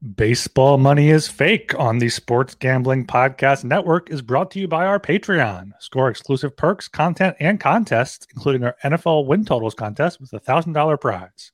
Baseball 0.00 0.78
Money 0.78 1.10
is 1.10 1.28
Fake 1.28 1.78
on 1.78 1.98
the 1.98 2.08
Sports 2.08 2.54
Gambling 2.54 3.06
Podcast 3.06 3.64
Network 3.64 4.08
is 4.08 4.22
brought 4.22 4.50
to 4.52 4.58
you 4.58 4.66
by 4.66 4.86
our 4.86 4.98
Patreon. 4.98 5.72
Score 5.78 6.08
exclusive 6.08 6.56
perks, 6.56 6.88
content, 6.88 7.36
and 7.38 7.60
contests, 7.60 8.26
including 8.34 8.64
our 8.64 8.74
NFL 8.82 9.26
win 9.26 9.44
totals 9.44 9.74
contest 9.74 10.18
with 10.18 10.32
a 10.32 10.40
$1,000 10.40 10.98
prize. 10.98 11.52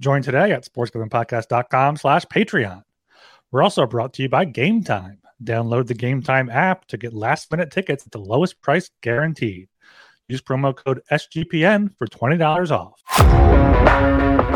Join 0.00 0.22
today 0.22 0.50
at 0.50 0.64
sportsgamblingpodcast.com 0.64 1.96
slash 1.96 2.24
Patreon. 2.26 2.82
We're 3.52 3.62
also 3.62 3.86
brought 3.86 4.12
to 4.14 4.24
you 4.24 4.28
by 4.28 4.44
Game 4.44 4.82
Time. 4.82 5.20
Download 5.44 5.86
the 5.86 5.94
Game 5.94 6.20
Time 6.20 6.50
app 6.50 6.86
to 6.86 6.96
get 6.96 7.14
last-minute 7.14 7.70
tickets 7.70 8.04
at 8.04 8.10
the 8.10 8.18
lowest 8.18 8.60
price 8.60 8.90
guaranteed. 9.02 9.68
Use 10.26 10.42
promo 10.42 10.74
code 10.74 11.00
SGPN 11.12 11.96
for 11.96 12.08
$20 12.08 12.72
off. 12.72 14.52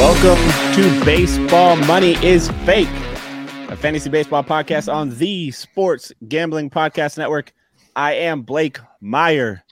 Welcome 0.00 0.42
to 0.76 1.04
Baseball 1.04 1.76
Money 1.76 2.14
is 2.24 2.50
Fake, 2.64 2.88
a 3.68 3.76
fantasy 3.76 4.08
baseball 4.08 4.42
podcast 4.42 4.90
on 4.90 5.10
the 5.18 5.50
Sports 5.50 6.10
Gambling 6.26 6.70
Podcast 6.70 7.18
Network. 7.18 7.52
I 7.94 8.14
am 8.14 8.40
Blake 8.40 8.78
Meyer 9.02 9.62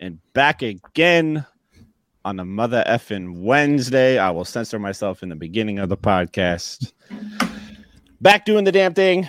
and 0.00 0.18
back 0.32 0.62
again 0.62 1.44
on 2.24 2.40
a 2.40 2.44
mother 2.46 2.82
effing 2.86 3.42
Wednesday. 3.42 4.16
I 4.16 4.30
will 4.30 4.46
censor 4.46 4.78
myself 4.78 5.22
in 5.22 5.28
the 5.28 5.36
beginning 5.36 5.78
of 5.78 5.90
the 5.90 5.98
podcast. 5.98 6.92
Back 8.22 8.46
doing 8.46 8.64
the 8.64 8.72
damn 8.72 8.94
thing, 8.94 9.28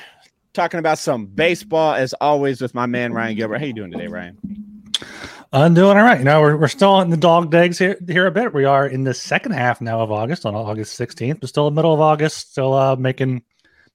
talking 0.54 0.80
about 0.80 0.98
some 0.98 1.26
baseball 1.26 1.94
as 1.94 2.14
always 2.22 2.62
with 2.62 2.74
my 2.74 2.86
man 2.86 3.12
Ryan 3.12 3.36
Gilbert. 3.36 3.58
How 3.60 3.66
you 3.66 3.74
doing 3.74 3.92
today, 3.92 4.08
Ryan? 4.08 4.75
I'm 5.56 5.74
doing 5.74 5.96
all 5.98 6.04
right. 6.04 6.20
You 6.20 6.26
know, 6.26 6.42
we're, 6.42 6.58
we're 6.58 6.68
still 6.68 7.00
in 7.00 7.10
the 7.10 7.16
dog 7.16 7.50
days 7.50 7.80
here 7.80 7.98
here 8.06 8.28
a 8.28 8.32
bit. 8.32 8.54
We 8.54 8.66
are 8.66 8.86
in 8.86 9.06
the 9.06 9.14
second 9.14 9.54
half 9.54 9.80
now 9.80 10.02
of 10.02 10.12
August 10.12 10.46
on 10.46 10.54
August 10.54 11.00
16th, 11.00 11.40
but 11.40 11.48
still 11.48 11.66
in 11.70 11.74
the 11.74 11.80
middle 11.80 11.94
of 11.94 12.02
August, 12.02 12.52
still 12.52 12.74
uh, 12.74 12.98
making 12.98 13.42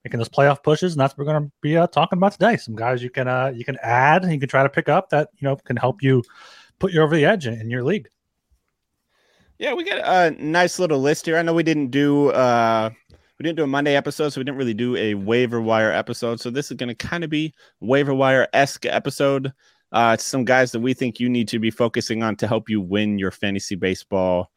making 0.03 0.17
those 0.17 0.31
playoff 0.31 0.63
pushes, 0.63 0.95
and 0.95 1.01
that's 1.01 1.13
what 1.13 1.19
we're 1.19 1.33
going 1.33 1.45
to 1.45 1.53
be 1.61 1.77
uh, 1.77 1.87
talking 1.89 2.17
about 2.17 2.33
today. 2.33 2.57
Some 2.57 2.77
guys 2.77 3.03
you 3.03 3.11
can 3.11 3.29
uh, 3.29 3.53
you 3.55 3.67
can 3.67 3.77
add, 3.83 4.25
you 4.25 4.41
can 4.41 4.49
try 4.49 4.63
to 4.63 4.71
pick 4.71 4.89
up 4.89 5.11
that 5.11 5.29
you 5.37 5.47
know 5.47 5.55
can 5.57 5.77
help 5.77 6.03
you 6.03 6.23
put 6.79 6.93
you 6.93 7.03
over 7.03 7.15
the 7.15 7.27
edge 7.27 7.47
in, 7.47 7.61
in 7.61 7.69
your 7.69 7.85
league. 7.85 8.09
Yeah, 9.59 9.75
we 9.75 9.85
got 9.85 9.99
a 9.99 10.31
nice 10.43 10.79
little 10.79 10.99
list 10.99 11.27
here. 11.27 11.37
I 11.37 11.43
know 11.43 11.53
we 11.53 11.63
didn't 11.63 11.91
do 11.91 12.31
uh 12.31 12.89
we 13.39 13.45
didn't 13.45 13.59
do 13.59 13.65
a 13.65 13.67
Monday 13.67 13.97
episode, 13.97 14.31
so 14.31 14.41
we 14.41 14.45
didn't 14.45 14.57
really 14.57 14.73
do 14.73 14.97
a 14.97 15.13
waiver 15.13 15.61
wire 15.61 15.93
episode. 15.93 16.41
So 16.41 16.49
this 16.49 16.71
is 16.71 16.79
going 16.79 16.89
to 16.89 16.95
kind 16.95 17.23
of 17.23 17.29
be 17.29 17.53
waiver 17.81 18.15
wire 18.15 18.49
esque 18.55 18.87
episode 18.87 19.53
uh, 19.93 20.17
some 20.17 20.45
guys 20.45 20.73
that 20.73 20.81
we 20.81 20.95
think 20.95 21.19
you 21.19 21.29
need 21.29 21.49
to 21.49 21.59
be 21.59 21.71
focusing 21.71 22.23
on 22.23 22.37
to 22.37 22.47
help 22.47 22.69
you 22.69 22.81
win 22.81 23.19
your 23.19 23.31
fantasy 23.31 23.75
baseball 23.75 24.51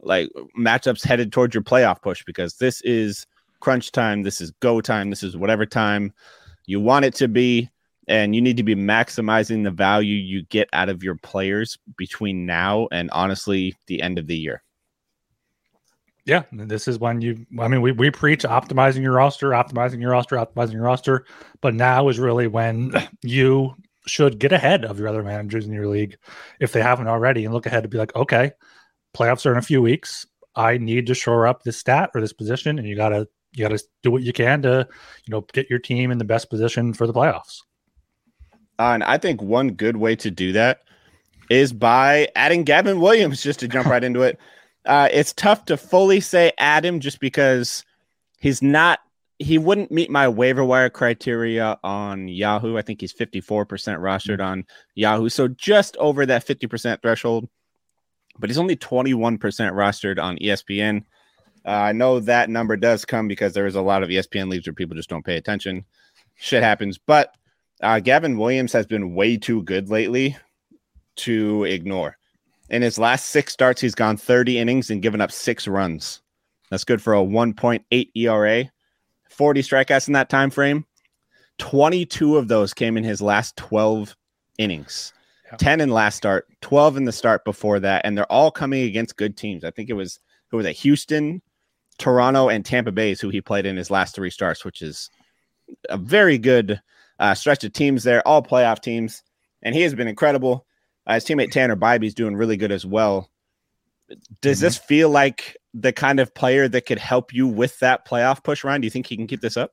like 0.00 0.30
matchups 0.58 1.04
headed 1.04 1.32
towards 1.32 1.54
your 1.54 1.62
playoff 1.62 2.02
push 2.02 2.22
because 2.24 2.56
this 2.56 2.80
is 2.82 3.26
crunch 3.60 3.92
time, 3.92 4.22
this 4.22 4.40
is 4.40 4.50
go 4.60 4.80
time, 4.80 5.10
this 5.10 5.22
is 5.22 5.36
whatever 5.36 5.64
time 5.64 6.12
you 6.66 6.80
want 6.80 7.04
it 7.04 7.14
to 7.14 7.28
be 7.28 7.70
and 8.06 8.34
you 8.34 8.42
need 8.42 8.58
to 8.58 8.62
be 8.62 8.74
maximizing 8.74 9.64
the 9.64 9.70
value 9.70 10.16
you 10.16 10.42
get 10.44 10.68
out 10.72 10.88
of 10.88 11.02
your 11.02 11.14
players 11.16 11.78
between 11.96 12.44
now 12.44 12.86
and 12.92 13.10
honestly 13.12 13.74
the 13.86 14.02
end 14.02 14.18
of 14.18 14.26
the 14.26 14.36
year. 14.36 14.62
Yeah, 16.26 16.44
this 16.52 16.88
is 16.88 16.98
when 16.98 17.20
you. 17.20 17.44
I 17.60 17.68
mean, 17.68 17.82
we, 17.82 17.92
we 17.92 18.10
preach 18.10 18.44
optimizing 18.44 19.02
your 19.02 19.12
roster, 19.12 19.50
optimizing 19.50 20.00
your 20.00 20.12
roster, 20.12 20.36
optimizing 20.36 20.72
your 20.72 20.82
roster, 20.82 21.26
but 21.60 21.74
now 21.74 22.08
is 22.08 22.18
really 22.18 22.46
when 22.46 22.92
you 23.22 23.74
should 24.06 24.38
get 24.38 24.52
ahead 24.52 24.84
of 24.84 24.98
your 24.98 25.08
other 25.08 25.22
managers 25.22 25.66
in 25.66 25.72
your 25.72 25.88
league 25.88 26.16
if 26.60 26.72
they 26.72 26.82
haven't 26.82 27.08
already 27.08 27.44
and 27.44 27.54
look 27.54 27.66
ahead 27.66 27.82
to 27.82 27.88
be 27.88 27.98
like, 27.98 28.14
okay, 28.14 28.52
playoffs 29.16 29.46
are 29.46 29.52
in 29.52 29.58
a 29.58 29.62
few 29.62 29.80
weeks. 29.80 30.26
I 30.56 30.78
need 30.78 31.06
to 31.06 31.14
shore 31.14 31.46
up 31.46 31.62
this 31.62 31.78
stat 31.78 32.10
or 32.14 32.20
this 32.20 32.32
position, 32.32 32.78
and 32.78 32.86
you 32.86 32.96
gotta 32.96 33.28
you 33.52 33.64
gotta 33.64 33.82
do 34.02 34.10
what 34.10 34.22
you 34.22 34.32
can 34.32 34.62
to 34.62 34.86
you 35.26 35.30
know 35.30 35.40
get 35.52 35.70
your 35.70 35.78
team 35.78 36.10
in 36.10 36.18
the 36.18 36.24
best 36.24 36.50
position 36.50 36.92
for 36.92 37.06
the 37.06 37.12
playoffs. 37.12 37.62
Uh, 38.78 38.92
and 38.94 39.04
I 39.04 39.18
think 39.18 39.40
one 39.40 39.72
good 39.72 39.96
way 39.96 40.16
to 40.16 40.30
do 40.30 40.52
that 40.52 40.80
is 41.50 41.72
by 41.72 42.28
adding 42.36 42.64
Gavin 42.64 43.00
Williams. 43.00 43.42
Just 43.42 43.60
to 43.60 43.68
jump 43.68 43.88
right 43.88 44.04
into 44.04 44.22
it, 44.22 44.38
uh, 44.86 45.08
it's 45.12 45.32
tough 45.32 45.64
to 45.66 45.76
fully 45.76 46.20
say 46.20 46.52
add 46.58 46.84
him 46.84 47.00
just 47.00 47.20
because 47.20 47.84
he's 48.38 48.62
not 48.62 49.00
he 49.38 49.58
wouldn't 49.58 49.90
meet 49.90 50.10
my 50.10 50.28
waiver 50.28 50.64
wire 50.64 50.90
criteria 50.90 51.78
on 51.82 52.28
Yahoo. 52.28 52.76
I 52.76 52.82
think 52.82 53.00
he's 53.00 53.12
54% 53.12 53.66
rostered 53.66 54.44
on 54.44 54.64
Yahoo. 54.94 55.28
So 55.28 55.48
just 55.48 55.96
over 55.96 56.24
that 56.26 56.46
50% 56.46 57.02
threshold, 57.02 57.48
but 58.38 58.48
he's 58.48 58.58
only 58.58 58.76
21% 58.76 59.38
rostered 59.38 60.22
on 60.22 60.38
ESPN. 60.38 61.04
Uh, 61.66 61.70
I 61.70 61.92
know 61.92 62.20
that 62.20 62.50
number 62.50 62.76
does 62.76 63.04
come 63.04 63.26
because 63.26 63.54
there 63.54 63.66
is 63.66 63.74
a 63.74 63.82
lot 63.82 64.02
of 64.02 64.08
ESPN 64.08 64.48
leagues 64.48 64.66
where 64.66 64.74
people 64.74 64.96
just 64.96 65.08
don't 65.08 65.24
pay 65.24 65.36
attention. 65.36 65.84
Shit 66.36 66.62
happens. 66.62 66.98
But 66.98 67.34
uh, 67.82 68.00
Gavin 68.00 68.38
Williams 68.38 68.72
has 68.72 68.86
been 68.86 69.14
way 69.14 69.36
too 69.36 69.62
good 69.62 69.88
lately 69.88 70.36
to 71.16 71.64
ignore. 71.64 72.16
In 72.70 72.82
his 72.82 72.98
last 72.98 73.26
six 73.26 73.52
starts, 73.52 73.80
he's 73.80 73.94
gone 73.94 74.16
30 74.16 74.58
innings 74.58 74.90
and 74.90 75.02
given 75.02 75.20
up 75.20 75.32
six 75.32 75.66
runs. 75.66 76.20
That's 76.70 76.84
good 76.84 77.02
for 77.02 77.14
a 77.14 77.18
1.8 77.18 78.08
ERA 78.14 78.70
40 79.34 79.62
strikeouts 79.62 80.06
in 80.06 80.14
that 80.14 80.30
time 80.30 80.50
frame. 80.50 80.86
22 81.58 82.36
of 82.36 82.48
those 82.48 82.74
came 82.74 82.96
in 82.96 83.04
his 83.04 83.22
last 83.22 83.56
12 83.56 84.16
innings. 84.58 85.12
Yeah. 85.46 85.56
10 85.56 85.80
in 85.80 85.90
last 85.90 86.16
start, 86.16 86.46
12 86.62 86.96
in 86.96 87.04
the 87.04 87.12
start 87.12 87.44
before 87.44 87.78
that, 87.80 88.02
and 88.04 88.16
they're 88.16 88.30
all 88.32 88.50
coming 88.50 88.84
against 88.84 89.16
good 89.16 89.36
teams. 89.36 89.64
I 89.64 89.70
think 89.70 89.90
it 89.90 89.94
was 89.94 90.18
it 90.52 90.56
was 90.56 90.66
a 90.66 90.72
Houston, 90.72 91.42
Toronto, 91.98 92.48
and 92.48 92.64
Tampa 92.64 92.92
Bay 92.92 93.14
who 93.14 93.28
he 93.28 93.40
played 93.40 93.66
in 93.66 93.76
his 93.76 93.90
last 93.90 94.14
three 94.14 94.30
starts, 94.30 94.64
which 94.64 94.82
is 94.82 95.10
a 95.88 95.96
very 95.96 96.38
good 96.38 96.80
uh, 97.18 97.34
stretch 97.34 97.64
of 97.64 97.72
teams 97.72 98.04
there, 98.04 98.26
all 98.26 98.42
playoff 98.42 98.80
teams, 98.80 99.22
and 99.62 99.74
he 99.74 99.82
has 99.82 99.94
been 99.94 100.08
incredible. 100.08 100.66
Uh, 101.06 101.14
his 101.14 101.24
teammate 101.24 101.50
Tanner 101.50 101.76
Bibee's 101.76 102.14
doing 102.14 102.36
really 102.36 102.56
good 102.56 102.72
as 102.72 102.86
well. 102.86 103.30
Does 104.40 104.58
mm-hmm. 104.58 104.66
this 104.66 104.78
feel 104.78 105.10
like 105.10 105.56
the 105.74 105.92
kind 105.92 106.20
of 106.20 106.32
player 106.34 106.68
that 106.68 106.86
could 106.86 106.98
help 106.98 107.34
you 107.34 107.46
with 107.46 107.78
that 107.80 108.06
playoff 108.06 108.42
push, 108.42 108.64
Ryan? 108.64 108.80
Do 108.80 108.86
you 108.86 108.90
think 108.90 109.06
he 109.06 109.16
can 109.16 109.26
keep 109.26 109.40
this 109.40 109.56
up? 109.56 109.72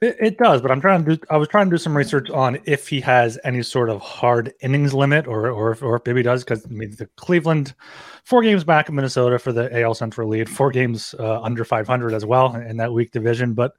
It, 0.00 0.16
it, 0.20 0.38
does, 0.38 0.62
but 0.62 0.70
I'm 0.70 0.80
trying 0.80 1.04
to 1.04 1.16
do. 1.16 1.22
I 1.28 1.36
was 1.36 1.48
trying 1.48 1.66
to 1.66 1.70
do 1.70 1.78
some 1.78 1.96
research 1.96 2.30
on 2.30 2.58
if 2.66 2.86
he 2.86 3.00
has 3.00 3.36
any 3.42 3.64
sort 3.64 3.90
of 3.90 4.00
hard 4.00 4.52
innings 4.60 4.94
limit, 4.94 5.26
or 5.26 5.50
or 5.50 5.76
or 5.82 5.96
if 5.96 6.02
maybe 6.06 6.22
does, 6.22 6.44
because 6.44 6.64
I 6.64 6.68
mean 6.68 6.94
the 6.96 7.06
Cleveland, 7.16 7.74
four 8.22 8.42
games 8.42 8.62
back 8.62 8.88
in 8.88 8.94
Minnesota 8.94 9.40
for 9.40 9.52
the 9.52 9.80
AL 9.80 9.94
Central 9.94 10.28
lead, 10.28 10.48
four 10.48 10.70
games 10.70 11.16
uh, 11.18 11.42
under 11.42 11.64
500 11.64 12.14
as 12.14 12.24
well 12.24 12.54
in 12.54 12.76
that 12.76 12.92
weak 12.92 13.10
division. 13.10 13.54
But 13.54 13.72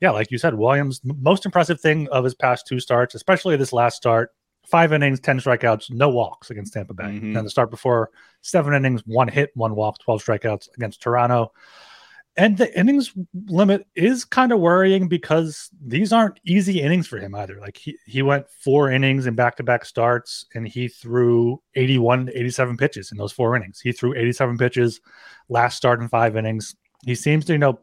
yeah, 0.00 0.10
like 0.10 0.30
you 0.30 0.38
said, 0.38 0.54
Williams, 0.54 1.00
most 1.02 1.44
impressive 1.44 1.80
thing 1.80 2.06
of 2.10 2.22
his 2.22 2.34
past 2.34 2.68
two 2.68 2.78
starts, 2.78 3.16
especially 3.16 3.56
this 3.56 3.72
last 3.72 3.96
start, 3.96 4.35
five 4.66 4.92
innings, 4.92 5.20
10 5.20 5.40
strikeouts, 5.40 5.90
no 5.90 6.08
walks 6.08 6.50
against 6.50 6.72
Tampa 6.74 6.94
Bay. 6.94 7.04
Mm-hmm. 7.04 7.36
And 7.36 7.46
the 7.46 7.50
start 7.50 7.70
before, 7.70 8.10
seven 8.42 8.74
innings, 8.74 9.02
one 9.06 9.28
hit, 9.28 9.50
one 9.54 9.74
walk, 9.74 9.98
12 10.00 10.24
strikeouts 10.24 10.68
against 10.76 11.02
Toronto. 11.02 11.52
And 12.38 12.58
the 12.58 12.78
innings 12.78 13.14
limit 13.46 13.86
is 13.94 14.26
kind 14.26 14.52
of 14.52 14.60
worrying 14.60 15.08
because 15.08 15.70
these 15.80 16.12
aren't 16.12 16.38
easy 16.44 16.82
innings 16.82 17.06
for 17.06 17.18
him 17.18 17.34
either. 17.34 17.58
Like 17.58 17.78
he, 17.78 17.96
he 18.04 18.20
went 18.20 18.50
four 18.50 18.90
innings 18.90 19.26
in 19.26 19.34
back 19.34 19.56
to 19.56 19.62
back 19.62 19.86
starts 19.86 20.44
and 20.54 20.68
he 20.68 20.88
threw 20.88 21.62
81, 21.76 22.30
87 22.34 22.76
pitches 22.76 23.10
in 23.10 23.16
those 23.16 23.32
four 23.32 23.56
innings. 23.56 23.80
He 23.80 23.90
threw 23.90 24.14
87 24.14 24.58
pitches 24.58 25.00
last 25.48 25.78
start 25.78 26.00
in 26.00 26.08
five 26.08 26.36
innings. 26.36 26.76
He 27.06 27.14
seems 27.14 27.46
to, 27.46 27.52
you 27.52 27.58
know, 27.58 27.78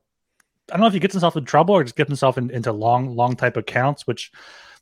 I 0.72 0.74
don't 0.74 0.82
know 0.82 0.88
if 0.88 0.94
he 0.94 1.00
gets 1.00 1.14
himself 1.14 1.36
in 1.36 1.46
trouble 1.46 1.74
or 1.74 1.84
just 1.84 1.96
gets 1.96 2.10
himself 2.10 2.38
in, 2.38 2.52
into 2.52 2.72
long, 2.72 3.16
long 3.16 3.36
type 3.36 3.58
of 3.58 3.66
counts, 3.66 4.06
which 4.06 4.32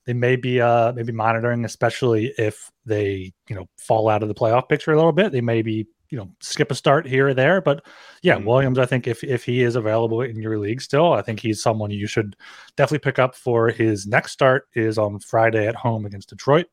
they 0.06 0.13
may 0.13 0.35
be 0.35 0.59
uh 0.59 0.91
maybe 0.94 1.12
monitoring, 1.12 1.66
especially 1.66 2.34
if 2.38 2.72
they 2.85 3.34
you 3.47 3.55
know 3.55 3.67
fall 3.78 4.09
out 4.09 4.23
of 4.23 4.29
the 4.29 4.35
playoff 4.35 4.70
picture 4.70 4.91
a 4.91 4.96
little 4.96 5.11
bit. 5.11 5.31
They 5.31 5.41
may 5.41 5.61
be 5.61 5.87
you 6.09 6.17
know 6.17 6.29
skip 6.41 6.72
a 6.72 6.76
start 6.76 7.08
here 7.08 7.29
or 7.29 7.34
there, 7.34 7.61
but 7.61 7.85
yeah, 8.22 8.35
mm-hmm. 8.35 8.46
Williams. 8.46 8.79
I 8.79 8.85
think 8.85 9.08
if 9.08 9.23
if 9.23 9.43
he 9.43 9.64
is 9.64 9.76
available 9.76 10.22
in 10.22 10.41
your 10.41 10.58
league 10.59 10.81
still, 10.81 11.14
I 11.14 11.22
think 11.22 11.40
he's 11.40 11.61
someone 11.61 11.91
you 11.91 12.08
should 12.08 12.35
definitely 12.76 12.99
pick 12.99 13.20
up 13.20 13.35
for 13.35 13.70
his 13.70 14.08
next 14.08 14.31
start 14.31 14.67
is 14.73 14.97
on 14.97 15.20
Friday 15.20 15.67
at 15.67 15.76
home 15.76 16.05
against 16.05 16.29
Detroit. 16.29 16.67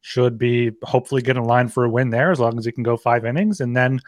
Should 0.00 0.38
be 0.38 0.72
hopefully 0.82 1.22
get 1.22 1.36
in 1.36 1.44
line 1.44 1.68
for 1.68 1.84
a 1.84 1.90
win 1.90 2.10
there 2.10 2.30
as 2.30 2.40
long 2.40 2.58
as 2.58 2.64
he 2.64 2.72
can 2.72 2.82
go 2.82 2.96
five 2.96 3.24
innings, 3.24 3.60
and 3.60 3.76
then 3.76 4.00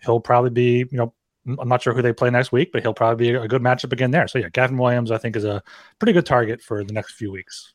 he'll 0.00 0.20
probably 0.20 0.50
be 0.50 0.86
you 0.90 0.98
know 0.98 1.14
I'm 1.58 1.68
not 1.68 1.82
sure 1.82 1.94
who 1.94 2.02
they 2.02 2.12
play 2.12 2.30
next 2.30 2.52
week, 2.52 2.70
but 2.72 2.82
he'll 2.82 2.94
probably 2.94 3.30
be 3.30 3.34
a 3.34 3.48
good 3.48 3.62
matchup 3.62 3.92
again 3.92 4.10
there. 4.10 4.28
So 4.28 4.38
yeah, 4.38 4.50
Gavin 4.50 4.76
Williams, 4.76 5.10
I 5.10 5.18
think, 5.18 5.36
is 5.36 5.44
a 5.44 5.62
pretty 5.98 6.12
good 6.12 6.26
target 6.26 6.60
for 6.60 6.84
the 6.84 6.92
next 6.92 7.14
few 7.14 7.32
weeks. 7.32 7.72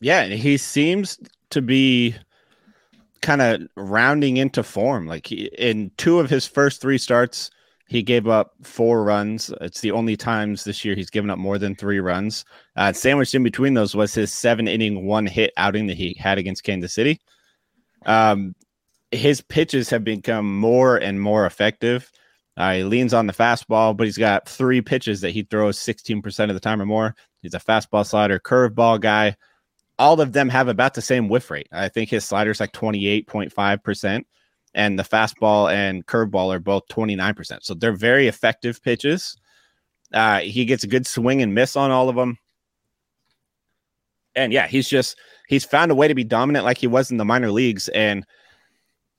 Yeah, 0.00 0.22
and 0.22 0.32
he 0.32 0.56
seems 0.56 1.18
to 1.50 1.62
be 1.62 2.14
kind 3.22 3.40
of 3.42 3.62
rounding 3.76 4.36
into 4.36 4.62
form. 4.62 5.06
Like 5.06 5.26
he, 5.26 5.46
in 5.58 5.90
two 5.96 6.20
of 6.20 6.30
his 6.30 6.46
first 6.46 6.80
three 6.80 6.98
starts, 6.98 7.50
He 7.88 8.02
gave 8.02 8.26
up 8.28 8.54
four 8.62 9.04
runs. 9.04 9.52
It's 9.60 9.80
the 9.80 9.92
only 9.92 10.16
times 10.16 10.64
this 10.64 10.84
year 10.84 10.94
he's 10.94 11.10
given 11.10 11.30
up 11.30 11.38
more 11.38 11.58
than 11.58 11.74
three 11.76 12.00
runs. 12.00 12.44
Uh, 12.76 12.92
sandwiched 12.92 13.34
in 13.34 13.42
between 13.42 13.74
those 13.74 13.94
was 13.94 14.14
his 14.14 14.32
seven 14.32 14.68
inning, 14.68 15.06
one 15.06 15.26
hit 15.26 15.52
outing 15.56 15.86
that 15.88 15.96
he 15.98 16.14
had 16.18 16.38
against 16.38 16.64
Kansas 16.64 16.94
City. 16.94 17.20
Um, 18.06 18.54
his 19.10 19.40
pitches 19.40 19.90
have 19.90 20.04
become 20.04 20.58
more 20.58 20.96
and 20.96 21.20
more 21.20 21.46
effective. 21.46 22.10
Uh, 22.56 22.74
he 22.74 22.84
leans 22.84 23.14
on 23.14 23.26
the 23.26 23.32
fastball, 23.32 23.96
but 23.96 24.06
he's 24.06 24.18
got 24.18 24.48
three 24.48 24.80
pitches 24.80 25.20
that 25.22 25.30
he 25.30 25.42
throws 25.42 25.78
16% 25.78 26.48
of 26.48 26.54
the 26.54 26.60
time 26.60 26.80
or 26.82 26.86
more. 26.86 27.14
He's 27.42 27.54
a 27.54 27.60
fastball 27.60 28.06
slider, 28.06 28.38
curveball 28.40 29.00
guy. 29.00 29.36
All 29.98 30.20
of 30.20 30.32
them 30.32 30.48
have 30.48 30.68
about 30.68 30.94
the 30.94 31.02
same 31.02 31.28
whiff 31.28 31.50
rate. 31.50 31.68
I 31.72 31.88
think 31.88 32.10
his 32.10 32.24
slider's 32.24 32.60
like 32.60 32.72
28.5%, 32.72 34.24
and 34.74 34.98
the 34.98 35.04
fastball 35.04 35.72
and 35.72 36.04
curveball 36.06 36.54
are 36.54 36.58
both 36.58 36.88
29%. 36.88 37.58
So 37.62 37.74
they're 37.74 37.92
very 37.92 38.26
effective 38.26 38.82
pitches. 38.82 39.36
Uh, 40.12 40.40
he 40.40 40.64
gets 40.64 40.84
a 40.84 40.88
good 40.88 41.06
swing 41.06 41.42
and 41.42 41.54
miss 41.54 41.76
on 41.76 41.90
all 41.90 42.08
of 42.08 42.16
them. 42.16 42.38
And 44.36 44.52
yeah, 44.52 44.66
he's 44.66 44.88
just, 44.88 45.16
he's 45.48 45.64
found 45.64 45.92
a 45.92 45.94
way 45.94 46.08
to 46.08 46.14
be 46.14 46.24
dominant 46.24 46.64
like 46.64 46.78
he 46.78 46.88
was 46.88 47.10
in 47.10 47.18
the 47.18 47.24
minor 47.24 47.52
leagues. 47.52 47.88
And 47.88 48.26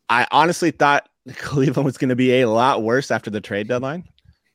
I 0.10 0.27
honestly 0.31 0.72
thought 0.72 1.07
Cleveland 1.38 1.86
was 1.86 1.98
going 1.98 2.10
to 2.10 2.16
be 2.16 2.42
a 2.42 2.50
lot 2.50 2.83
worse 2.83 3.12
after 3.12 3.30
the 3.30 3.42
trade 3.42 3.68
deadline. 3.68 4.04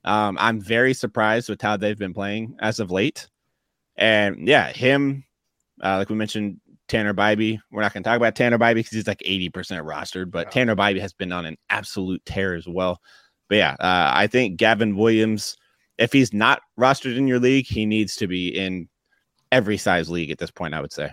Um, 0.04 0.38
I'm 0.40 0.60
very 0.60 0.94
surprised 0.94 1.48
with 1.48 1.60
how 1.60 1.76
they've 1.76 1.98
been 1.98 2.14
playing 2.14 2.56
as 2.60 2.80
of 2.80 2.90
late. 2.90 3.28
And 3.96 4.48
yeah, 4.48 4.72
him, 4.72 5.24
uh, 5.82 5.98
like 5.98 6.08
we 6.08 6.16
mentioned, 6.16 6.60
Tanner 6.88 7.14
Bibee. 7.14 7.58
We're 7.70 7.82
not 7.82 7.92
going 7.92 8.02
to 8.02 8.08
talk 8.08 8.16
about 8.16 8.34
Tanner 8.34 8.58
Bibee 8.58 8.76
because 8.76 8.92
he's 8.92 9.06
like 9.06 9.20
80% 9.20 9.50
rostered, 9.52 10.30
but 10.30 10.50
Tanner 10.50 10.74
Bibee 10.74 11.00
has 11.00 11.12
been 11.12 11.32
on 11.32 11.46
an 11.46 11.56
absolute 11.70 12.24
tear 12.24 12.54
as 12.54 12.66
well. 12.66 13.00
But 13.48 13.56
yeah, 13.56 13.76
uh, 13.80 14.10
I 14.14 14.26
think 14.26 14.56
Gavin 14.56 14.96
Williams, 14.96 15.56
if 15.98 16.12
he's 16.12 16.32
not 16.32 16.62
rostered 16.78 17.16
in 17.16 17.28
your 17.28 17.38
league, 17.38 17.66
he 17.66 17.86
needs 17.86 18.16
to 18.16 18.26
be 18.26 18.48
in 18.48 18.88
every 19.52 19.76
size 19.76 20.10
league 20.10 20.30
at 20.30 20.38
this 20.38 20.50
point, 20.50 20.74
I 20.74 20.80
would 20.80 20.92
say. 20.92 21.10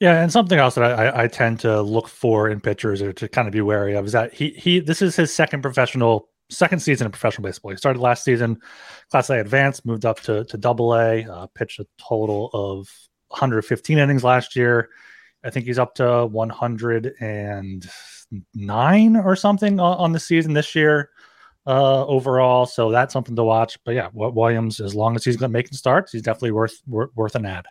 Yeah, 0.00 0.22
and 0.22 0.32
something 0.32 0.58
else 0.58 0.76
that 0.76 0.84
I, 0.84 1.24
I 1.24 1.26
tend 1.26 1.60
to 1.60 1.82
look 1.82 2.08
for 2.08 2.48
in 2.48 2.60
pitchers 2.60 3.02
or 3.02 3.12
to 3.12 3.28
kind 3.28 3.46
of 3.46 3.52
be 3.52 3.60
wary 3.60 3.94
of 3.94 4.06
is 4.06 4.12
that 4.12 4.32
he 4.32 4.50
he 4.50 4.80
this 4.80 5.02
is 5.02 5.14
his 5.14 5.32
second 5.32 5.60
professional 5.60 6.30
second 6.48 6.80
season 6.80 7.04
in 7.04 7.10
professional 7.12 7.46
baseball. 7.46 7.70
He 7.70 7.76
started 7.76 8.00
last 8.00 8.24
season, 8.24 8.60
Class 9.10 9.28
A 9.28 9.40
advanced, 9.40 9.84
moved 9.84 10.06
up 10.06 10.20
to 10.20 10.44
to 10.44 10.56
Double 10.56 10.94
A, 10.94 11.24
uh, 11.24 11.46
pitched 11.54 11.80
a 11.80 11.86
total 11.98 12.48
of 12.54 12.88
115 13.30 13.98
innings 13.98 14.24
last 14.24 14.56
year. 14.56 14.90
I 15.42 15.50
think 15.50 15.66
he's 15.66 15.78
up 15.78 15.94
to 15.96 16.26
109 16.26 19.16
or 19.16 19.36
something 19.36 19.80
on 19.80 20.12
the 20.12 20.20
season 20.20 20.52
this 20.52 20.74
year 20.74 21.10
uh, 21.66 22.06
overall. 22.06 22.66
So 22.66 22.90
that's 22.90 23.12
something 23.12 23.36
to 23.36 23.44
watch. 23.44 23.78
But 23.84 23.94
yeah, 23.94 24.08
Williams, 24.12 24.80
as 24.80 24.94
long 24.94 25.16
as 25.16 25.24
he's 25.24 25.40
making 25.40 25.72
starts, 25.72 26.12
he's 26.12 26.22
definitely 26.22 26.52
worth 26.52 26.80
worth 26.86 27.34
an 27.34 27.46
ad. 27.46 27.66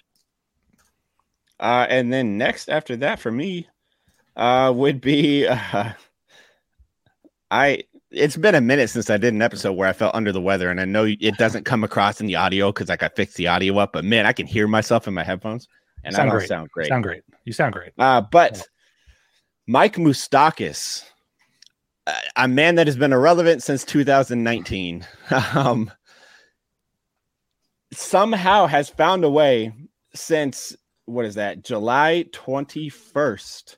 Uh, 1.59 1.85
and 1.89 2.11
then 2.11 2.37
next 2.37 2.69
after 2.69 2.95
that 2.95 3.19
for 3.19 3.31
me 3.31 3.67
uh, 4.35 4.71
would 4.75 5.01
be 5.01 5.47
uh, 5.47 5.91
I. 7.51 7.83
It's 8.11 8.37
been 8.37 8.55
a 8.55 8.61
minute 8.61 8.89
since 8.89 9.09
I 9.09 9.17
did 9.17 9.33
an 9.33 9.41
episode 9.41 9.73
where 9.73 9.87
I 9.87 9.93
felt 9.93 10.15
under 10.15 10.31
the 10.31 10.41
weather, 10.41 10.71
and 10.71 10.81
I 10.81 10.85
know 10.85 11.05
it 11.05 11.37
doesn't 11.37 11.65
come 11.65 11.83
across 11.83 12.19
in 12.19 12.27
the 12.27 12.35
audio 12.35 12.71
because 12.71 12.89
like 12.89 13.03
I 13.03 13.09
fixed 13.09 13.37
the 13.37 13.47
audio 13.47 13.77
up. 13.77 13.93
But 13.93 14.03
man, 14.03 14.25
I 14.25 14.33
can 14.33 14.47
hear 14.47 14.67
myself 14.67 15.07
in 15.07 15.13
my 15.13 15.23
headphones, 15.23 15.67
and 16.03 16.15
sound 16.15 16.29
I 16.29 16.31
don't 16.31 16.39
great. 16.39 16.47
sound 16.47 16.69
great. 16.71 16.87
Sound 16.87 17.03
great. 17.03 17.23
You 17.45 17.53
sound 17.53 17.73
great. 17.73 17.91
Uh, 17.99 18.21
but 18.21 18.57
yeah. 18.57 18.63
Mike 19.67 19.95
Moustakas, 19.95 21.03
a 22.35 22.47
man 22.47 22.75
that 22.75 22.87
has 22.87 22.97
been 22.97 23.13
irrelevant 23.13 23.61
since 23.61 23.83
2019, 23.83 25.05
um, 25.53 25.91
somehow 27.93 28.65
has 28.65 28.89
found 28.89 29.23
a 29.23 29.29
way 29.29 29.71
since 30.15 30.75
what 31.05 31.25
is 31.25 31.35
that? 31.35 31.63
July 31.63 32.25
21st. 32.31 33.77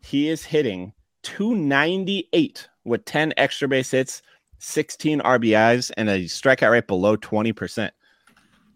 He 0.00 0.28
is 0.28 0.44
hitting 0.44 0.92
298 1.22 2.68
with 2.84 3.04
10 3.04 3.32
extra 3.36 3.68
base 3.68 3.90
hits, 3.90 4.22
16 4.58 5.20
RBIs, 5.20 5.90
and 5.96 6.08
a 6.08 6.24
strikeout 6.24 6.70
rate 6.70 6.86
below 6.86 7.16
20%. 7.16 7.90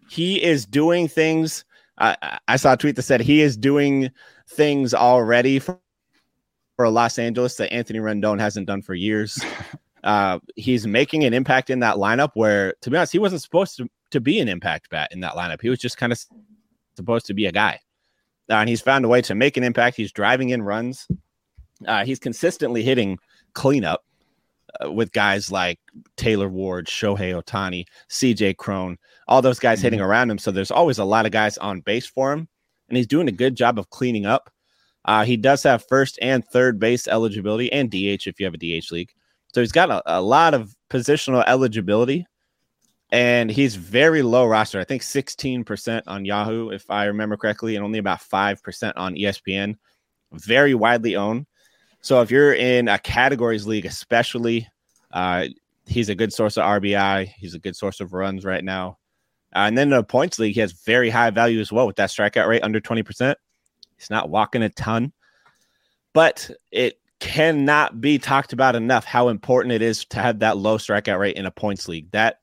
He 0.08 0.43
is 0.43 0.67
doing 0.67 1.08
things. 1.08 1.64
I, 1.99 2.38
I 2.49 2.56
saw 2.56 2.75
a 2.75 2.76
tweet 2.76 2.97
that 2.97 3.03
said 3.03 3.20
he 3.20 3.41
is 3.41 3.56
doing 3.56 4.11
things 4.49 4.94
already 4.94 5.58
for, 5.58 5.81
for 6.76 6.88
Los 6.88 7.19
Angeles 7.19 7.56
that 7.56 7.73
Anthony 7.73 7.99
Rendon 7.99 8.38
hasn't 8.38 8.67
done 8.67 8.82
for 8.82 8.94
years. 8.94 9.43
uh, 10.05 10.38
he's 10.55 10.87
making 10.87 11.25
an 11.25 11.35
impact 11.35 11.70
in 11.70 11.81
that 11.81 11.97
lineup 11.97 12.31
where, 12.35 12.75
to 12.82 12.91
be 12.91 12.97
honest, 12.97 13.12
he 13.12 13.19
wasn't 13.19 13.43
supposed 13.43 13.76
to, 13.79 13.88
to 14.11 14.20
be 14.20 14.38
an 14.41 14.49
impact 14.49 14.91
bat 14.91 15.11
in 15.12 15.20
that 15.20 15.32
lineup. 15.32 15.61
He 15.61 15.70
was 15.70 15.79
just 15.79 15.97
kind 15.97 16.12
of 16.12 16.23
supposed 16.97 17.26
to 17.26 17.35
be 17.35 17.47
a 17.47 17.52
guy 17.52 17.81
uh, 18.49 18.55
and 18.55 18.69
he's 18.69 18.81
found 18.81 19.05
a 19.05 19.09
way 19.09 19.20
to 19.23 19.35
make 19.35 19.56
an 19.56 19.64
impact. 19.64 19.97
He's 19.97 20.12
driving 20.12 20.50
in 20.50 20.62
runs. 20.62 21.09
Uh, 21.87 22.05
he's 22.05 22.19
consistently 22.19 22.82
hitting 22.82 23.19
cleanup 23.56 24.05
uh, 24.81 24.93
with 24.93 25.11
guys 25.12 25.50
like 25.50 25.81
Taylor 26.17 26.49
Ward, 26.49 26.87
Shohei 26.87 27.35
Ohtani, 27.35 27.87
CJ 28.08 28.56
Cron, 28.58 28.99
all 29.26 29.43
those 29.43 29.58
guys 29.58 29.79
mm-hmm. 29.79 29.87
hitting 29.87 30.00
around 30.00 30.31
him. 30.31 30.38
So 30.38 30.53
there's 30.53 30.70
always 30.70 30.99
a 30.99 31.05
lot 31.05 31.26
of 31.26 31.32
guys 31.32 31.58
on 31.58 31.81
base 31.81 32.06
for 32.06 32.32
him, 32.32 32.47
and 32.88 32.97
he's 32.97 33.08
doing 33.08 33.29
a 33.29 33.32
good 33.32 33.56
job 33.56 33.79
of 33.79 33.91
cleaning 33.91 34.26
up. 34.26 34.50
Uh, 35.06 35.25
he 35.25 35.37
does 35.37 35.62
have 35.62 35.87
first 35.88 36.19
and 36.20 36.44
third 36.44 36.79
base 36.79 37.08
eligibility 37.08 37.73
and 37.73 37.91
DH 37.91 38.26
if 38.26 38.38
you 38.38 38.47
have 38.47 38.55
a 38.55 38.58
DH 38.58 38.93
league. 38.93 39.11
So 39.55 39.61
he's 39.61 39.73
got 39.73 39.91
a, 39.91 40.02
a 40.06 40.20
lot 40.20 40.52
of 40.52 40.75
positional 40.91 41.44
eligibility 41.47 42.26
and 43.12 43.50
he's 43.50 43.76
very 43.76 44.23
low 44.23 44.47
roster. 44.47 44.81
I 44.81 44.85
think 44.85 45.02
16% 45.02 46.02
on 46.06 46.25
Yahoo, 46.25 46.70
if 46.70 46.91
I 46.91 47.05
remember 47.05 47.37
correctly, 47.37 47.76
and 47.76 47.85
only 47.85 47.99
about 47.99 48.20
5% 48.20 48.93
on 48.97 49.14
ESPN. 49.14 49.76
Very 50.32 50.75
widely 50.75 51.14
owned. 51.14 51.47
So 52.06 52.20
if 52.23 52.31
you're 52.31 52.55
in 52.55 52.87
a 52.87 53.00
categories 53.00 53.67
league, 53.67 53.85
especially, 53.85 54.69
uh, 55.11 55.47
he's 55.87 56.08
a 56.08 56.14
good 56.14 56.32
source 56.32 56.56
of 56.56 56.62
RBI. 56.62 57.26
He's 57.37 57.55
a 57.55 57.58
good 57.58 57.75
source 57.75 57.99
of 57.99 58.12
runs 58.12 58.44
right 58.44 58.62
now. 58.62 58.99
Uh, 59.53 59.67
and 59.67 59.76
then 59.76 59.88
in 59.88 59.99
a 59.99 60.05
points 60.05 60.38
league, 60.38 60.55
he 60.55 60.61
has 60.61 60.70
very 60.70 61.11
high 61.11 61.31
value 61.31 61.58
as 61.58 61.73
well 61.73 61.85
with 61.85 61.97
that 61.97 62.11
strikeout 62.11 62.47
rate 62.47 62.62
under 62.62 62.81
20%. 62.81 63.35
He's 63.97 64.08
not 64.08 64.31
walking 64.31 64.62
a 64.62 64.69
ton, 64.69 65.12
but 66.12 66.49
it 66.70 67.00
cannot 67.19 68.00
be 68.00 68.19
talked 68.20 68.52
about 68.52 68.76
enough 68.76 69.05
how 69.05 69.26
important 69.26 69.73
it 69.73 69.82
is 69.82 70.05
to 70.05 70.20
have 70.20 70.38
that 70.38 70.59
low 70.59 70.79
strikeout 70.79 71.19
rate 71.19 71.35
in 71.35 71.44
a 71.44 71.50
points 71.50 71.88
league. 71.88 72.09
That 72.12 72.38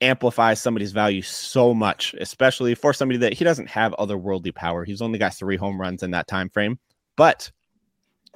amplifies 0.00 0.62
somebody's 0.62 0.92
value 0.92 1.20
so 1.20 1.74
much, 1.74 2.14
especially 2.18 2.74
for 2.74 2.94
somebody 2.94 3.18
that 3.18 3.34
he 3.34 3.44
doesn't 3.44 3.68
have 3.68 3.92
otherworldly 3.98 4.54
power. 4.54 4.86
He's 4.86 5.02
only 5.02 5.18
got 5.18 5.34
three 5.34 5.58
home 5.58 5.78
runs 5.78 6.02
in 6.02 6.12
that 6.12 6.28
time 6.28 6.48
frame, 6.48 6.78
but 7.14 7.50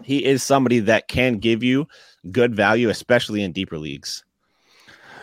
he 0.03 0.25
is 0.25 0.43
somebody 0.43 0.81
that 0.81 1.09
can 1.09 1.39
give 1.39 1.63
you 1.63 1.87
good 2.31 2.55
value, 2.55 2.89
especially 2.89 3.43
in 3.43 3.53
deeper 3.53 3.79
leagues. 3.79 4.25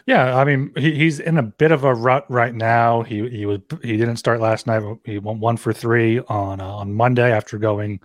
Yeah, 0.06 0.38
I 0.38 0.46
mean 0.46 0.72
he, 0.78 0.94
he's 0.96 1.20
in 1.20 1.38
a 1.38 1.44
bit 1.44 1.72
of 1.72 1.84
a 1.84 1.94
rut 1.94 2.25
right 2.30 2.56
now. 2.56 3.02
He 3.02 3.28
he 3.30 3.46
was 3.46 3.60
he 3.82 3.98
didn't 3.98 4.16
start 4.16 4.40
last 4.40 4.66
night. 4.66 4.82
He 5.04 5.20
went 5.20 5.40
one 5.40 5.58
for 5.58 5.74
three 5.74 6.20
on 6.22 6.62
uh, 6.62 6.66
on 6.66 6.94
Monday 6.94 7.30
after 7.30 7.58
going 7.58 8.00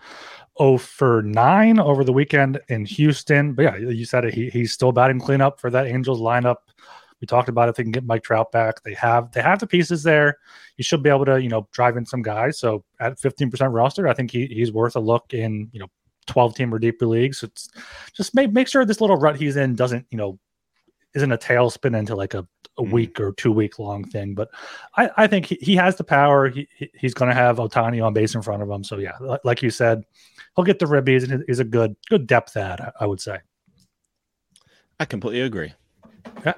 0 0.58 0.78
for 0.78 1.22
9 1.22 1.78
over 1.78 2.04
the 2.04 2.12
weekend 2.12 2.60
in 2.68 2.84
Houston. 2.84 3.54
But 3.54 3.62
yeah, 3.62 3.76
you 3.76 4.04
said 4.04 4.24
it. 4.24 4.34
He, 4.34 4.50
he's 4.50 4.72
still 4.72 4.92
batting 4.92 5.20
cleanup 5.20 5.60
for 5.60 5.70
that 5.70 5.86
Angels 5.86 6.20
lineup. 6.20 6.56
We 7.20 7.26
talked 7.26 7.48
about 7.48 7.68
if 7.68 7.76
they 7.76 7.84
can 7.84 7.92
get 7.92 8.04
Mike 8.04 8.24
Trout 8.24 8.50
back. 8.50 8.82
They 8.82 8.94
have 8.94 9.30
they 9.30 9.40
have 9.40 9.60
the 9.60 9.66
pieces 9.68 10.02
there. 10.02 10.38
You 10.76 10.82
should 10.82 11.04
be 11.04 11.10
able 11.10 11.24
to 11.26 11.40
you 11.40 11.48
know 11.48 11.68
drive 11.70 11.96
in 11.96 12.04
some 12.04 12.20
guys. 12.20 12.58
So 12.58 12.82
at 12.98 13.18
15% 13.18 13.72
roster, 13.72 14.08
I 14.08 14.14
think 14.14 14.32
he, 14.32 14.46
he's 14.46 14.72
worth 14.72 14.96
a 14.96 15.00
look 15.00 15.32
in 15.32 15.68
you 15.72 15.78
know 15.78 15.86
12 16.26 16.54
team 16.54 16.74
or 16.74 16.78
deeper 16.78 17.06
leagues. 17.06 17.38
So 17.40 17.46
it's 17.46 17.68
just 18.14 18.34
make 18.34 18.52
make 18.52 18.68
sure 18.68 18.84
this 18.84 19.00
little 19.00 19.16
rut 19.16 19.36
he's 19.36 19.56
in 19.56 19.74
doesn't 19.74 20.06
you 20.10 20.18
know 20.18 20.38
isn't 21.14 21.32
a 21.32 21.38
tailspin 21.38 21.96
into 21.96 22.14
like 22.14 22.34
a, 22.34 22.46
a 22.78 22.82
mm. 22.82 22.90
week 22.90 23.20
or 23.20 23.32
two 23.32 23.52
week 23.52 23.78
long 23.78 24.04
thing. 24.04 24.34
But 24.34 24.48
I, 24.96 25.10
I 25.16 25.26
think 25.26 25.46
he, 25.46 25.56
he 25.60 25.76
has 25.76 25.96
the 25.96 26.04
power. 26.04 26.48
He, 26.48 26.68
he's 26.94 27.14
going 27.14 27.28
to 27.28 27.34
have 27.34 27.58
Ohtani 27.58 28.04
on 28.04 28.14
base 28.14 28.34
in 28.34 28.42
front 28.42 28.62
of 28.62 28.70
him. 28.70 28.82
So 28.82 28.98
yeah, 28.98 29.12
like 29.44 29.62
you 29.62 29.70
said, 29.70 30.04
he'll 30.56 30.64
get 30.64 30.78
the 30.78 30.86
ribbies 30.86 31.30
and 31.30 31.44
he's 31.46 31.60
a 31.60 31.64
good 31.64 31.96
good 32.08 32.26
depth 32.26 32.56
ad. 32.56 32.92
I 32.98 33.06
would 33.06 33.20
say. 33.20 33.38
I 35.00 35.04
completely 35.04 35.40
agree. 35.40 35.72
Yeah. 36.44 36.54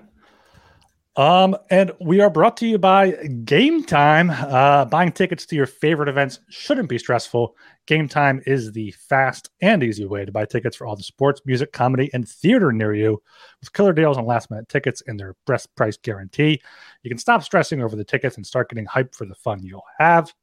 Um, 1.17 1.57
and 1.71 1.93
we 2.01 2.21
are 2.21 2.31
brought 2.31 2.57
to 2.57 2.67
you 2.67 2.77
by 2.77 3.13
Game 3.45 3.85
Time. 3.85 4.31
Uh, 4.31 4.85
buying 4.85 5.13
tickets 5.13 5.47
to 5.47 5.55
your 5.55 5.67
favorite 5.67 6.09
events 6.09 6.41
shouldn't 6.49 6.89
be 6.89 6.99
stressful. 6.99 7.57
Game 7.87 8.09
Time 8.09 8.43
is 8.47 8.73
the 8.73 8.91
fast 8.93 9.51
and 9.61 9.85
easy 9.85 10.07
way 10.07 10.25
to 10.25 10.33
buy 10.33 10.45
tickets 10.45 10.75
for 10.75 10.89
all 10.89 10.97
the 10.97 11.05
sports, 11.05 11.41
music, 11.47 11.73
comedy, 11.73 12.11
and 12.15 12.29
theater 12.29 12.73
near 12.73 12.95
you 12.95 13.23
with 13.61 13.73
killer 13.73 13.93
deals 13.93 14.19
on 14.19 14.27
last 14.27 14.51
minute 14.51 14.69
tickets 14.69 15.05
and 15.07 15.19
their 15.19 15.37
best 15.47 15.73
price 15.77 15.97
guarantee. 15.97 16.61
You 17.05 17.11
can 17.11 17.19
stop 17.19 17.45
stressing 17.45 17.81
over 17.81 17.95
the 17.95 18.05
tickets 18.05 18.37
and 18.37 18.45
start 18.45 18.71
getting 18.71 18.87
hyped 18.87 19.15
for 19.15 19.25
the 19.25 19.37
fun 19.37 19.63
you'll 19.63 19.85
have. 20.01 20.35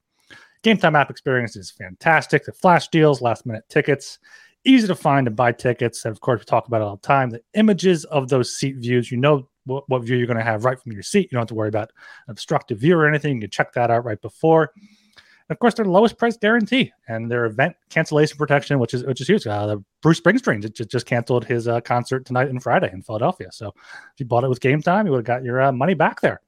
Game 0.64 0.78
Time 0.78 0.96
app 0.96 1.10
experience 1.10 1.58
is 1.58 1.72
fantastic. 1.72 2.46
The 2.46 2.54
flash 2.54 2.88
deals, 2.88 3.22
last 3.22 3.46
minute 3.46 3.66
tickets, 3.68 4.20
easy 4.64 4.88
to 4.88 4.96
find 4.96 5.28
and 5.28 5.36
buy 5.36 5.52
tickets. 5.52 6.06
And 6.06 6.14
of 6.14 6.22
course, 6.22 6.40
we 6.40 6.46
talk 6.46 6.68
about 6.68 6.82
it 6.82 6.86
all 6.86 6.96
the 6.96 7.08
time. 7.08 7.30
The 7.30 7.42
images 7.56 8.06
of 8.06 8.30
those 8.30 8.56
seat 8.56 8.78
views, 8.78 9.12
you 9.12 9.18
know 9.18 9.50
what, 9.66 9.88
what 9.90 10.04
view 10.04 10.18
you're 10.18 10.28
going 10.28 10.38
to 10.38 10.44
have 10.44 10.66
right 10.66 10.80
from 10.80 10.92
your 10.92 11.04
seat. 11.04 11.30
You 11.32 11.36
don't 11.36 11.42
have 11.42 11.48
to 11.50 11.56
worry 11.56 11.70
about 11.70 11.92
obstructive 12.28 12.80
view 12.80 12.96
or 12.96 13.08
anything. 13.08 13.36
You 13.36 13.42
can 13.42 13.50
check 13.50 13.74
that 13.74 13.92
out 13.92 14.06
right 14.06 14.22
before. 14.22 14.72
And 14.76 15.56
of 15.56 15.60
course, 15.60 15.74
they're 15.74 15.86
lowest 15.86 16.18
price 16.18 16.38
guarantee 16.38 16.92
and 17.08 17.30
their 17.30 17.46
event 17.46 17.76
cancellation 17.90 18.38
protection, 18.38 18.80
which 18.80 18.94
is 18.94 19.04
which 19.04 19.20
is 19.20 19.28
huge. 19.28 19.46
Uh, 19.46 19.78
Bruce 20.02 20.22
Springsteen 20.22 20.74
just, 20.74 20.90
just 20.90 21.06
canceled 21.06 21.46
his 21.46 21.68
uh, 21.68 21.82
concert 21.82 22.26
tonight 22.26 22.50
and 22.50 22.64
Friday 22.64 22.90
in 22.94 23.02
Philadelphia. 23.02 23.50
So 23.52 23.68
if 23.68 24.20
you 24.20 24.26
bought 24.26 24.44
it 24.44 24.50
with 24.50 24.62
Game 24.62 24.82
Time, 24.82 25.06
you 25.06 25.12
would 25.12 25.20
have 25.20 25.26
got 25.26 25.44
your 25.44 25.62
uh, 25.62 25.72
money 25.72 25.94
back 25.94 26.22
there. 26.22 26.42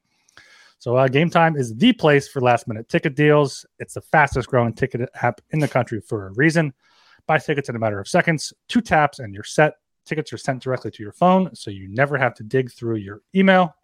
So 0.79 0.97
uh, 0.97 1.07
Game 1.07 1.29
Time 1.29 1.55
is 1.55 1.75
the 1.75 1.93
place 1.93 2.27
for 2.27 2.41
last 2.41 2.67
minute 2.67 2.89
ticket 2.89 3.15
deals. 3.15 3.65
It's 3.79 3.93
the 3.93 4.01
fastest 4.01 4.49
growing 4.49 4.73
ticket 4.73 5.09
app 5.21 5.41
in 5.51 5.59
the 5.59 5.67
country 5.67 6.01
for 6.01 6.27
a 6.27 6.33
reason. 6.33 6.73
Buy 7.25 7.39
tickets 7.39 7.69
in 7.69 7.75
a 7.75 7.79
matter 7.79 7.99
of 7.99 8.07
seconds, 8.07 8.53
two 8.67 8.81
taps, 8.81 9.19
and 9.19 9.33
you're 9.33 9.45
set. 9.45 9.75
Tickets 10.05 10.33
are 10.33 10.37
sent 10.37 10.61
directly 10.61 10.91
to 10.91 11.03
your 11.03 11.11
phone, 11.11 11.55
so 11.55 11.71
you 11.71 11.87
never 11.87 12.17
have 12.17 12.33
to 12.35 12.43
dig 12.43 12.71
through 12.71 12.97
your 12.97 13.21
email. 13.35 13.75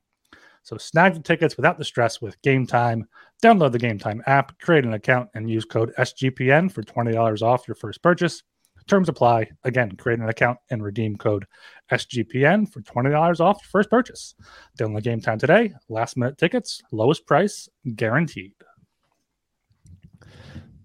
So 0.63 0.77
snag 0.77 1.13
the 1.13 1.21
tickets 1.21 1.57
without 1.57 1.77
the 1.77 1.85
stress 1.85 2.21
with 2.21 2.41
Game 2.41 2.67
Time. 2.67 3.07
Download 3.41 3.71
the 3.71 3.79
Game 3.79 3.97
Time 3.97 4.21
app, 4.27 4.59
create 4.59 4.85
an 4.85 4.93
account, 4.93 5.29
and 5.33 5.49
use 5.49 5.65
code 5.65 5.93
SGPN 5.97 6.71
for 6.71 6.83
$20 6.83 7.41
off 7.41 7.67
your 7.67 7.75
first 7.75 8.01
purchase. 8.01 8.43
Terms 8.87 9.07
apply. 9.07 9.47
Again, 9.63 9.95
create 9.97 10.19
an 10.19 10.29
account 10.29 10.57
and 10.71 10.83
redeem 10.83 11.15
code 11.15 11.45
SGPN 11.91 12.71
for 12.71 12.81
$20 12.81 13.39
off 13.39 13.57
your 13.61 13.69
first 13.69 13.89
purchase. 13.89 14.35
Download 14.77 15.03
Game 15.03 15.21
Time 15.21 15.37
today. 15.37 15.73
Last 15.89 16.17
minute 16.17 16.37
tickets, 16.37 16.81
lowest 16.91 17.25
price 17.25 17.69
guaranteed. 17.95 18.53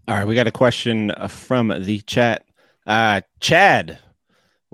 All 0.06 0.14
right, 0.14 0.26
we 0.26 0.34
got 0.34 0.46
a 0.46 0.52
question 0.52 1.12
uh, 1.12 1.28
from 1.28 1.72
the 1.82 2.00
chat. 2.00 2.44
Uh, 2.86 3.22
Chad, 3.40 3.98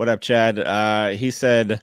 what 0.01 0.09
up, 0.09 0.23
Chad? 0.23 0.59
Uh, 0.59 1.11
he 1.11 1.31
said, 1.31 1.83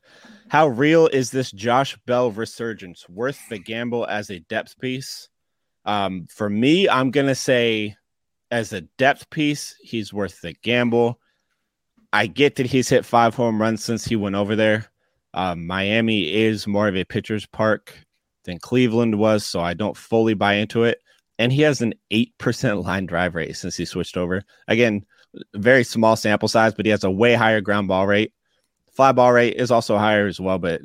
"How 0.50 0.70
real 0.70 1.06
is 1.06 1.30
this 1.30 1.52
Josh 1.52 1.96
Bell 2.08 2.32
resurgence? 2.32 3.08
Worth 3.08 3.40
the 3.48 3.60
gamble 3.60 4.08
as 4.08 4.32
a 4.32 4.40
depth 4.40 4.80
piece?" 4.80 5.30
Um, 5.86 6.26
for 6.28 6.50
me, 6.50 6.90
I'm 6.90 7.12
gonna 7.12 7.36
say, 7.36 7.96
as 8.50 8.74
a 8.74 8.82
depth 8.82 9.30
piece, 9.30 9.76
he's 9.84 10.12
worth 10.12 10.42
the 10.42 10.54
gamble. 10.64 11.20
I 12.12 12.26
get 12.26 12.56
that 12.56 12.66
he's 12.66 12.90
hit 12.90 13.06
five 13.06 13.36
home 13.36 13.62
runs 13.62 13.84
since 13.84 14.04
he 14.04 14.16
went 14.16 14.36
over 14.36 14.56
there. 14.56 14.88
Um, 15.36 15.68
Miami 15.68 16.34
is 16.34 16.66
more 16.66 16.88
of 16.88 16.96
a 16.96 17.04
pitcher's 17.04 17.46
park 17.46 17.94
than 18.46 18.58
Cleveland 18.58 19.20
was, 19.20 19.46
so 19.46 19.60
I 19.60 19.76
don't 19.76 19.96
fully 19.96 20.34
buy 20.34 20.56
into 20.56 20.86
it 20.86 21.04
and 21.40 21.52
he 21.52 21.62
has 21.62 21.82
an 21.82 21.94
8% 22.12 22.84
line 22.84 23.06
drive 23.06 23.36
rate 23.36 23.56
since 23.56 23.76
he 23.76 23.86
switched 23.86 24.18
over. 24.18 24.44
Again, 24.68 25.06
very 25.54 25.84
small 25.84 26.16
sample 26.16 26.48
size, 26.48 26.74
but 26.74 26.86
he 26.86 26.92
has 26.92 27.04
a 27.04 27.12
way 27.12 27.34
higher 27.34 27.62
ground 27.62 27.88
ball 27.88 28.08
rate. 28.08 28.34
Fly 28.92 29.12
ball 29.12 29.32
rate 29.32 29.56
is 29.56 29.72
also 29.72 29.98
higher 29.98 30.28
as 30.28 30.40
well, 30.40 30.58
but 30.58 30.82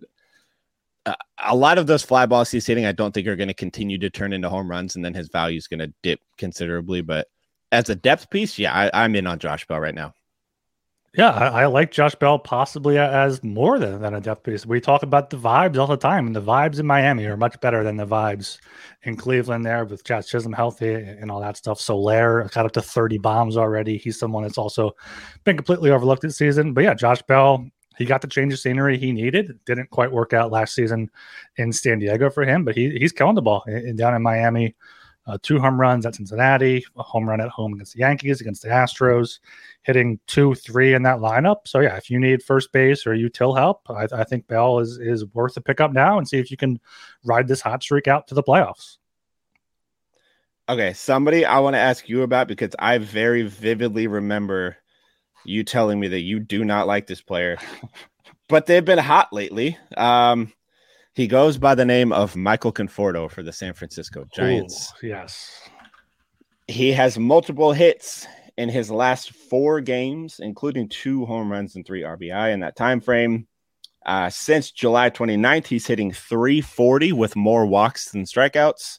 uh, 1.06 1.14
a 1.44 1.56
lot 1.56 1.78
of 1.78 1.87
those 1.87 2.02
fly 2.02 2.26
balls 2.26 2.50
he's 2.50 2.66
hitting, 2.66 2.87
I 2.87 2.92
don't 2.92 3.12
think 3.12 3.26
are 3.26 3.37
going 3.37 3.49
to 3.49 3.54
continue 3.54 3.99
to 3.99 4.11
turn 4.11 4.32
into 4.32 4.49
home 4.49 4.71
runs, 4.71 4.97
and 4.97 5.04
then 5.04 5.14
his 5.14 5.28
value 5.28 5.56
is 5.56 5.66
going 5.66 5.80
to 5.80 5.92
dip 6.02 6.21
considerably. 6.38 7.00
But 7.00 7.28
as 7.73 7.88
a 7.88 7.94
depth 7.94 8.30
piece, 8.30 8.59
yeah, 8.59 8.73
I, 8.73 9.04
I'm 9.04 9.16
in 9.16 9.26
on 9.26 9.38
Josh 9.38 9.66
Bell 9.66 9.80
right 9.80 9.94
now. 9.94 10.14
Yeah, 11.14 11.28
I, 11.28 11.64
I, 11.64 11.66
like 11.66 11.90
Josh 11.90 12.14
Bell 12.14 12.38
possibly 12.38 12.97
as 12.97 13.45
more 13.45 13.78
than, 13.78 14.00
than 14.00 14.14
a 14.14 14.21
depth 14.21 14.45
piece. 14.45 14.64
We 14.64 14.81
talk 14.81 15.02
about 15.02 15.28
the 15.28 15.37
vibes 15.37 15.76
all 15.76 15.87
the 15.87 15.99
time, 15.99 16.26
and 16.26 16.35
the 16.35 16.40
vibes 16.40 16.81
in 16.81 16.87
Miami 16.87 17.26
are 17.26 17.37
much 17.37 17.61
better 17.61 17.85
than 17.85 17.99
the 17.99 18.07
vibes 18.07 18.59
in 19.02 19.16
Cleveland 19.16 19.66
there 19.66 19.85
with 19.85 20.04
Jazz 20.04 20.26
Chisholm 20.26 20.54
healthy 20.54 20.95
and 20.95 21.31
all 21.31 21.38
that 21.42 21.59
stuff. 21.59 21.78
Soler 21.78 22.49
got 22.54 22.64
up 22.64 22.73
to 22.73 22.81
30 22.81 23.19
bombs 23.19 23.59
already. 23.59 23.99
He's 23.99 24.19
someone 24.19 24.42
that's 24.42 24.57
also 24.57 24.92
been 25.45 25.57
completely 25.57 25.90
overlooked 25.90 26.23
this 26.23 26.38
season. 26.38 26.73
But 26.73 26.85
yeah, 26.85 26.95
Josh 26.95 27.21
Bell, 27.21 27.69
he 27.99 28.07
got 28.07 28.23
the 28.23 28.26
change 28.26 28.54
of 28.54 28.59
scenery 28.59 28.97
he 28.97 29.12
needed. 29.12 29.59
Didn't 29.66 29.90
quite 29.90 30.12
work 30.12 30.33
out 30.33 30.50
last 30.50 30.75
season 30.75 31.11
in 31.57 31.75
San 31.75 31.99
Diego 31.99 32.31
for 32.31 32.42
him, 32.42 32.64
but 32.64 32.75
he, 32.75 32.88
he's 32.99 33.12
killing 33.12 33.35
the 33.35 33.42
ball 33.42 33.66
down 33.97 34.14
in 34.14 34.23
Miami 34.23 34.75
uh, 35.26 35.38
two 35.42 35.58
home 35.58 35.80
runs 35.80 36.04
at 36.04 36.14
Cincinnati, 36.14 36.84
a 36.96 37.02
home 37.02 37.28
run 37.28 37.40
at 37.40 37.48
home 37.48 37.74
against 37.74 37.94
the 37.94 38.00
Yankees, 38.00 38.40
against 38.40 38.62
the 38.62 38.68
Astros, 38.68 39.38
hitting 39.82 40.18
two, 40.26 40.54
three 40.54 40.94
in 40.94 41.02
that 41.04 41.18
lineup. 41.18 41.58
So 41.66 41.80
yeah, 41.80 41.96
if 41.96 42.10
you 42.10 42.18
need 42.18 42.42
first 42.42 42.72
base 42.72 43.06
or 43.06 43.14
util 43.14 43.56
help, 43.56 43.82
I, 43.88 44.08
I 44.12 44.24
think 44.24 44.46
Bell 44.48 44.80
is 44.80 44.98
is 44.98 45.24
worth 45.26 45.56
a 45.56 45.60
pickup 45.60 45.92
now 45.92 46.18
and 46.18 46.28
see 46.28 46.38
if 46.38 46.50
you 46.50 46.56
can 46.56 46.80
ride 47.24 47.46
this 47.46 47.60
hot 47.60 47.82
streak 47.82 48.08
out 48.08 48.26
to 48.28 48.34
the 48.34 48.42
playoffs. 48.42 48.98
Okay, 50.68 50.92
somebody 50.92 51.44
I 51.44 51.58
want 51.58 51.74
to 51.74 51.80
ask 51.80 52.08
you 52.08 52.22
about 52.22 52.48
because 52.48 52.74
I 52.78 52.98
very 52.98 53.42
vividly 53.42 54.06
remember 54.06 54.76
you 55.44 55.64
telling 55.64 55.98
me 55.98 56.08
that 56.08 56.20
you 56.20 56.40
do 56.40 56.64
not 56.64 56.86
like 56.86 57.06
this 57.06 57.20
player, 57.20 57.58
but 58.48 58.66
they've 58.66 58.84
been 58.84 58.98
hot 58.98 59.32
lately. 59.32 59.76
Um, 59.96 60.52
he 61.14 61.26
goes 61.26 61.59
by 61.59 61.75
the 61.75 61.85
name 61.85 62.12
of 62.12 62.37
Michael 62.37 62.73
Conforto 62.73 63.31
for 63.31 63.42
the 63.42 63.52
San 63.52 63.75
Francisco 63.75 64.25
Giants. 64.35 64.92
Ooh, 65.02 65.09
yes. 65.09 65.69
He 66.69 66.92
has 66.92 67.19
multiple 67.19 67.73
hits 67.73 68.26
in 68.57 68.69
his 68.69 68.90
last 68.90 69.33
four 69.33 69.81
games, 69.81 70.40
including 70.42 70.88
two 70.88 71.26
home 71.26 71.50
runs 71.50 71.76
and 71.76 71.87
three 71.87 72.02
RBI 72.02 72.52
in 72.52 72.61
that 72.61 72.76
time 72.76 73.00
frame. 73.00 73.47
Uh, 74.04 74.31
since 74.31 74.71
July 74.71 75.11
29th, 75.11 75.66
he's 75.66 75.87
hitting 75.87 76.12
340 76.12 77.12
with 77.12 77.37
more 77.37 77.66
walks 77.66 78.11
than 78.11 78.25
strikeouts. 78.25 78.99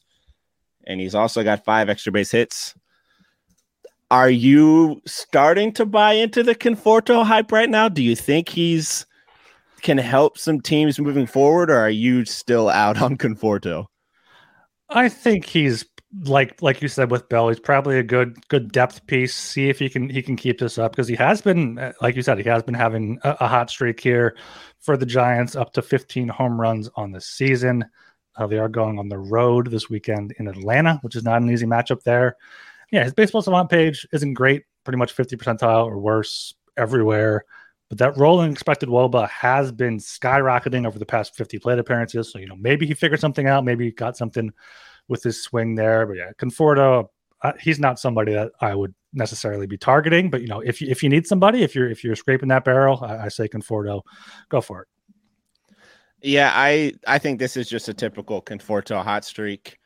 And 0.86 1.00
he's 1.00 1.14
also 1.14 1.42
got 1.42 1.64
five 1.64 1.88
extra 1.88 2.12
base 2.12 2.30
hits. 2.30 2.74
Are 4.10 4.30
you 4.30 5.02
starting 5.06 5.72
to 5.72 5.86
buy 5.86 6.12
into 6.12 6.42
the 6.42 6.54
Conforto 6.54 7.24
hype 7.24 7.50
right 7.50 7.68
now? 7.68 7.88
Do 7.88 8.02
you 8.02 8.14
think 8.14 8.48
he's 8.48 9.06
can 9.84 9.98
help 9.98 10.38
some 10.38 10.60
teams 10.60 10.98
moving 10.98 11.26
forward, 11.26 11.70
or 11.70 11.76
are 11.76 11.90
you 11.90 12.24
still 12.24 12.68
out 12.68 13.00
on 13.00 13.16
Conforto? 13.16 13.86
I 14.88 15.08
think 15.08 15.44
he's 15.44 15.84
like 16.24 16.60
like 16.62 16.80
you 16.80 16.88
said 16.88 17.10
with 17.10 17.28
Bell, 17.28 17.48
he's 17.48 17.60
probably 17.60 17.98
a 17.98 18.02
good 18.02 18.36
good 18.48 18.72
depth 18.72 19.06
piece. 19.06 19.34
See 19.34 19.68
if 19.68 19.78
he 19.78 19.88
can 19.88 20.08
he 20.08 20.22
can 20.22 20.36
keep 20.36 20.58
this 20.58 20.78
up 20.78 20.92
because 20.92 21.08
he 21.08 21.16
has 21.16 21.40
been 21.40 21.92
like 22.00 22.16
you 22.16 22.22
said 22.22 22.38
he 22.38 22.48
has 22.48 22.62
been 22.62 22.74
having 22.74 23.18
a, 23.22 23.36
a, 23.40 23.48
hot 23.48 23.70
streak 23.70 24.00
here 24.00 24.36
for 24.80 24.96
the 24.96 25.06
Giants, 25.06 25.56
up 25.56 25.72
to 25.74 25.82
15 25.82 26.28
home 26.28 26.60
runs 26.60 26.88
on 26.96 27.12
the 27.12 27.20
season. 27.20 27.84
Uh, 28.36 28.46
they 28.46 28.58
are 28.58 28.68
going 28.68 28.98
on 28.98 29.08
the 29.08 29.18
road 29.18 29.70
this 29.70 29.88
weekend 29.88 30.34
in 30.38 30.48
Atlanta, 30.48 30.98
which 31.02 31.14
is 31.14 31.22
not 31.22 31.40
an 31.42 31.50
easy 31.50 31.66
matchup 31.66 32.02
there. 32.02 32.36
Yeah, 32.90 33.04
his 33.04 33.14
baseball 33.14 33.42
savant 33.42 33.70
page 33.70 34.06
isn't 34.12 34.34
great, 34.34 34.64
pretty 34.84 34.98
much 34.98 35.12
50 35.12 35.36
percentile 35.36 35.86
or 35.86 35.98
worse 35.98 36.54
everywhere. 36.76 37.44
But 37.94 38.12
that 38.12 38.18
rolling 38.20 38.50
expected 38.50 38.88
wOBA 38.88 39.28
has 39.28 39.70
been 39.70 39.98
skyrocketing 39.98 40.84
over 40.84 40.98
the 40.98 41.06
past 41.06 41.36
50 41.36 41.60
plate 41.60 41.78
appearances. 41.78 42.32
So, 42.32 42.40
you 42.40 42.48
know, 42.48 42.56
maybe 42.56 42.86
he 42.86 42.94
figured 42.94 43.20
something 43.20 43.46
out. 43.46 43.64
Maybe 43.64 43.84
he 43.84 43.92
got 43.92 44.16
something 44.16 44.50
with 45.06 45.22
his 45.22 45.40
swing 45.40 45.76
there. 45.76 46.04
But 46.04 46.16
yeah, 46.16 46.32
Conforto, 46.36 47.06
uh, 47.42 47.52
he's 47.60 47.78
not 47.78 48.00
somebody 48.00 48.32
that 48.32 48.50
I 48.60 48.74
would 48.74 48.92
necessarily 49.12 49.68
be 49.68 49.78
targeting. 49.78 50.28
But, 50.28 50.40
you 50.40 50.48
know, 50.48 50.58
if 50.58 50.80
you, 50.80 50.88
if 50.90 51.04
you 51.04 51.08
need 51.08 51.24
somebody, 51.24 51.62
if 51.62 51.76
you're, 51.76 51.88
if 51.88 52.02
you're 52.02 52.16
scraping 52.16 52.48
that 52.48 52.64
barrel, 52.64 52.98
I, 53.00 53.26
I 53.26 53.28
say 53.28 53.46
Conforto, 53.46 54.02
go 54.48 54.60
for 54.60 54.82
it. 54.82 54.88
Yeah, 56.20 56.50
I, 56.52 56.94
I 57.06 57.18
think 57.18 57.38
this 57.38 57.56
is 57.56 57.68
just 57.68 57.88
a 57.88 57.94
typical 57.94 58.42
Conforto 58.42 59.04
hot 59.04 59.24
streak. 59.24 59.78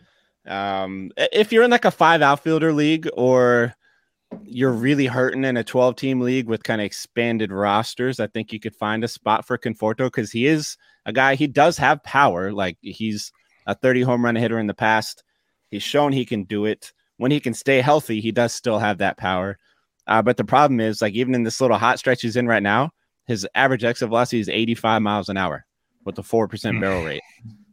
Um, 0.47 1.11
if 1.19 1.53
you're 1.53 1.65
in 1.65 1.71
like 1.71 1.85
a 1.85 1.91
five 1.91 2.23
outfielder 2.23 2.73
league 2.73 3.07
or 3.13 3.75
you're 4.43 4.73
really 4.73 5.07
hurting 5.07 5.45
in 5.45 5.57
a 5.57 5.65
12 5.65 5.97
team 5.97 6.21
league 6.21 6.49
with 6.49 6.65
kind 6.65 6.81
of 6.81 6.85
expanded 6.85 7.53
rosters, 7.53 8.21
I 8.21 8.27
think 8.27 8.53
you 8.53 8.61
could 8.61 8.75
find 8.75 9.05
a 9.05 9.09
spot 9.09 9.47
for 9.47 9.59
Conforto 9.59 10.07
because 10.07 10.31
he 10.31 10.47
is 10.47 10.77
a 11.07 11.13
guy, 11.13 11.35
he 11.35 11.47
does 11.47 11.79
have 11.79 12.03
power. 12.03 12.53
Like 12.53 12.79
he's 12.81 13.33
a 13.67 13.75
30 13.75 14.03
home 14.03 14.25
run 14.25 14.37
hitter 14.37 14.59
in 14.59 14.67
the 14.67 14.75
past. 14.75 15.23
He's 15.71 15.83
shown 15.83 16.13
he 16.13 16.25
can 16.25 16.45
do 16.45 16.65
it. 16.65 16.93
When 17.19 17.31
he 17.31 17.41
can 17.41 17.55
stay 17.55 17.81
healthy, 17.81 18.21
he 18.21 18.33
does 18.33 18.53
still 18.53 18.79
have 18.79 18.99
that 18.99 19.19
power. 19.19 19.59
Uh, 20.07 20.23
but 20.23 20.37
the 20.37 20.45
problem 20.45 20.81
is, 20.81 21.03
like, 21.03 21.13
even 21.15 21.35
in 21.35 21.43
this 21.43 21.61
little 21.61 21.77
hot 21.77 21.99
stretch 21.99 22.23
he's 22.23 22.37
in 22.37 22.47
right 22.47 22.63
now, 22.63 22.91
his 23.27 23.47
average 23.55 23.85
exit 23.85 24.09
velocity 24.09 24.41
is 24.41 24.49
85 24.49 25.03
miles 25.03 25.29
an 25.29 25.37
hour 25.37 25.67
with 26.05 26.19
a 26.19 26.23
4% 26.23 26.81
barrel 26.81 27.05
rate. 27.05 27.21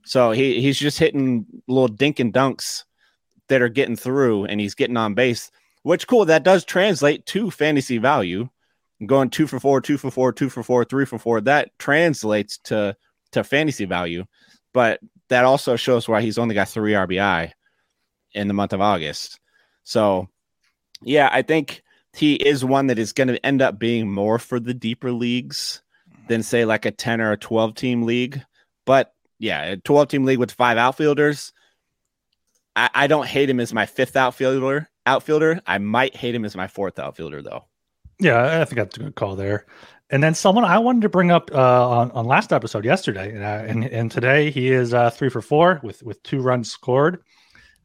So 0.03 0.31
he, 0.31 0.61
he's 0.61 0.77
just 0.77 0.99
hitting 0.99 1.45
little 1.67 1.87
dink 1.87 2.19
and 2.19 2.33
dunks 2.33 2.83
that 3.47 3.61
are 3.61 3.69
getting 3.69 3.95
through 3.95 4.45
and 4.45 4.59
he's 4.59 4.75
getting 4.75 4.97
on 4.97 5.13
base 5.13 5.49
which 5.85 6.07
cool. 6.07 6.25
That 6.25 6.41
does 6.41 6.65
translate 6.65 7.27
to 7.27 7.51
fantasy 7.51 7.99
value. 7.99 8.49
Going 9.05 9.29
two 9.29 9.45
for 9.45 9.59
four, 9.59 9.81
two 9.81 9.99
for 9.99 10.09
four, 10.09 10.33
two 10.33 10.49
for 10.49 10.63
four, 10.63 10.83
three 10.83 11.05
for 11.05 11.19
four. 11.19 11.41
That 11.41 11.77
translates 11.77 12.57
to 12.65 12.97
to 13.33 13.43
fantasy 13.43 13.85
value, 13.85 14.25
but 14.73 14.99
that 15.29 15.45
also 15.45 15.75
shows 15.75 16.07
why 16.07 16.21
he's 16.21 16.39
only 16.39 16.55
got 16.55 16.69
three 16.69 16.93
RBI 16.93 17.51
in 18.33 18.47
the 18.47 18.53
month 18.55 18.73
of 18.73 18.81
August. 18.81 19.39
So, 19.83 20.27
yeah, 21.03 21.29
I 21.31 21.43
think 21.43 21.83
he 22.15 22.33
is 22.33 22.65
one 22.65 22.87
that 22.87 22.97
is 22.97 23.13
going 23.13 23.27
to 23.27 23.45
end 23.45 23.61
up 23.61 23.77
being 23.77 24.09
more 24.09 24.39
for 24.39 24.59
the 24.59 24.73
deeper 24.73 25.11
leagues 25.11 25.83
than 26.27 26.41
say 26.41 26.65
like 26.65 26.85
a 26.85 26.91
10 26.91 27.21
or 27.21 27.33
a 27.33 27.37
12 27.37 27.75
team 27.75 28.03
league. 28.03 28.41
But 28.85 29.13
yeah, 29.37 29.61
a 29.63 29.77
12 29.77 30.07
team 30.07 30.23
league 30.23 30.39
with 30.39 30.51
five 30.51 30.77
outfielders. 30.77 31.53
I, 32.75 32.89
I 32.93 33.07
don't 33.07 33.27
hate 33.27 33.49
him 33.49 33.59
as 33.59 33.73
my 33.73 33.85
fifth 33.85 34.15
outfielder 34.15 34.89
outfielder. 35.05 35.61
I 35.67 35.77
might 35.77 36.15
hate 36.15 36.35
him 36.35 36.45
as 36.45 36.55
my 36.55 36.67
fourth 36.67 36.99
outfielder 36.99 37.41
though. 37.41 37.65
Yeah, 38.19 38.61
I 38.61 38.65
think 38.65 38.77
that's 38.77 38.97
a 38.97 39.01
good 39.01 39.15
call 39.15 39.35
there. 39.35 39.65
And 40.09 40.23
then 40.23 40.35
someone 40.35 40.63
I 40.63 40.77
wanted 40.77 41.01
to 41.01 41.09
bring 41.09 41.31
up 41.31 41.49
uh, 41.51 41.89
on 41.89 42.11
on 42.11 42.25
last 42.25 42.53
episode 42.53 42.85
yesterday, 42.85 43.35
uh, 43.35 43.65
and 43.65 43.85
and 43.85 44.11
today 44.11 44.51
he 44.51 44.71
is 44.71 44.93
uh, 44.93 45.09
three 45.09 45.29
for 45.29 45.41
four 45.41 45.79
with 45.83 46.03
with 46.03 46.21
two 46.21 46.41
runs 46.41 46.69
scored. 46.71 47.23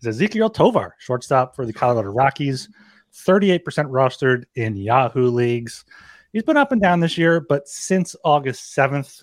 Is 0.03 0.21
Ezequiel 0.21 0.53
Tovar, 0.53 0.97
shortstop 0.99 1.57
for 1.57 1.65
the 1.65 1.73
Colorado 1.73 2.11
Rockies, 2.11 2.69
thirty 3.13 3.51
eight 3.51 3.65
percent 3.65 3.89
rostered 3.89 4.45
in 4.55 4.77
Yahoo 4.77 5.31
leagues. 5.31 5.85
He's 6.33 6.43
been 6.43 6.59
up 6.59 6.73
and 6.73 6.81
down 6.81 7.01
this 7.01 7.17
year, 7.17 7.41
but 7.41 7.67
since 7.67 8.15
August 8.23 8.75
seventh, 8.75 9.23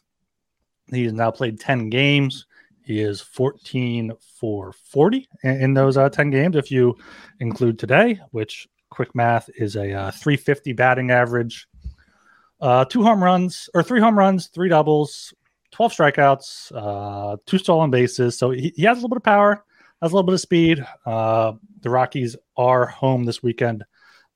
he 0.92 1.04
has 1.04 1.14
now 1.14 1.30
played 1.30 1.60
ten 1.60 1.90
games. 1.90 2.47
He 2.88 3.02
is 3.02 3.20
14 3.20 4.14
for 4.40 4.72
40 4.72 5.28
in, 5.44 5.74
those 5.74 5.98
uh, 5.98 6.08
10 6.08 6.30
games. 6.30 6.56
If 6.56 6.72
you 6.72 6.96
include 7.42 7.78
today, 7.78 8.22
which 8.32 8.66
quick 8.90 9.14
math 9.14 9.50
is 9.58 9.76
a 9.76 9.92
uh, 9.92 10.12
350 10.12 10.72
batting 10.72 11.12
average, 11.12 11.68
uh, 12.62 12.86
two 12.86 13.04
home 13.04 13.22
runs 13.22 13.70
or 13.74 13.84
three 13.84 14.00
home 14.00 14.18
runs, 14.18 14.48
three 14.48 14.70
doubles, 14.70 15.34
12 15.72 15.92
strikeouts, 15.92 16.72
uh, 16.74 17.36
two 17.46 17.58
stolen 17.58 17.92
bases. 17.92 18.38
So 18.38 18.52
he, 18.52 18.72
he, 18.78 18.84
has 18.84 18.98
a 18.98 19.02
little 19.02 19.10
bit 19.10 19.18
of 19.18 19.24
power, 19.24 19.66
has 20.02 20.14
a 20.14 20.16
little 20.16 20.26
bit 20.26 20.36
of 20.36 20.40
speed. 20.40 20.86
Uh, 21.06 21.54
the 21.82 21.90
Rockies 21.90 22.38
are 22.56 22.86
home 22.86 23.26
this 23.26 23.44
weekend 23.44 23.84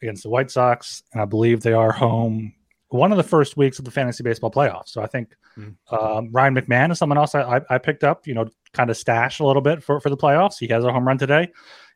against 0.01 0.23
the 0.23 0.29
White 0.29 0.51
Sox, 0.51 1.03
and 1.13 1.21
I 1.21 1.25
believe 1.25 1.61
they 1.61 1.71
are 1.71 1.93
home 1.93 2.51
one 2.91 3.11
of 3.11 3.17
the 3.17 3.23
first 3.23 3.55
weeks 3.55 3.79
of 3.79 3.85
the 3.85 3.91
fantasy 3.91 4.21
baseball 4.23 4.51
playoffs. 4.51 4.89
So 4.89 5.01
I 5.01 5.07
think 5.07 5.35
mm. 5.57 5.75
um, 5.91 6.29
Ryan 6.31 6.55
McMahon 6.55 6.91
is 6.91 6.99
someone 6.99 7.17
else 7.17 7.33
I, 7.33 7.57
I, 7.57 7.61
I, 7.69 7.77
picked 7.77 8.03
up, 8.03 8.27
you 8.27 8.33
know, 8.33 8.47
kind 8.73 8.89
of 8.89 8.97
stash 8.97 9.39
a 9.39 9.45
little 9.45 9.61
bit 9.61 9.81
for, 9.81 9.99
for 10.01 10.09
the 10.09 10.17
playoffs. 10.17 10.59
He 10.59 10.67
has 10.67 10.83
a 10.83 10.91
home 10.91 11.07
run 11.07 11.17
today. 11.17 11.49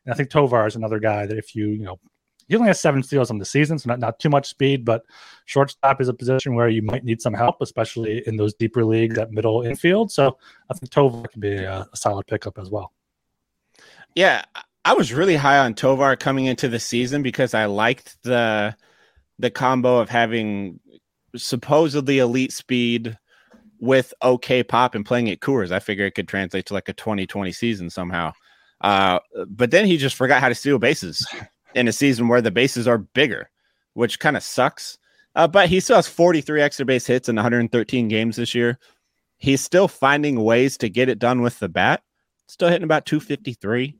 And 0.04 0.12
I 0.12 0.16
think 0.16 0.30
Tovar 0.30 0.66
is 0.66 0.74
another 0.74 0.98
guy 0.98 1.26
that 1.26 1.36
if 1.36 1.54
you, 1.54 1.68
you 1.68 1.84
know, 1.84 1.98
he 2.48 2.54
only 2.54 2.68
has 2.68 2.80
seven 2.80 3.02
steals 3.02 3.30
on 3.30 3.38
the 3.38 3.44
season, 3.44 3.78
so 3.78 3.88
not, 3.88 3.98
not 3.98 4.18
too 4.20 4.30
much 4.30 4.48
speed, 4.48 4.84
but 4.84 5.02
shortstop 5.46 6.00
is 6.00 6.08
a 6.08 6.14
position 6.14 6.54
where 6.54 6.68
you 6.68 6.80
might 6.80 7.04
need 7.04 7.20
some 7.20 7.34
help, 7.34 7.56
especially 7.60 8.22
in 8.26 8.36
those 8.36 8.54
deeper 8.54 8.84
leagues 8.84 9.18
at 9.18 9.32
middle 9.32 9.62
infield. 9.62 10.12
So 10.12 10.38
I 10.70 10.74
think 10.74 10.90
Tovar 10.90 11.26
can 11.28 11.40
be 11.40 11.56
a, 11.56 11.86
a 11.92 11.96
solid 11.96 12.26
pickup 12.26 12.58
as 12.58 12.70
well. 12.70 12.92
Yeah, 14.14 14.44
I 14.84 14.94
was 14.94 15.12
really 15.12 15.36
high 15.36 15.58
on 15.58 15.74
Tovar 15.74 16.14
coming 16.16 16.46
into 16.46 16.68
the 16.68 16.78
season 16.78 17.22
because 17.22 17.52
I 17.52 17.64
liked 17.64 18.16
the 18.22 18.76
the 19.38 19.50
combo 19.50 19.98
of 19.98 20.08
having 20.08 20.80
supposedly 21.36 22.18
elite 22.18 22.52
speed 22.52 23.16
with 23.80 24.14
okay 24.22 24.62
pop 24.62 24.94
and 24.94 25.04
playing 25.04 25.28
at 25.30 25.40
Coors. 25.40 25.70
I 25.70 25.80
figure 25.80 26.06
it 26.06 26.14
could 26.14 26.28
translate 26.28 26.66
to 26.66 26.74
like 26.74 26.88
a 26.88 26.94
2020 26.94 27.52
season 27.52 27.90
somehow. 27.90 28.32
Uh, 28.80 29.18
but 29.48 29.70
then 29.70 29.86
he 29.86 29.96
just 29.96 30.16
forgot 30.16 30.40
how 30.40 30.48
to 30.48 30.54
steal 30.54 30.78
bases 30.78 31.26
in 31.74 31.88
a 31.88 31.92
season 31.92 32.28
where 32.28 32.40
the 32.40 32.50
bases 32.50 32.88
are 32.88 32.98
bigger, 32.98 33.50
which 33.94 34.18
kind 34.18 34.36
of 34.36 34.42
sucks. 34.42 34.98
Uh, 35.34 35.46
but 35.46 35.68
he 35.68 35.80
still 35.80 35.96
has 35.96 36.08
43 36.08 36.62
extra 36.62 36.86
base 36.86 37.06
hits 37.06 37.28
in 37.28 37.36
113 37.36 38.08
games 38.08 38.36
this 38.36 38.54
year. 38.54 38.78
He's 39.38 39.60
still 39.60 39.86
finding 39.86 40.42
ways 40.42 40.78
to 40.78 40.88
get 40.88 41.10
it 41.10 41.18
done 41.18 41.42
with 41.42 41.58
the 41.58 41.68
bat. 41.68 42.02
Still 42.48 42.68
hitting 42.68 42.84
about 42.84 43.04
253. 43.04 43.98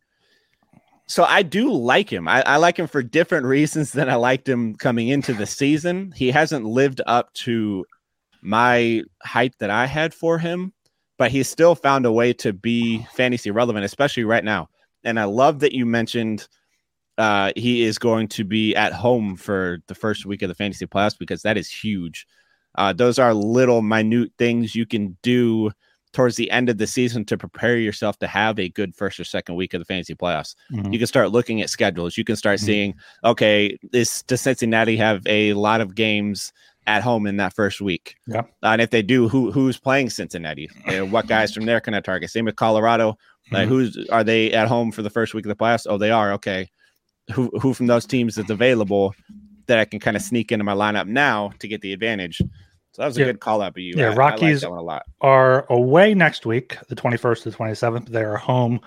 So 1.09 1.23
I 1.23 1.43
do 1.43 1.73
like 1.73 2.13
him. 2.13 2.27
I, 2.27 2.43
I, 2.43 2.57
like 2.57 2.79
him 2.79 2.89
for 2.89 3.03
different 3.03 3.47
reasons 3.47 3.93
than 3.93 4.11
I 4.11 4.17
liked 4.17 4.49
him 4.49 4.75
coming 4.75 5.09
into 5.09 5.33
the 5.33 5.47
season. 5.47 6.13
He 6.17 6.33
hasn't 6.33 6.65
lived 6.65 7.01
up 7.07 7.33
to 7.35 7.85
my 8.43 9.03
hype 9.23 9.57
that 9.59 9.71
I 9.71 9.87
had 9.87 10.13
for 10.13 10.39
him, 10.39 10.73
but 11.17 11.31
he's 11.31 11.49
still 11.49 11.77
found 11.77 12.07
a 12.07 12.13
way 12.13 12.33
to 12.35 12.53
be 12.53 13.07
fantasy 13.15 13.53
relevant, 13.53 13.85
especially 13.85 14.25
right 14.25 14.45
now. 14.45 14.69
And 15.05 15.21
I 15.21 15.25
love 15.25 15.61
that 15.61 15.73
you 15.73 15.87
mentioned 15.87 16.49
uh, 17.19 17.53
he 17.55 17.85
is 17.85 17.99
going 17.99 18.29
to 18.29 18.45
be 18.45 18.75
at 18.75 18.93
home 18.93 19.37
for 19.37 19.79
the 19.87 19.95
first 19.95 20.27
week 20.27 20.43
of 20.43 20.49
the 20.49 20.55
fantasy 20.55 20.87
playoffs 20.87 21.19
because 21.19 21.43
that 21.43 21.57
is 21.57 21.71
huge. 21.71 22.27
Uh, 22.75 22.93
those 22.93 23.19
are 23.19 23.33
little 23.33 23.81
minute 23.81 24.33
things 24.39 24.75
you 24.75 24.85
can 24.85 25.17
do 25.23 25.71
towards 26.13 26.37
the 26.37 26.51
end 26.51 26.69
of 26.69 26.79
the 26.79 26.87
season 26.87 27.25
to 27.27 27.37
prepare 27.37 27.77
yourself 27.77 28.19
to 28.19 28.27
have 28.27 28.59
a 28.59 28.69
good 28.71 28.95
first 28.95 29.21
or 29.21 29.25
second 29.25 29.57
week 29.57 29.75
of 29.75 29.81
the 29.81 29.85
fantasy 29.85 30.15
playoffs. 30.15 30.55
Mm-hmm. 30.73 30.93
You 30.93 30.99
can 30.99 31.07
start 31.07 31.31
looking 31.31 31.61
at 31.61 31.71
schedules. 31.71 32.17
You 32.17 32.25
can 32.25 32.37
start 32.37 32.59
mm-hmm. 32.59 32.67
seeing, 32.67 32.95
okay, 33.25 33.79
this 33.93 34.23
does 34.23 34.41
Cincinnati 34.41 34.97
have 34.97 35.23
a 35.27 35.53
lot 35.55 35.81
of 35.81 35.95
games 35.95 36.53
at 36.87 37.03
home 37.03 37.27
in 37.27 37.37
that 37.37 37.53
first 37.53 37.81
week? 37.81 38.17
Yeah. 38.27 38.41
Uh, 38.63 38.69
and 38.69 38.81
if 38.81 38.91
they 38.91 39.03
do, 39.03 39.29
who 39.29 39.51
who's 39.51 39.79
playing 39.79 40.11
Cincinnati? 40.11 40.71
Uh, 40.87 41.07
what 41.07 41.26
guys 41.26 41.52
from 41.52 41.67
there 41.67 41.80
can 41.80 41.95
I 41.95 42.00
target? 42.00 42.30
Same 42.30 42.45
with 42.45 42.57
Colorado. 42.57 43.13
Mm-hmm. 43.13 43.54
Like 43.54 43.69
who's 43.69 44.09
are 44.09 44.25
they 44.25 44.52
at 44.52 44.69
home 44.69 44.93
for 44.93 45.02
the 45.02 45.11
first 45.11 45.35
week 45.35 45.45
of 45.45 45.50
the 45.50 45.57
playoffs? 45.57 45.87
Oh, 45.89 45.99
they 45.99 46.11
are. 46.11 46.33
Okay 46.33 46.71
who 47.33 47.50
who 47.61 47.75
from 47.75 47.87
those 47.87 48.07
teams 48.07 48.39
is 48.39 48.50
available 48.50 49.15
that 49.67 49.78
I 49.78 49.85
can 49.85 49.99
kind 49.99 50.17
of 50.17 50.23
sneak 50.23 50.52
into 50.52 50.65
my 50.65 50.75
lineup 50.75 51.07
now 51.07 51.52
to 51.59 51.69
get 51.69 51.80
the 51.80 51.93
advantage. 51.93 52.41
So 52.97 53.02
that 53.02 53.09
was 53.09 53.19
a 53.19 53.21
yeah. 53.21 53.26
good 53.26 53.41
call 53.41 53.61
out 53.61 53.75
by 53.75 53.82
you. 53.82 53.93
Yeah, 53.95 54.13
I, 54.13 54.15
Rockies 54.15 54.65
I 54.65 54.69
like 54.69 55.02
are 55.21 55.71
away 55.71 56.15
next 56.15 56.47
week, 56.47 56.78
the 56.89 56.97
21st 56.97 57.43
to 57.43 57.50
the 57.50 57.56
27th. 57.59 58.09
They 58.09 58.23
are 58.23 58.39
home 58.39 58.80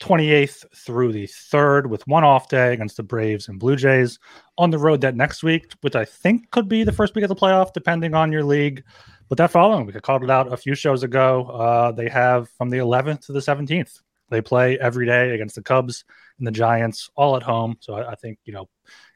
28th 0.00 0.66
through 0.76 1.12
the 1.12 1.26
3rd 1.26 1.86
with 1.86 2.06
one 2.06 2.24
off 2.24 2.50
day 2.50 2.74
against 2.74 2.98
the 2.98 3.02
Braves 3.02 3.48
and 3.48 3.58
Blue 3.58 3.74
Jays. 3.74 4.18
On 4.58 4.68
the 4.68 4.76
road 4.76 5.00
that 5.00 5.16
next 5.16 5.42
week, 5.42 5.72
which 5.80 5.96
I 5.96 6.04
think 6.04 6.50
could 6.50 6.68
be 6.68 6.84
the 6.84 6.92
first 6.92 7.14
week 7.14 7.24
of 7.24 7.30
the 7.30 7.34
playoff, 7.34 7.72
depending 7.72 8.12
on 8.12 8.30
your 8.30 8.44
league. 8.44 8.84
But 9.30 9.38
that 9.38 9.50
following 9.50 9.86
week, 9.86 9.96
I 9.96 10.00
called 10.00 10.24
it 10.24 10.30
out 10.30 10.52
a 10.52 10.58
few 10.58 10.74
shows 10.74 11.02
ago. 11.02 11.46
Uh, 11.46 11.90
they 11.90 12.10
have 12.10 12.50
from 12.58 12.68
the 12.68 12.76
11th 12.76 13.24
to 13.26 13.32
the 13.32 13.40
17th. 13.40 14.02
They 14.28 14.42
play 14.42 14.78
every 14.78 15.06
day 15.06 15.30
against 15.30 15.54
the 15.54 15.62
Cubs 15.62 16.04
and 16.36 16.46
the 16.46 16.52
Giants 16.52 17.08
all 17.16 17.34
at 17.34 17.42
home. 17.42 17.76
So 17.80 17.94
I, 17.94 18.10
I 18.12 18.14
think 18.14 18.40
you 18.44 18.52
know 18.52 18.68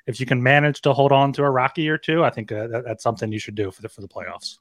if 0.08 0.18
you 0.18 0.26
can 0.26 0.42
manage 0.42 0.80
to 0.80 0.94
hold 0.94 1.12
on 1.12 1.34
to 1.34 1.44
a 1.44 1.50
Rocky 1.50 1.88
or 1.88 1.98
two, 1.98 2.24
I 2.24 2.30
think 2.30 2.50
uh, 2.50 2.66
that, 2.68 2.84
that's 2.84 3.02
something 3.02 3.30
you 3.30 3.38
should 3.38 3.54
do 3.54 3.70
for 3.70 3.82
the 3.82 3.90
for 3.90 4.00
the 4.00 4.08
playoffs. 4.08 4.56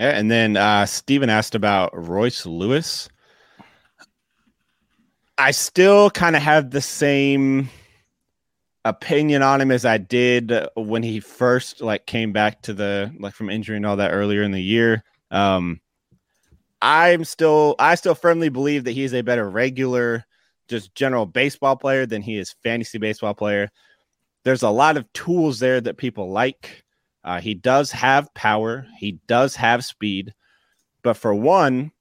Yeah, 0.00 0.18
and 0.18 0.30
then 0.30 0.56
uh, 0.56 0.86
Steven 0.86 1.28
asked 1.28 1.54
about 1.54 1.90
Royce 1.94 2.46
Lewis. 2.46 3.10
I 5.36 5.50
still 5.50 6.10
kind 6.10 6.34
of 6.34 6.42
have 6.42 6.70
the 6.70 6.80
same 6.80 7.68
opinion 8.84 9.42
on 9.42 9.60
him 9.60 9.70
as 9.70 9.84
I 9.84 9.98
did 9.98 10.52
when 10.74 11.02
he 11.02 11.20
first 11.20 11.82
like 11.82 12.06
came 12.06 12.32
back 12.32 12.62
to 12.62 12.72
the 12.72 13.14
like 13.20 13.34
from 13.34 13.50
injury 13.50 13.76
and 13.76 13.84
all 13.84 13.96
that 13.96 14.12
earlier 14.12 14.42
in 14.42 14.52
the 14.52 14.62
year. 14.62 15.04
Um, 15.30 15.82
I'm 16.80 17.24
still 17.24 17.76
I 17.78 17.94
still 17.96 18.14
firmly 18.14 18.48
believe 18.48 18.84
that 18.84 18.92
he's 18.92 19.12
a 19.12 19.20
better 19.20 19.48
regular 19.48 20.24
just 20.68 20.94
general 20.94 21.26
baseball 21.26 21.76
player 21.76 22.06
than 22.06 22.22
he 22.22 22.38
is 22.38 22.54
fantasy 22.62 22.98
baseball 22.98 23.34
player. 23.34 23.70
There's 24.44 24.62
a 24.62 24.70
lot 24.70 24.96
of 24.96 25.12
tools 25.12 25.60
there 25.60 25.80
that 25.80 25.96
people 25.96 26.30
like. 26.30 26.84
Uh, 27.24 27.40
he 27.40 27.54
does 27.54 27.90
have 27.92 28.32
power. 28.34 28.86
He 28.98 29.18
does 29.28 29.54
have 29.56 29.84
speed. 29.84 30.34
But 31.02 31.14
for 31.14 31.34
one, 31.34 31.92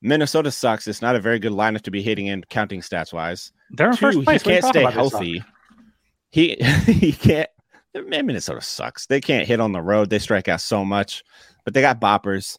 Minnesota 0.00 0.50
sucks. 0.50 0.86
It's 0.86 1.02
not 1.02 1.16
a 1.16 1.20
very 1.20 1.38
good 1.38 1.52
lineup 1.52 1.82
to 1.82 1.90
be 1.90 2.02
hitting 2.02 2.26
in 2.26 2.44
counting 2.44 2.80
stats 2.80 3.12
wise. 3.12 3.52
They're 3.70 3.90
in 3.90 3.96
Two, 3.96 4.06
first 4.06 4.24
place. 4.24 4.42
He 4.42 4.50
can't 4.50 4.64
stay 4.64 4.84
healthy. 4.84 5.42
He 6.30 6.56
he 6.86 7.12
can't. 7.12 7.50
Man, 7.94 8.26
Minnesota 8.26 8.60
sucks. 8.60 9.06
They 9.06 9.20
can't 9.20 9.48
hit 9.48 9.60
on 9.60 9.72
the 9.72 9.80
road. 9.80 10.10
They 10.10 10.18
strike 10.18 10.48
out 10.48 10.60
so 10.60 10.84
much, 10.84 11.24
but 11.64 11.72
they 11.72 11.80
got 11.80 12.00
boppers 12.00 12.58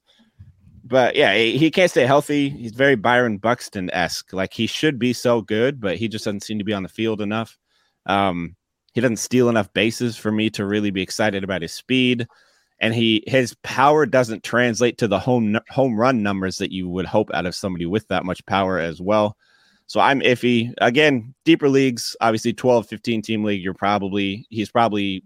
but 0.88 1.16
yeah, 1.16 1.36
he 1.36 1.70
can't 1.70 1.92
stay 1.92 2.06
healthy. 2.06 2.50
He's 2.50 2.72
very 2.72 2.96
Byron 2.96 3.38
Buxton 3.38 3.90
esque. 3.92 4.32
Like 4.34 4.54
he 4.54 4.68
should 4.68 4.98
be 4.98 5.14
so 5.14 5.42
good, 5.42 5.80
but 5.82 5.98
he 5.98 6.08
just 6.08 6.26
doesn't 6.26 6.44
seem 6.44 6.60
to 6.60 6.66
be 6.66 6.74
on 6.74 6.84
the 6.84 6.90
field 6.90 7.22
enough. 7.22 7.58
Um, 8.06 8.56
he 8.94 9.02
doesn't 9.02 9.18
steal 9.18 9.50
enough 9.50 9.72
bases 9.74 10.18
for 10.18 10.32
me 10.32 10.50
to 10.52 10.66
really 10.66 10.92
be 10.92 11.02
excited 11.02 11.44
about 11.44 11.62
his 11.62 11.74
speed, 11.74 12.28
and 12.80 12.94
he 12.96 13.24
his 13.28 13.56
power 13.64 14.06
doesn't 14.06 14.44
translate 14.44 14.98
to 15.00 15.08
the 15.08 15.20
home 15.20 15.60
home 15.70 16.00
run 16.00 16.24
numbers 16.24 16.58
that 16.58 16.72
you 16.72 16.90
would 16.90 17.06
hope 17.06 17.30
out 17.34 17.46
of 17.46 17.56
somebody 17.56 17.86
with 17.86 18.08
that 18.08 18.26
much 18.26 18.46
power 18.46 18.80
as 18.80 19.02
well. 19.02 19.36
So 19.88 20.00
I'm 20.00 20.22
iffy. 20.22 20.74
Again, 20.80 21.34
deeper 21.46 21.70
leagues, 21.70 22.16
obviously 22.22 22.54
12, 22.54 22.88
15 22.88 23.22
team 23.22 23.44
league, 23.44 23.64
you're 23.64 23.74
probably 23.74 24.46
he's 24.50 24.72
probably 24.72 25.24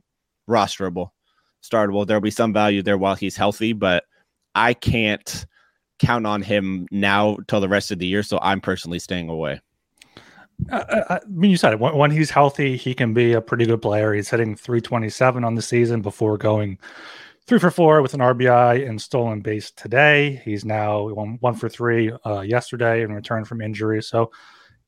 rosterable, 0.50 1.10
startable. 1.64 2.06
There'll 2.06 2.22
be 2.22 2.32
some 2.32 2.54
value 2.54 2.82
there 2.82 2.98
while 2.98 3.16
he's 3.16 3.36
healthy, 3.36 3.74
but 3.74 4.04
I 4.56 4.74
can't 4.74 5.46
count 6.02 6.26
on 6.26 6.42
him 6.42 6.88
now 6.92 7.38
till 7.48 7.62
the 7.62 7.70
rest 7.70 7.92
of 7.92 8.00
the 8.00 8.08
year. 8.08 8.24
So 8.24 8.40
I'm 8.42 8.60
personally 8.60 9.00
staying 9.00 9.30
away. 9.30 9.62
Uh, 10.72 10.76
uh 10.76 11.04
I 11.10 11.20
mean, 11.28 11.52
you 11.52 11.58
said 11.58 11.74
it. 11.74 11.80
When, 11.80 11.96
when, 11.96 12.12
he's 12.12 12.30
healthy, 12.30 12.76
he 12.76 12.94
can 12.94 13.14
be 13.14 13.34
a 13.34 13.42
pretty 13.42 13.66
good 13.66 13.82
player. 13.82 14.14
He's 14.14 14.30
hitting 14.30 14.56
327 14.56 15.44
on 15.44 15.56
the 15.56 15.62
season 15.62 16.02
before 16.02 16.38
going 16.38 16.78
three 17.48 17.60
for 17.60 17.72
four 17.72 18.02
with 18.02 18.14
an 18.14 18.20
RBI 18.20 18.88
and 18.88 19.02
stolen 19.02 19.42
base 19.42 19.72
today. 19.72 20.42
He's 20.46 20.66
now 20.66 21.10
one, 21.10 21.38
one 21.42 21.56
for 21.56 21.70
three 21.70 22.12
uh, 22.26 22.42
yesterday 22.42 23.04
in 23.04 23.14
return 23.14 23.46
from 23.46 23.62
injury. 23.62 24.02
So 24.02 24.32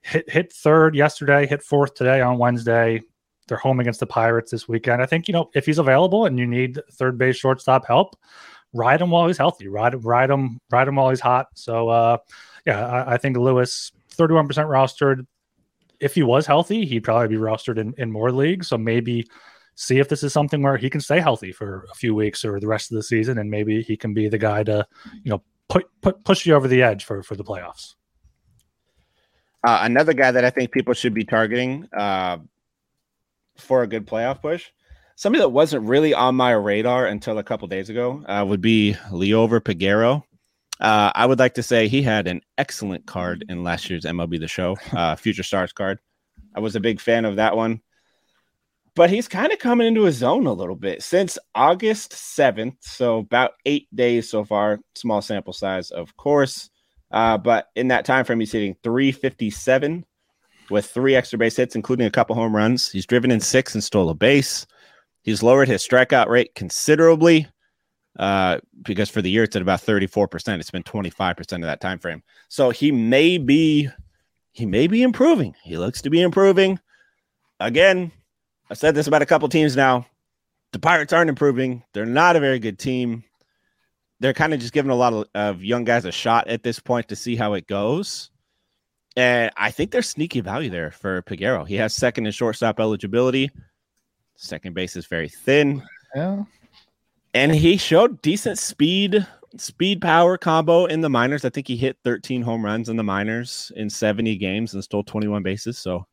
hit 0.01 0.29
hit 0.29 0.53
third 0.53 0.95
yesterday, 0.95 1.47
hit 1.47 1.63
fourth 1.63 1.93
today 1.93 2.21
on 2.21 2.37
Wednesday. 2.37 3.01
They're 3.47 3.57
home 3.57 3.79
against 3.79 3.99
the 3.99 4.07
Pirates 4.07 4.51
this 4.51 4.67
weekend. 4.67 5.01
I 5.01 5.05
think 5.05 5.27
you 5.27 5.33
know 5.33 5.49
if 5.53 5.65
he's 5.65 5.79
available 5.79 6.25
and 6.25 6.39
you 6.39 6.47
need 6.47 6.79
third 6.93 7.17
base 7.17 7.35
shortstop 7.35 7.85
help, 7.85 8.15
ride 8.73 9.01
him 9.01 9.11
while 9.11 9.27
he's 9.27 9.37
healthy. 9.37 9.67
Ride 9.67 10.03
ride 10.03 10.29
him 10.29 10.59
ride 10.71 10.87
him 10.87 10.95
while 10.95 11.09
he's 11.09 11.19
hot. 11.19 11.47
So 11.55 11.89
uh, 11.89 12.17
yeah, 12.65 12.85
I, 12.85 13.13
I 13.13 13.17
think 13.17 13.37
Lewis, 13.37 13.91
thirty 14.09 14.33
one 14.33 14.47
percent 14.47 14.67
rostered. 14.67 15.25
If 15.99 16.15
he 16.15 16.23
was 16.23 16.45
healthy, 16.45 16.85
he'd 16.85 17.03
probably 17.03 17.29
be 17.29 17.41
rostered 17.41 17.77
in, 17.77 17.93
in 17.97 18.11
more 18.11 18.31
leagues. 18.31 18.67
So 18.67 18.77
maybe 18.77 19.25
see 19.75 19.99
if 19.99 20.09
this 20.09 20.21
is 20.21 20.33
something 20.33 20.61
where 20.61 20.77
he 20.77 20.89
can 20.89 21.01
stay 21.01 21.19
healthy 21.19 21.51
for 21.51 21.87
a 21.91 21.95
few 21.95 22.13
weeks 22.13 22.43
or 22.43 22.59
the 22.59 22.67
rest 22.67 22.91
of 22.91 22.95
the 22.95 23.03
season, 23.03 23.37
and 23.37 23.49
maybe 23.49 23.81
he 23.81 23.95
can 23.95 24.13
be 24.13 24.27
the 24.27 24.37
guy 24.37 24.63
to, 24.63 24.85
you 25.23 25.31
know, 25.31 25.41
put, 25.69 25.85
put 26.01 26.23
push 26.25 26.45
you 26.45 26.55
over 26.55 26.67
the 26.67 26.83
edge 26.83 27.05
for 27.05 27.23
for 27.23 27.35
the 27.35 27.43
playoffs. 27.43 27.95
Uh, 29.63 29.79
another 29.83 30.13
guy 30.13 30.29
that 30.29 30.43
I 30.43 30.49
think 30.49 30.71
people 30.71 30.93
should 30.93 31.13
be 31.13 31.23
targeting 31.23 31.87
uh, 31.97 32.39
for 33.55 33.83
a 33.83 33.87
good 33.87 34.05
playoff 34.05 34.41
push, 34.41 34.71
somebody 35.15 35.41
that 35.41 35.49
wasn't 35.49 35.87
really 35.87 36.13
on 36.13 36.35
my 36.35 36.51
radar 36.51 37.05
until 37.05 37.37
a 37.37 37.43
couple 37.43 37.67
days 37.67 37.89
ago, 37.89 38.23
uh, 38.27 38.45
would 38.47 38.61
be 38.61 38.95
Liover 39.09 39.59
Peguero. 39.59 40.23
Uh, 40.79 41.11
I 41.13 41.25
would 41.25 41.39
like 41.39 41.53
to 41.55 41.63
say 41.63 41.87
he 41.87 42.01
had 42.01 42.27
an 42.27 42.41
excellent 42.57 43.05
card 43.05 43.45
in 43.47 43.63
last 43.63 43.89
year's 43.89 44.05
MLB 44.05 44.39
The 44.39 44.47
Show, 44.47 44.77
uh, 44.91 45.15
Future 45.15 45.43
Stars 45.43 45.73
card. 45.73 45.99
I 46.55 46.59
was 46.59 46.75
a 46.75 46.79
big 46.79 46.99
fan 46.99 47.25
of 47.25 47.37
that 47.37 47.55
one 47.55 47.81
but 48.95 49.09
he's 49.09 49.27
kind 49.27 49.51
of 49.51 49.59
coming 49.59 49.87
into 49.87 50.03
his 50.03 50.17
zone 50.17 50.45
a 50.45 50.53
little 50.53 50.75
bit 50.75 51.01
since 51.01 51.37
August 51.55 52.11
7th. 52.11 52.75
So 52.81 53.19
about 53.19 53.53
eight 53.65 53.87
days 53.93 54.29
so 54.29 54.43
far, 54.43 54.79
small 54.95 55.21
sample 55.21 55.53
size, 55.53 55.89
of 55.91 56.15
course. 56.15 56.69
Uh, 57.11 57.37
but 57.37 57.69
in 57.75 57.87
that 57.89 58.05
time 58.05 58.25
frame, 58.25 58.39
he's 58.39 58.51
hitting 58.51 58.75
357 58.83 60.05
with 60.69 60.85
three 60.85 61.15
extra 61.15 61.39
base 61.39 61.55
hits, 61.55 61.75
including 61.75 62.05
a 62.05 62.11
couple 62.11 62.35
home 62.35 62.55
runs. 62.55 62.91
He's 62.91 63.05
driven 63.05 63.31
in 63.31 63.39
six 63.39 63.73
and 63.73 63.83
stole 63.83 64.09
a 64.09 64.13
base. 64.13 64.65
He's 65.23 65.41
lowered 65.41 65.67
his 65.67 65.85
strikeout 65.85 66.27
rate 66.27 66.53
considerably 66.53 67.47
uh, 68.19 68.59
because 68.81 69.09
for 69.09 69.21
the 69.21 69.31
year 69.31 69.43
it's 69.43 69.55
at 69.55 69.61
about 69.61 69.81
34%. 69.81 70.59
It's 70.59 70.69
been 70.69 70.83
25% 70.83 71.53
of 71.53 71.61
that 71.61 71.81
time 71.81 71.97
frame. 71.97 72.21
So 72.49 72.69
he 72.69 72.91
may 72.91 73.37
be 73.37 73.89
he 74.51 74.67
may 74.67 74.85
be 74.85 75.01
improving. 75.01 75.55
He 75.63 75.77
looks 75.77 76.03
to 76.03 76.11
be 76.11 76.21
improving. 76.21 76.79
Again, 77.59 78.11
I've 78.69 78.77
said 78.77 78.93
this 78.93 79.07
about 79.07 79.23
a 79.23 79.25
couple 79.25 79.49
teams 79.49 79.75
now. 79.75 80.05
The 80.73 80.79
Pirates 80.79 81.11
aren't 81.11 81.29
improving. 81.29 81.83
They're 81.93 82.05
not 82.05 82.35
a 82.35 82.39
very 82.39 82.59
good 82.59 82.77
team. 82.77 83.23
They're 84.19 84.33
kind 84.33 84.53
of 84.53 84.59
just 84.59 84.73
giving 84.73 84.91
a 84.91 84.95
lot 84.95 85.13
of, 85.13 85.27
of 85.33 85.63
young 85.63 85.85
guys 85.85 86.05
a 86.05 86.11
shot 86.11 86.47
at 86.47 86.61
this 86.61 86.79
point 86.79 87.07
to 87.07 87.15
see 87.15 87.35
how 87.35 87.53
it 87.53 87.65
goes. 87.65 88.29
And 89.15 89.51
I 89.57 89.71
think 89.71 89.91
there's 89.91 90.09
sneaky 90.09 90.41
value 90.41 90.69
there 90.69 90.91
for 90.91 91.21
Peguero. 91.23 91.67
He 91.67 91.75
has 91.75 91.95
second 91.95 92.25
and 92.25 92.33
shortstop 92.33 92.79
eligibility. 92.79 93.49
Second 94.35 94.73
base 94.73 94.95
is 94.95 95.05
very 95.05 95.29
thin. 95.29 95.83
Yeah. 96.15 96.43
And 97.33 97.53
he 97.53 97.77
showed 97.77 98.21
decent 98.21 98.59
speed, 98.59 99.25
speed 99.57 100.01
power 100.01 100.37
combo 100.37 100.85
in 100.85 101.01
the 101.01 101.09
minors. 101.09 101.45
I 101.45 101.49
think 101.49 101.67
he 101.67 101.75
hit 101.75 101.97
13 102.03 102.41
home 102.41 102.63
runs 102.63 102.89
in 102.89 102.97
the 102.97 103.03
minors 103.03 103.71
in 103.75 103.89
70 103.89 104.37
games 104.37 104.73
and 104.73 104.83
stole 104.83 105.03
21 105.03 105.41
bases. 105.41 105.77
So 105.77 106.05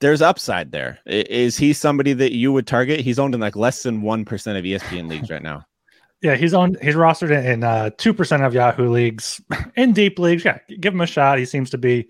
there's 0.00 0.22
upside 0.22 0.72
there. 0.72 0.98
Is 1.06 1.56
he 1.56 1.72
somebody 1.72 2.12
that 2.12 2.32
you 2.32 2.52
would 2.52 2.66
target? 2.66 3.00
He's 3.00 3.18
owned 3.18 3.34
in 3.34 3.40
like 3.40 3.56
less 3.56 3.82
than 3.82 4.02
one 4.02 4.24
percent 4.24 4.58
of 4.58 4.64
ESPN 4.64 5.08
leagues 5.08 5.30
right 5.30 5.42
now. 5.42 5.64
Yeah, 6.22 6.36
he's 6.36 6.54
on. 6.54 6.78
He's 6.80 6.94
rostered 6.94 7.44
in 7.44 7.64
uh, 7.64 7.90
two 7.98 8.12
uh, 8.12 8.14
percent 8.14 8.44
of 8.44 8.54
Yahoo 8.54 8.88
leagues. 8.88 9.42
In 9.76 9.92
deep 9.92 10.18
leagues, 10.18 10.42
yeah, 10.42 10.58
give 10.80 10.94
him 10.94 11.02
a 11.02 11.06
shot. 11.06 11.38
He 11.38 11.44
seems 11.44 11.68
to 11.68 11.76
be 11.76 12.08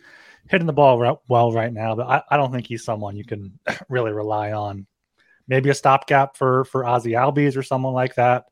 hitting 0.48 0.66
the 0.66 0.72
ball 0.72 1.20
well 1.28 1.52
right 1.52 1.72
now, 1.72 1.94
but 1.94 2.06
I, 2.06 2.22
I 2.30 2.36
don't 2.36 2.52
think 2.52 2.66
he's 2.66 2.84
someone 2.84 3.16
you 3.16 3.24
can 3.24 3.58
really 3.88 4.12
rely 4.12 4.52
on. 4.52 4.86
Maybe 5.46 5.70
a 5.70 5.74
stopgap 5.74 6.36
for 6.36 6.64
for 6.64 6.84
Ozzy 6.84 7.12
Albies 7.12 7.56
or 7.56 7.62
someone 7.62 7.92
like 7.92 8.14
that. 8.14 8.44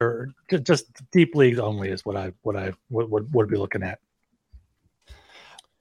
or 0.00 0.28
just 0.62 0.86
deep 1.10 1.34
leagues 1.34 1.58
only 1.58 1.90
is 1.90 2.04
what 2.04 2.16
I 2.16 2.32
what 2.42 2.56
I 2.56 2.72
would, 2.90 3.34
would, 3.34 3.48
be 3.48 3.56
looking 3.56 3.82
at. 3.82 3.98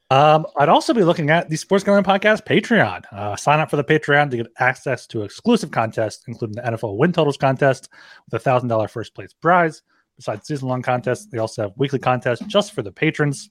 Um, 0.09 0.45
I'd 0.57 0.69
also 0.69 0.93
be 0.93 1.03
looking 1.03 1.29
at 1.29 1.49
the 1.49 1.55
Sports 1.55 1.83
Gambling 1.83 2.03
Podcast 2.03 2.45
Patreon. 2.45 3.03
Uh, 3.13 3.35
sign 3.35 3.59
up 3.59 3.69
for 3.69 3.77
the 3.77 3.83
Patreon 3.83 4.31
to 4.31 4.37
get 4.37 4.47
access 4.59 5.07
to 5.07 5.21
exclusive 5.21 5.71
contests, 5.71 6.23
including 6.27 6.55
the 6.55 6.63
NFL 6.63 6.97
win 6.97 7.13
totals 7.13 7.37
contest 7.37 7.87
with 8.25 8.41
a 8.41 8.43
thousand 8.43 8.69
dollar 8.69 8.87
first 8.87 9.13
place 9.13 9.33
prize. 9.33 9.83
Besides 10.17 10.47
season 10.47 10.67
long 10.67 10.81
contests, 10.81 11.27
they 11.27 11.37
also 11.37 11.61
have 11.61 11.71
weekly 11.77 11.99
contests 11.99 12.41
just 12.47 12.73
for 12.73 12.81
the 12.81 12.91
patrons, 12.91 13.49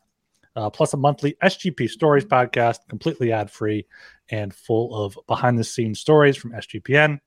uh, 0.57 0.71
plus 0.71 0.93
a 0.95 0.97
monthly 0.97 1.37
SGP 1.43 1.89
Stories 1.89 2.25
podcast, 2.25 2.79
completely 2.89 3.33
ad 3.33 3.51
free 3.51 3.87
and 4.31 4.55
full 4.55 4.95
of 4.95 5.19
behind 5.27 5.59
the 5.59 5.65
scenes 5.65 6.01
stories 6.01 6.37
from 6.37 6.53
SGPN. 6.53 7.19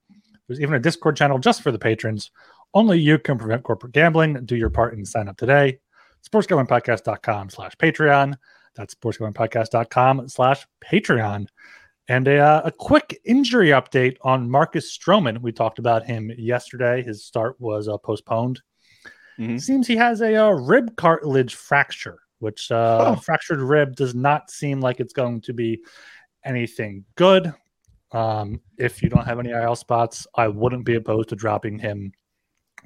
There's 0.47 0.59
even 0.59 0.75
a 0.75 0.79
Discord 0.79 1.15
channel 1.15 1.39
just 1.39 1.61
for 1.61 1.71
the 1.71 1.79
patrons. 1.79 2.31
Only 2.73 2.99
you 2.99 3.19
can 3.19 3.37
prevent 3.37 3.63
corporate 3.63 3.93
gambling. 3.93 4.45
Do 4.45 4.55
your 4.55 4.69
part 4.69 4.95
and 4.95 5.07
sign 5.07 5.27
up 5.27 5.37
today. 5.37 5.79
SportsGamblingPodcast.com 6.27 7.49
slash 7.49 7.75
Patreon. 7.75 8.35
That's 8.75 8.95
sportsgamblingpodcast.com 8.95 10.29
slash 10.29 10.65
Patreon. 10.83 11.47
And 12.09 12.27
a, 12.27 12.39
uh, 12.39 12.61
a 12.65 12.71
quick 12.71 13.19
injury 13.23 13.69
update 13.69 14.17
on 14.21 14.49
Marcus 14.49 14.97
Stroman. 14.97 15.41
We 15.41 15.51
talked 15.51 15.79
about 15.79 16.05
him 16.05 16.31
yesterday. 16.37 17.01
His 17.01 17.23
start 17.23 17.55
was 17.59 17.87
uh, 17.87 17.97
postponed. 17.97 18.61
Mm-hmm. 19.39 19.57
Seems 19.57 19.87
he 19.87 19.95
has 19.95 20.21
a, 20.21 20.33
a, 20.33 20.47
uh, 20.47 20.51
rib 20.51 20.95
cartilage 20.97 21.55
fracture, 21.55 22.19
which 22.39 22.71
uh, 22.71 23.15
oh. 23.15 23.19
fractured 23.19 23.59
rib 23.59 23.95
does 23.95 24.13
not 24.13 24.51
seem 24.51 24.79
like 24.79 24.99
it's 24.99 25.13
going 25.13 25.41
to 25.41 25.53
be 25.53 25.81
anything 26.45 27.05
good. 27.15 27.53
Um, 28.11 28.61
if 28.77 29.01
you 29.01 29.09
don't 29.09 29.25
have 29.25 29.39
any 29.39 29.49
IL 29.49 29.75
spots, 29.75 30.27
I 30.35 30.47
wouldn't 30.47 30.85
be 30.85 30.95
opposed 30.95 31.29
to 31.29 31.35
dropping 31.35 31.79
him 31.79 32.11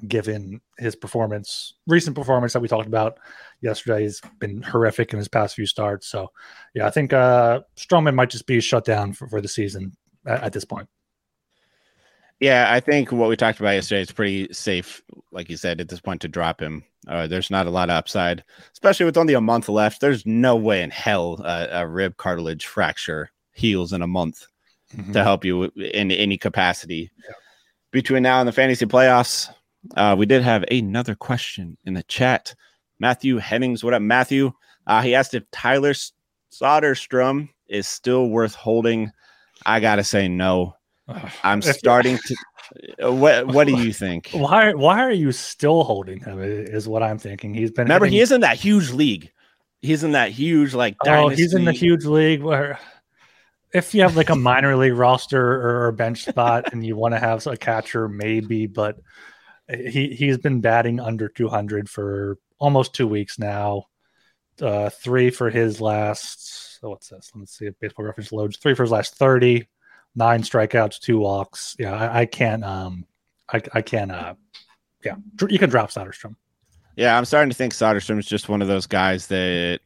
given 0.06 0.60
his 0.78 0.94
performance, 0.94 1.74
recent 1.86 2.14
performance 2.14 2.52
that 2.52 2.60
we 2.60 2.68
talked 2.68 2.86
about 2.86 3.18
yesterday. 3.60 4.02
He's 4.02 4.20
been 4.38 4.62
horrific 4.62 5.12
in 5.12 5.18
his 5.18 5.28
past 5.28 5.56
few 5.56 5.66
starts. 5.66 6.06
So, 6.06 6.28
yeah, 6.74 6.86
I 6.86 6.90
think 6.90 7.12
uh, 7.12 7.60
Stroman 7.76 8.14
might 8.14 8.30
just 8.30 8.46
be 8.46 8.60
shut 8.60 8.84
down 8.84 9.12
for, 9.12 9.28
for 9.28 9.40
the 9.40 9.48
season 9.48 9.96
at, 10.26 10.44
at, 10.44 10.52
this 10.52 10.64
point. 10.64 10.88
Yeah, 12.40 12.72
I 12.72 12.78
think 12.80 13.10
what 13.10 13.28
we 13.28 13.36
talked 13.36 13.58
about 13.58 13.72
yesterday 13.72 14.02
is 14.02 14.12
pretty 14.12 14.52
safe, 14.52 15.02
like 15.32 15.50
you 15.50 15.56
said, 15.56 15.80
at 15.80 15.88
this 15.88 16.00
point 16.00 16.20
to 16.22 16.28
drop 16.28 16.60
him. 16.60 16.84
Uh, 17.08 17.26
there's 17.26 17.50
not 17.50 17.66
a 17.66 17.70
lot 17.70 17.90
of 17.90 17.94
upside, 17.94 18.44
especially 18.72 19.06
with 19.06 19.16
only 19.16 19.34
a 19.34 19.40
month 19.40 19.68
left. 19.68 20.00
There's 20.00 20.24
no 20.24 20.54
way 20.54 20.82
in 20.82 20.90
hell 20.90 21.40
uh, 21.44 21.66
a 21.70 21.88
rib 21.88 22.16
cartilage 22.16 22.66
fracture 22.66 23.30
heals 23.52 23.92
in 23.92 24.02
a 24.02 24.06
month 24.06 24.46
mm-hmm. 24.94 25.12
to 25.12 25.22
help 25.24 25.44
you 25.44 25.64
in 25.76 26.12
any 26.12 26.38
capacity. 26.38 27.10
Yeah. 27.26 27.34
Between 27.90 28.22
now 28.22 28.40
and 28.40 28.46
the 28.46 28.52
fantasy 28.52 28.86
playoffs, 28.86 29.48
uh, 29.96 30.14
we 30.16 30.26
did 30.26 30.42
have 30.42 30.64
another 30.70 31.14
question 31.14 31.76
in 31.86 31.94
the 31.94 32.02
chat. 32.04 32.54
Matthew 33.00 33.38
Hennings, 33.38 33.82
what 33.82 33.94
up, 33.94 34.02
Matthew? 34.02 34.52
Uh, 34.86 35.02
he 35.02 35.14
asked 35.14 35.34
if 35.34 35.50
Tyler 35.50 35.94
Soderstrom 36.52 37.48
is 37.68 37.88
still 37.88 38.28
worth 38.28 38.54
holding. 38.54 39.10
I 39.66 39.80
gotta 39.80 40.04
say 40.04 40.28
no. 40.28 40.74
I'm 41.44 41.62
starting 41.62 42.18
to. 42.18 42.36
Uh, 43.02 43.12
what 43.12 43.46
What 43.46 43.66
do 43.66 43.76
you 43.80 43.92
think? 43.92 44.30
Why 44.32 44.74
Why 44.74 45.00
are 45.00 45.12
you 45.12 45.32
still 45.32 45.84
holding 45.84 46.20
him? 46.20 46.40
Is 46.40 46.88
what 46.88 47.02
I'm 47.02 47.18
thinking. 47.18 47.54
He's 47.54 47.70
been. 47.70 47.84
Remember, 47.84 48.06
he 48.06 48.20
is 48.20 48.32
in 48.32 48.42
that 48.42 48.56
huge 48.56 48.90
league. 48.90 49.30
He's 49.80 50.04
in 50.04 50.12
that 50.12 50.30
huge 50.30 50.74
like. 50.74 50.96
Oh, 51.06 51.28
he's 51.28 51.54
in 51.54 51.64
the 51.64 51.72
huge 51.72 52.04
league 52.04 52.42
where. 52.42 52.78
If 53.74 53.94
you 53.94 54.00
have 54.00 54.16
like 54.16 54.30
a 54.30 54.34
minor 54.34 54.76
league 54.76 54.94
roster 54.94 55.86
or 55.86 55.92
bench 55.92 56.24
spot 56.24 56.72
and 56.72 56.86
you 56.86 56.96
want 56.96 57.12
to 57.12 57.18
have 57.18 57.46
a 57.46 57.54
catcher, 57.54 58.08
maybe, 58.08 58.66
but 58.66 58.98
he 59.68 60.14
he's 60.14 60.38
been 60.38 60.62
batting 60.62 61.00
under 61.00 61.28
200 61.28 61.88
for 61.88 62.38
almost 62.58 62.94
two 62.94 63.06
weeks 63.06 63.38
now. 63.38 63.84
Uh, 64.60 64.88
three 64.88 65.30
for 65.30 65.50
his 65.50 65.82
last. 65.82 66.80
So 66.80 66.90
what's 66.90 67.08
this? 67.08 67.30
Let's 67.34 67.58
see 67.58 67.66
if 67.66 67.78
Baseball 67.78 68.06
Reference 68.06 68.32
loads. 68.32 68.56
Three 68.56 68.74
for 68.74 68.84
his 68.84 68.90
last 68.90 69.16
30, 69.16 69.68
nine 70.18 70.42
strikeouts, 70.42 70.98
two 70.98 71.18
walks. 71.18 71.74
Yeah, 71.78 71.94
I, 71.94 72.20
I 72.20 72.26
can't. 72.26 72.64
Um, 72.64 73.06
I 73.50 73.62
I 73.72 73.82
can't. 73.82 74.12
Uh, 74.12 74.34
yeah, 75.04 75.14
you 75.48 75.58
can 75.58 75.70
drop 75.70 75.90
Soderstrom. 75.90 76.34
Yeah, 76.96 77.16
I'm 77.16 77.24
starting 77.24 77.50
to 77.50 77.56
think 77.56 77.72
Soderstrom 77.72 78.18
is 78.18 78.26
just 78.26 78.48
one 78.48 78.60
of 78.60 78.68
those 78.68 78.86
guys 78.86 79.28
that 79.28 79.80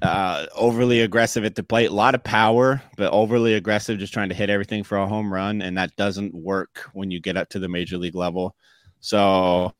uh, 0.00 0.46
overly 0.56 1.00
aggressive 1.00 1.44
at 1.44 1.56
the 1.56 1.62
plate, 1.62 1.90
a 1.90 1.94
lot 1.94 2.14
of 2.14 2.22
power, 2.22 2.80
but 2.96 3.12
overly 3.12 3.54
aggressive, 3.54 3.98
just 3.98 4.12
trying 4.12 4.28
to 4.28 4.34
hit 4.34 4.48
everything 4.48 4.84
for 4.84 4.98
a 4.98 5.06
home 5.06 5.32
run, 5.32 5.60
and 5.60 5.76
that 5.76 5.94
doesn't 5.96 6.32
work 6.32 6.88
when 6.92 7.10
you 7.10 7.20
get 7.20 7.36
up 7.36 7.48
to 7.50 7.58
the 7.58 7.68
major 7.68 7.98
league 7.98 8.14
level. 8.14 8.54
So, 9.00 9.74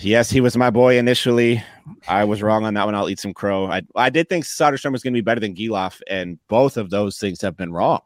yes, 0.00 0.30
he 0.30 0.40
was 0.40 0.56
my 0.56 0.70
boy 0.70 0.98
initially. 0.98 1.62
I 2.06 2.24
was 2.24 2.42
wrong 2.42 2.64
on 2.64 2.74
that 2.74 2.84
one. 2.84 2.94
I'll 2.94 3.08
eat 3.08 3.20
some 3.20 3.34
crow. 3.34 3.66
I 3.66 3.82
I 3.96 4.10
did 4.10 4.28
think 4.28 4.44
Soderstrom 4.44 4.92
was 4.92 5.02
going 5.02 5.12
to 5.12 5.16
be 5.16 5.22
better 5.24 5.40
than 5.40 5.54
Gelof, 5.54 6.00
and 6.08 6.38
both 6.48 6.76
of 6.76 6.90
those 6.90 7.18
things 7.18 7.40
have 7.40 7.56
been 7.56 7.72
wrong. 7.72 8.00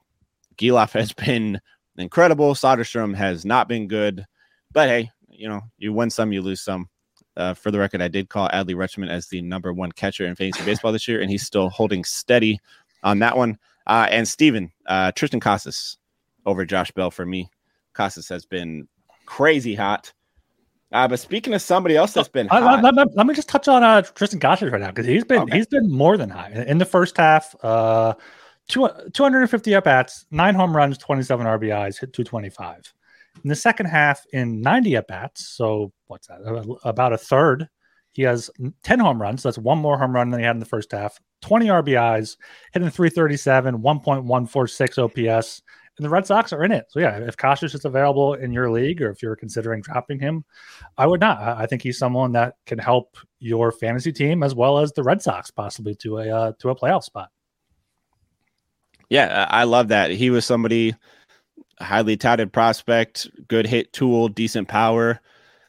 Gelof 0.56 0.92
has 0.92 1.12
been 1.24 1.60
incredible. 1.96 2.54
Soderstrom 2.54 3.14
has 3.14 3.44
not 3.44 3.68
been 3.68 3.88
good, 3.88 4.24
but 4.72 4.88
hey, 4.88 5.10
you 5.28 5.48
know, 5.48 5.60
you 5.78 5.92
win 5.92 6.10
some, 6.10 6.32
you 6.32 6.42
lose 6.42 6.60
some. 6.60 6.88
Uh, 7.36 7.54
for 7.54 7.70
the 7.70 7.78
record, 7.78 8.02
I 8.02 8.08
did 8.08 8.28
call 8.28 8.48
Adley 8.50 8.74
Rutschman 8.74 9.08
as 9.08 9.26
the 9.28 9.40
number 9.40 9.72
one 9.72 9.90
catcher 9.92 10.26
in 10.26 10.36
fantasy 10.36 10.64
baseball 10.64 10.92
this 10.92 11.08
year, 11.08 11.20
and 11.20 11.30
he's 11.30 11.46
still 11.46 11.70
holding 11.70 12.04
steady 12.04 12.60
on 13.02 13.20
that 13.20 13.36
one. 13.36 13.58
Uh, 13.86 14.06
and 14.10 14.28
Steven, 14.28 14.70
uh, 14.86 15.12
Triston 15.12 15.40
Casas 15.40 15.96
over 16.44 16.64
Josh 16.64 16.90
Bell 16.90 17.10
for 17.10 17.24
me. 17.24 17.50
Casas 17.94 18.28
has 18.28 18.44
been 18.44 18.86
crazy 19.26 19.74
hot. 19.74 20.12
Uh, 20.92 21.08
but 21.08 21.18
speaking 21.18 21.54
of 21.54 21.62
somebody 21.62 21.96
else 21.96 22.12
that's 22.12 22.28
been 22.28 22.48
hot, 22.48 22.82
let, 22.82 22.94
let, 22.94 23.16
let, 23.16 23.26
me 23.26 23.34
just 23.34 23.48
touch 23.48 23.66
on 23.68 23.82
uh, 23.82 24.02
Triston 24.02 24.40
Casas 24.40 24.70
right 24.70 24.80
now 24.80 24.88
because 24.88 25.06
he's 25.06 25.24
been 25.24 25.42
okay. 25.42 25.56
he's 25.56 25.66
been 25.66 25.90
more 25.90 26.16
than 26.16 26.28
high 26.28 26.50
in 26.50 26.78
the 26.78 26.84
first 26.84 27.16
half. 27.16 27.54
Uh, 27.62 28.14
two, 28.68 28.88
250 29.14 29.74
at 29.74 29.84
bats, 29.84 30.26
nine 30.30 30.54
home 30.54 30.76
runs, 30.76 30.98
27 30.98 31.46
RBIs, 31.46 31.98
hit 31.98 32.12
225. 32.12 32.92
In 33.42 33.48
the 33.48 33.56
second 33.56 33.86
half, 33.86 34.24
in 34.32 34.60
90 34.60 34.96
at 34.96 35.06
bats, 35.08 35.48
so 35.48 35.92
what's 36.06 36.26
that? 36.26 36.76
About 36.84 37.14
a 37.14 37.18
third, 37.18 37.68
he 38.12 38.22
has 38.22 38.50
10 38.84 38.98
home 38.98 39.20
runs. 39.20 39.42
So 39.42 39.48
that's 39.48 39.58
one 39.58 39.78
more 39.78 39.98
home 39.98 40.14
run 40.14 40.30
than 40.30 40.40
he 40.40 40.46
had 40.46 40.56
in 40.56 40.60
the 40.60 40.66
first 40.66 40.92
half. 40.92 41.18
20 41.40 41.66
RBIs, 41.66 42.36
hitting 42.72 42.90
337, 42.90 43.78
1.146 43.78 45.30
OPS. 45.30 45.62
And 45.98 46.06
the 46.06 46.10
Red 46.10 46.26
Sox 46.26 46.52
are 46.52 46.64
in 46.64 46.72
it. 46.72 46.86
So 46.88 47.00
yeah, 47.00 47.18
if 47.18 47.36
Casas 47.36 47.74
is 47.74 47.84
available 47.84 48.34
in 48.34 48.50
your 48.50 48.70
league 48.70 49.02
or 49.02 49.10
if 49.10 49.22
you're 49.22 49.36
considering 49.36 49.82
dropping 49.82 50.18
him, 50.18 50.44
I 50.96 51.06
would 51.06 51.20
not. 51.20 51.38
I 51.40 51.66
think 51.66 51.82
he's 51.82 51.98
someone 51.98 52.32
that 52.32 52.54
can 52.66 52.78
help 52.78 53.16
your 53.40 53.70
fantasy 53.72 54.12
team 54.12 54.42
as 54.42 54.54
well 54.54 54.78
as 54.78 54.92
the 54.92 55.02
Red 55.02 55.20
Sox 55.20 55.50
possibly 55.50 55.94
to 55.96 56.18
a 56.18 56.30
uh, 56.30 56.52
to 56.60 56.70
a 56.70 56.76
playoff 56.76 57.04
spot. 57.04 57.28
Yeah, 59.10 59.46
I 59.50 59.64
love 59.64 59.88
that. 59.88 60.10
He 60.10 60.30
was 60.30 60.46
somebody 60.46 60.94
highly 61.82 62.16
touted 62.16 62.52
prospect, 62.52 63.28
good 63.48 63.66
hit 63.66 63.92
tool, 63.92 64.28
decent 64.28 64.68
power. 64.68 65.20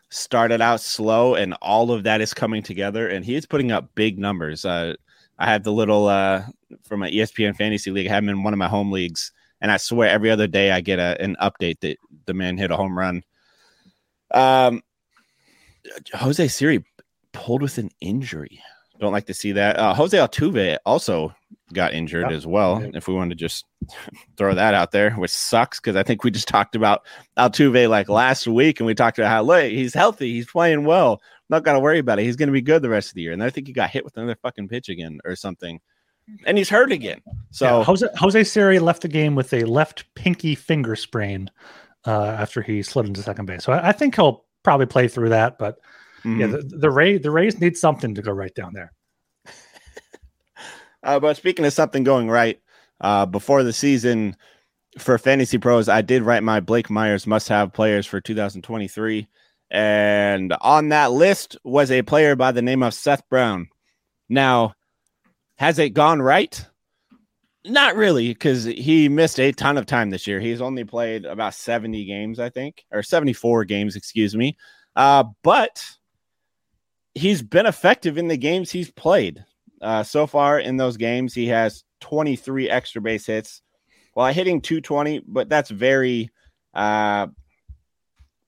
Started 0.10 0.62
out 0.62 0.80
slow, 0.80 1.36
and 1.36 1.54
all 1.62 1.92
of 1.92 2.04
that 2.04 2.22
is 2.22 2.34
coming 2.34 2.62
together. 2.64 3.08
And 3.08 3.26
he 3.26 3.36
is 3.36 3.46
putting 3.46 3.72
up 3.72 3.90
big 3.96 4.20
numbers. 4.20 4.64
Uh, 4.64 4.94
I 5.40 5.48
have 5.48 5.64
the 5.64 5.74
little 5.74 6.08
uh, 6.08 6.44
from 6.84 7.00
my 7.00 7.10
ESPN 7.10 7.56
fantasy 7.56 7.92
league. 7.92 8.08
I 8.08 8.12
have 8.12 8.24
him 8.24 8.30
in 8.30 8.44
one 8.44 8.54
of 8.54 8.60
my 8.60 8.68
home 8.68 8.92
leagues, 8.92 9.32
and 9.64 9.72
I 9.72 9.78
swear 9.78 10.10
every 10.10 10.30
other 10.30 10.46
day 10.46 10.72
I 10.72 10.82
get 10.82 11.00
a, 11.00 11.20
an 11.20 11.38
update 11.42 11.80
that 11.80 11.98
the 12.26 12.34
man 12.34 12.58
hit 12.58 12.70
a 12.70 12.76
home 12.76 12.98
run. 12.98 13.24
Um, 14.32 14.84
Jose 16.14 16.50
Siri 16.50 16.86
pulled 17.32 17.62
with 17.62 17.78
an 17.78 17.90
injury. 18.02 18.62
Don't 19.00 19.14
like 19.14 19.26
to 19.28 19.34
see 19.34 19.54
that. 19.54 19.80
Uh, 19.80 19.94
Jose 19.94 20.18
Altuve 20.18 20.78
also 20.86 21.34
got 21.72 21.94
injured 21.94 22.32
as 22.32 22.46
well. 22.46 22.84
If 22.94 23.08
we 23.08 23.14
want 23.14 23.32
to 23.32 23.36
just 23.36 23.64
throw 24.38 24.54
that 24.54 24.74
out 24.74 24.92
there, 24.92 25.12
which 25.12 25.32
sucks 25.32 25.80
because 25.80 25.96
I 25.96 26.04
think 26.04 26.26
we 26.26 26.32
just 26.32 26.48
talked 26.50 26.76
about 26.76 27.06
Altuve 27.38 27.90
like 27.90 28.10
last 28.10 28.46
week, 28.48 28.82
and 28.82 28.88
we 28.88 28.94
talked 28.94 29.18
about 29.18 29.32
how 29.32 29.44
look 29.44 29.64
he's 29.64 29.94
healthy, 29.94 30.34
he's 30.34 30.52
playing 30.52 30.84
well. 30.84 31.22
Not 31.50 31.64
got 31.64 31.74
to 31.74 31.80
worry 31.80 32.00
about 32.00 32.20
it. 32.20 32.24
He's 32.24 32.36
going 32.36 32.48
to 32.48 32.54
be 32.54 32.62
good 32.62 32.82
the 32.82 32.90
rest 32.90 33.10
of 33.10 33.16
the 33.16 33.22
year. 33.22 33.32
And 33.32 33.44
I 33.44 33.50
think 33.50 33.68
he 33.68 33.74
got 33.74 33.90
hit 33.90 34.04
with 34.04 34.18
another 34.18 34.38
fucking 34.42 34.68
pitch 34.68 34.90
again 34.90 35.20
or 35.24 35.38
something, 35.38 35.80
and 36.46 36.58
he's 36.58 36.70
hurt 36.70 36.92
again. 36.92 37.22
So 37.52 37.80
yeah, 37.80 37.84
Jose 37.84 38.08
Jose 38.16 38.44
Siri 38.44 38.80
left 38.80 39.02
the 39.02 39.08
game 39.08 39.36
with 39.36 39.54
a 39.54 39.64
left 39.66 40.06
pinky 40.16 40.56
finger 40.56 40.96
sprain 40.96 41.50
uh, 42.06 42.36
after 42.40 42.62
he 42.62 42.82
slid 42.82 43.06
into 43.06 43.22
second 43.22 43.46
base. 43.46 43.64
So 43.64 43.74
I, 43.74 43.90
I 43.90 43.92
think 43.92 44.16
he'll 44.16 44.46
probably 44.64 44.86
play 44.86 45.08
through 45.08 45.30
that, 45.30 45.58
but 45.58 45.80
Mm-hmm. 46.24 46.40
Yeah, 46.40 46.48
the, 46.48 46.58
the 46.62 46.90
Ray 46.90 47.18
the 47.18 47.32
Rays 47.32 47.60
need 47.60 47.78
something 47.78 48.16
to 48.16 48.22
go 48.22 48.32
right 48.32 48.54
down 48.54 48.74
there. 48.74 48.94
uh, 51.04 51.20
but 51.20 51.38
speaking 51.38 51.66
of 51.66 51.74
something 51.74 52.04
going 52.04 52.30
right, 52.30 52.60
uh, 53.02 53.26
before 53.26 53.64
the 53.64 53.74
season 53.74 54.36
for 54.98 55.18
fantasy 55.18 55.58
pros, 55.58 55.90
I 55.90 56.02
did 56.02 56.24
write 56.24 56.44
my 56.44 56.60
Blake 56.60 56.90
Myers 56.90 57.28
must 57.28 57.50
have 57.50 57.74
players 57.74 58.06
for 58.06 58.22
2023. 58.22 59.28
And 59.72 60.54
on 60.62 60.90
that 60.90 61.12
list 61.12 61.58
was 61.64 61.92
a 61.92 62.04
player 62.04 62.36
by 62.36 62.52
the 62.52 62.62
name 62.62 62.84
of 62.84 62.94
Seth 62.94 63.28
Brown. 63.28 63.68
Now, 64.30 64.76
has 65.64 65.80
it 65.80 65.92
gone 65.92 66.22
right? 66.22 66.66
Not 67.66 67.96
really, 67.96 68.28
because 68.28 68.66
he 68.66 69.08
missed 69.08 69.40
a 69.40 69.54
ton 69.54 69.78
of 69.78 69.86
time 69.86 70.10
this 70.10 70.28
year. 70.28 70.42
He's 70.42 70.60
only 70.60 70.84
played 70.84 71.24
about 71.24 71.54
70 71.54 72.04
games, 72.04 72.38
I 72.38 72.50
think, 72.50 72.84
or 72.92 73.02
74 73.02 73.64
games, 73.64 73.96
excuse 73.96 74.36
me. 74.36 74.58
Uh, 74.98 75.24
but 75.42 75.82
he's 77.16 77.42
been 77.42 77.66
effective 77.66 78.18
in 78.18 78.28
the 78.28 78.36
games 78.36 78.72
he's 78.72 78.92
played. 78.92 79.46
Uh, 79.82 80.04
so 80.04 80.28
far 80.28 80.60
in 80.60 80.76
those 80.76 80.98
games, 80.98 81.34
he 81.34 81.48
has 81.48 81.86
23 82.02 82.70
extra 82.70 83.02
base 83.02 83.26
hits 83.26 83.62
while 84.16 84.34
hitting 84.34 84.60
220, 84.60 85.22
but 85.26 85.48
that's 85.48 85.70
very 85.70 86.30
uh, 86.74 87.28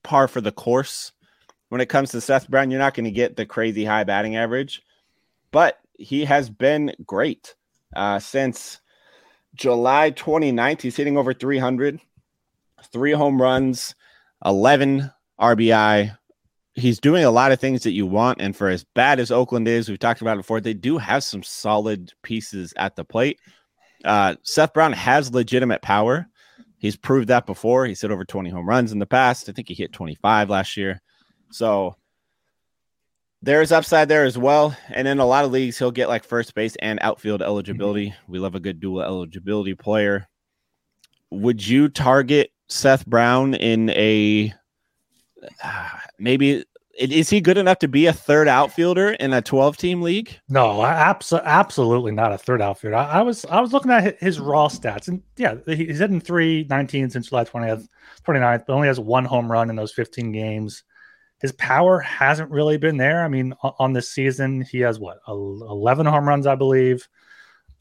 par 0.02 0.28
for 0.28 0.42
the 0.42 0.52
course. 0.52 1.12
When 1.70 1.80
it 1.80 1.88
comes 1.88 2.10
to 2.10 2.20
Seth 2.20 2.46
Brown, 2.46 2.70
you're 2.70 2.78
not 2.78 2.92
going 2.92 3.04
to 3.04 3.10
get 3.10 3.36
the 3.36 3.46
crazy 3.46 3.86
high 3.86 4.04
batting 4.04 4.36
average, 4.36 4.82
but 5.50 5.78
he 5.98 6.24
has 6.24 6.50
been 6.50 6.92
great 7.04 7.54
uh, 7.94 8.18
since 8.18 8.80
July 9.54 10.10
29th. 10.10 10.82
He's 10.82 10.96
hitting 10.96 11.16
over 11.16 11.32
300, 11.32 12.00
three 12.92 13.12
home 13.12 13.40
runs, 13.40 13.94
11 14.44 15.10
RBI, 15.40 16.16
he's 16.76 17.00
doing 17.00 17.24
a 17.24 17.30
lot 17.30 17.52
of 17.52 17.58
things 17.58 17.82
that 17.82 17.92
you 17.92 18.06
want. 18.06 18.40
And 18.40 18.54
for 18.54 18.68
as 18.68 18.84
bad 18.94 19.18
as 19.18 19.30
Oakland 19.30 19.66
is, 19.66 19.88
we've 19.88 19.98
talked 19.98 20.20
about 20.20 20.34
it 20.34 20.40
before, 20.40 20.60
they 20.60 20.74
do 20.74 20.98
have 20.98 21.24
some 21.24 21.42
solid 21.42 22.12
pieces 22.22 22.72
at 22.76 22.94
the 22.96 23.04
plate. 23.04 23.40
Uh, 24.04 24.36
Seth 24.42 24.74
Brown 24.74 24.92
has 24.92 25.32
legitimate 25.32 25.82
power. 25.82 26.28
He's 26.78 26.96
proved 26.96 27.28
that 27.28 27.46
before. 27.46 27.86
He's 27.86 28.02
hit 28.02 28.10
over 28.10 28.24
20 28.24 28.50
home 28.50 28.68
runs 28.68 28.92
in 28.92 28.98
the 28.98 29.06
past. 29.06 29.48
I 29.48 29.52
think 29.52 29.68
he 29.68 29.74
hit 29.74 29.92
25 29.92 30.50
last 30.50 30.76
year. 30.76 31.00
So 31.50 31.96
there's 33.46 33.70
upside 33.70 34.08
there 34.08 34.24
as 34.24 34.36
well. 34.36 34.76
And 34.88 35.06
in 35.06 35.20
a 35.20 35.24
lot 35.24 35.44
of 35.44 35.52
leagues, 35.52 35.78
he'll 35.78 35.92
get 35.92 36.08
like 36.08 36.24
first 36.24 36.54
base 36.54 36.76
and 36.82 36.98
outfield 37.00 37.42
eligibility. 37.42 38.08
Mm-hmm. 38.08 38.32
We 38.32 38.38
love 38.40 38.56
a 38.56 38.60
good 38.60 38.80
dual 38.80 39.02
eligibility 39.02 39.74
player. 39.74 40.28
Would 41.30 41.66
you 41.66 41.88
target 41.88 42.50
Seth 42.68 43.06
Brown 43.06 43.54
in 43.54 43.90
a 43.90 44.52
maybe 46.18 46.64
is 46.98 47.28
he 47.28 47.40
good 47.40 47.58
enough 47.58 47.78
to 47.80 47.88
be 47.88 48.06
a 48.06 48.12
third 48.12 48.48
outfielder 48.48 49.10
in 49.10 49.32
a 49.32 49.42
12 49.42 49.76
team 49.76 50.02
league? 50.02 50.34
No, 50.48 50.82
abs- 50.82 51.32
absolutely 51.32 52.10
not 52.10 52.32
a 52.32 52.38
third 52.38 52.62
outfielder. 52.62 52.96
I, 52.96 53.18
I, 53.18 53.22
was 53.22 53.44
I 53.44 53.60
was 53.60 53.72
looking 53.74 53.90
at 53.90 54.18
his 54.18 54.40
raw 54.40 54.68
stats, 54.68 55.06
and 55.06 55.22
yeah, 55.36 55.56
he's 55.66 55.98
hitting 55.98 56.22
319 56.22 57.10
since 57.10 57.28
July 57.28 57.44
20th, 57.44 57.86
29th, 58.26 58.64
but 58.66 58.72
only 58.72 58.88
has 58.88 58.98
one 58.98 59.26
home 59.26 59.52
run 59.52 59.68
in 59.68 59.76
those 59.76 59.92
15 59.92 60.32
games. 60.32 60.84
His 61.46 61.52
power 61.52 62.00
hasn't 62.00 62.50
really 62.50 62.76
been 62.76 62.96
there. 62.96 63.24
I 63.24 63.28
mean, 63.28 63.54
on 63.78 63.92
this 63.92 64.10
season, 64.10 64.62
he 64.62 64.80
has 64.80 64.98
what 64.98 65.18
11 65.28 66.06
home 66.06 66.28
runs, 66.28 66.46
I 66.46 66.56
believe 66.56 67.08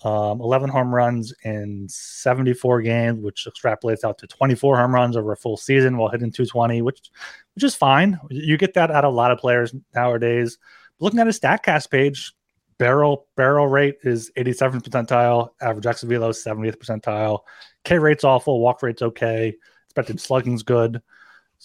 um, 0.04 0.41
11 0.41 0.69
home 0.69 0.93
runs 0.93 1.34
in 1.43 1.88
74 1.89 2.82
games, 2.82 3.23
which 3.23 3.47
extrapolates 3.49 4.04
out 4.04 4.17
to 4.19 4.28
24 4.28 4.78
home 4.78 4.93
runs 4.93 5.15
over 5.15 5.32
a 5.32 5.38
full 5.38 5.58
season 5.58 5.97
while 5.97 6.10
hitting 6.10 6.32
220, 6.32 6.82
which 6.82 7.10
which 7.56 7.63
is 7.63 7.75
fine. 7.75 8.19
You 8.30 8.58
get 8.58 8.73
that 8.73 8.91
out 8.91 9.06
of 9.06 9.13
a 9.13 9.15
lot 9.15 9.32
of 9.32 9.39
players 9.39 9.73
nowadays. 9.93 10.58
Looking 10.99 11.19
at 11.19 11.28
his 11.28 11.39
Statcast 11.39 11.89
page, 11.89 12.34
barrel 12.78 13.28
barrel 13.38 13.67
rate 13.67 13.95
is 14.04 14.32
87th 14.38 14.82
percentile, 14.84 15.49
average 15.62 15.86
exit 15.86 16.10
velo 16.10 16.32
70th 16.32 16.78
percentile, 16.78 17.39
K 17.86 17.97
rate's 17.97 18.23
awful, 18.23 18.60
walk 18.60 18.84
rate's 18.84 19.01
okay, 19.01 19.56
expected 19.86 20.19
slugging's 20.19 20.63
good. 20.63 21.01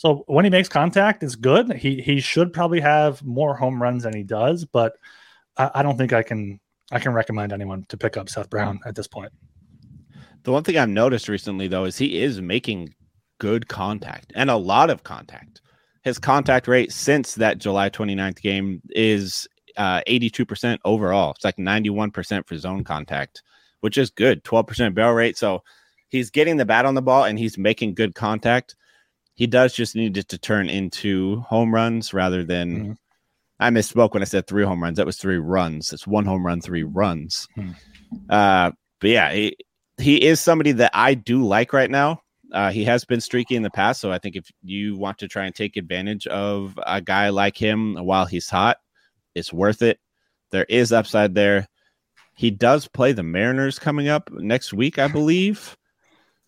So 0.00 0.24
when 0.28 0.46
he 0.46 0.50
makes 0.50 0.70
contact, 0.70 1.22
it's 1.22 1.34
good. 1.34 1.74
He 1.74 2.00
he 2.00 2.20
should 2.20 2.54
probably 2.54 2.80
have 2.80 3.22
more 3.22 3.54
home 3.54 3.82
runs 3.82 4.04
than 4.04 4.16
he 4.16 4.22
does, 4.22 4.64
but 4.64 4.94
I, 5.58 5.70
I 5.74 5.82
don't 5.82 5.98
think 5.98 6.14
I 6.14 6.22
can 6.22 6.58
I 6.90 6.98
can 6.98 7.12
recommend 7.12 7.52
anyone 7.52 7.84
to 7.90 7.98
pick 7.98 8.16
up 8.16 8.30
Seth 8.30 8.48
Brown 8.48 8.80
at 8.86 8.94
this 8.94 9.06
point. 9.06 9.30
The 10.44 10.52
one 10.52 10.64
thing 10.64 10.78
I've 10.78 10.88
noticed 10.88 11.28
recently, 11.28 11.68
though, 11.68 11.84
is 11.84 11.98
he 11.98 12.18
is 12.18 12.40
making 12.40 12.94
good 13.40 13.68
contact 13.68 14.32
and 14.34 14.48
a 14.48 14.56
lot 14.56 14.88
of 14.88 15.02
contact. 15.02 15.60
His 16.02 16.18
contact 16.18 16.66
rate 16.66 16.92
since 16.92 17.34
that 17.34 17.58
July 17.58 17.90
29th 17.90 18.40
game 18.40 18.80
is 18.88 19.46
uh, 19.76 20.00
82% 20.08 20.78
overall. 20.82 21.32
It's 21.32 21.44
like 21.44 21.58
91% 21.58 22.46
for 22.46 22.56
zone 22.56 22.84
contact, 22.84 23.42
which 23.80 23.98
is 23.98 24.08
good. 24.08 24.44
12% 24.44 24.94
barrel 24.94 25.12
rate. 25.12 25.36
So 25.36 25.62
he's 26.08 26.30
getting 26.30 26.56
the 26.56 26.64
bat 26.64 26.86
on 26.86 26.94
the 26.94 27.02
ball 27.02 27.24
and 27.24 27.38
he's 27.38 27.58
making 27.58 27.96
good 27.96 28.14
contact. 28.14 28.76
He 29.40 29.46
does 29.46 29.72
just 29.72 29.96
need 29.96 30.18
it 30.18 30.29
to 30.29 30.37
turn 30.37 30.68
into 30.68 31.40
home 31.40 31.74
runs 31.74 32.12
rather 32.12 32.44
than 32.44 32.70
mm-hmm. 32.79 32.92
I 33.59 33.70
misspoke 33.70 34.12
when 34.12 34.20
I 34.22 34.26
said 34.26 34.46
three 34.46 34.64
home 34.64 34.83
runs. 34.83 34.98
That 34.98 35.07
was 35.07 35.16
three 35.16 35.38
runs. 35.38 35.94
It's 35.94 36.07
one 36.07 36.26
home 36.26 36.44
run, 36.44 36.61
three 36.61 36.83
runs. 36.83 37.48
Hmm. 37.55 37.70
Uh, 38.29 38.72
but 39.00 39.09
yeah, 39.09 39.33
he, 39.33 39.57
he 39.96 40.22
is 40.22 40.40
somebody 40.40 40.72
that 40.72 40.90
I 40.92 41.14
do 41.14 41.42
like 41.42 41.72
right 41.72 41.90
now. 41.90 42.20
Uh, 42.53 42.70
he 42.70 42.85
has 42.85 43.07
been 43.07 43.22
streaky 43.22 43.57
in 43.57 43.62
the 43.62 43.70
past, 43.70 44.03
so 44.03 44.12
I 44.12 44.18
think 44.18 44.37
if 44.37 44.44
you 44.62 44.98
want 44.98 45.16
to 45.20 45.26
try 45.26 45.46
and 45.46 45.55
take 45.55 45.79
advantage 45.79 46.26
of 46.26 46.79
a 46.87 47.00
guy 47.00 47.31
like 47.31 47.57
him 47.57 47.94
while 47.94 48.26
he's 48.26 48.50
hot, 48.50 48.76
it's 49.35 49.55
worth 49.55 49.81
it. 49.81 49.98
There 50.50 50.66
is 50.68 50.92
upside 50.92 51.35
there. 51.35 51.66
He 52.37 52.50
does 52.50 52.88
play 52.88 53.12
the 53.12 53.22
Mariners 53.22 53.79
coming 53.79 54.09
up 54.09 54.31
next 54.33 54.74
week, 54.74 54.98
I 54.98 55.09
believe. 55.09 55.79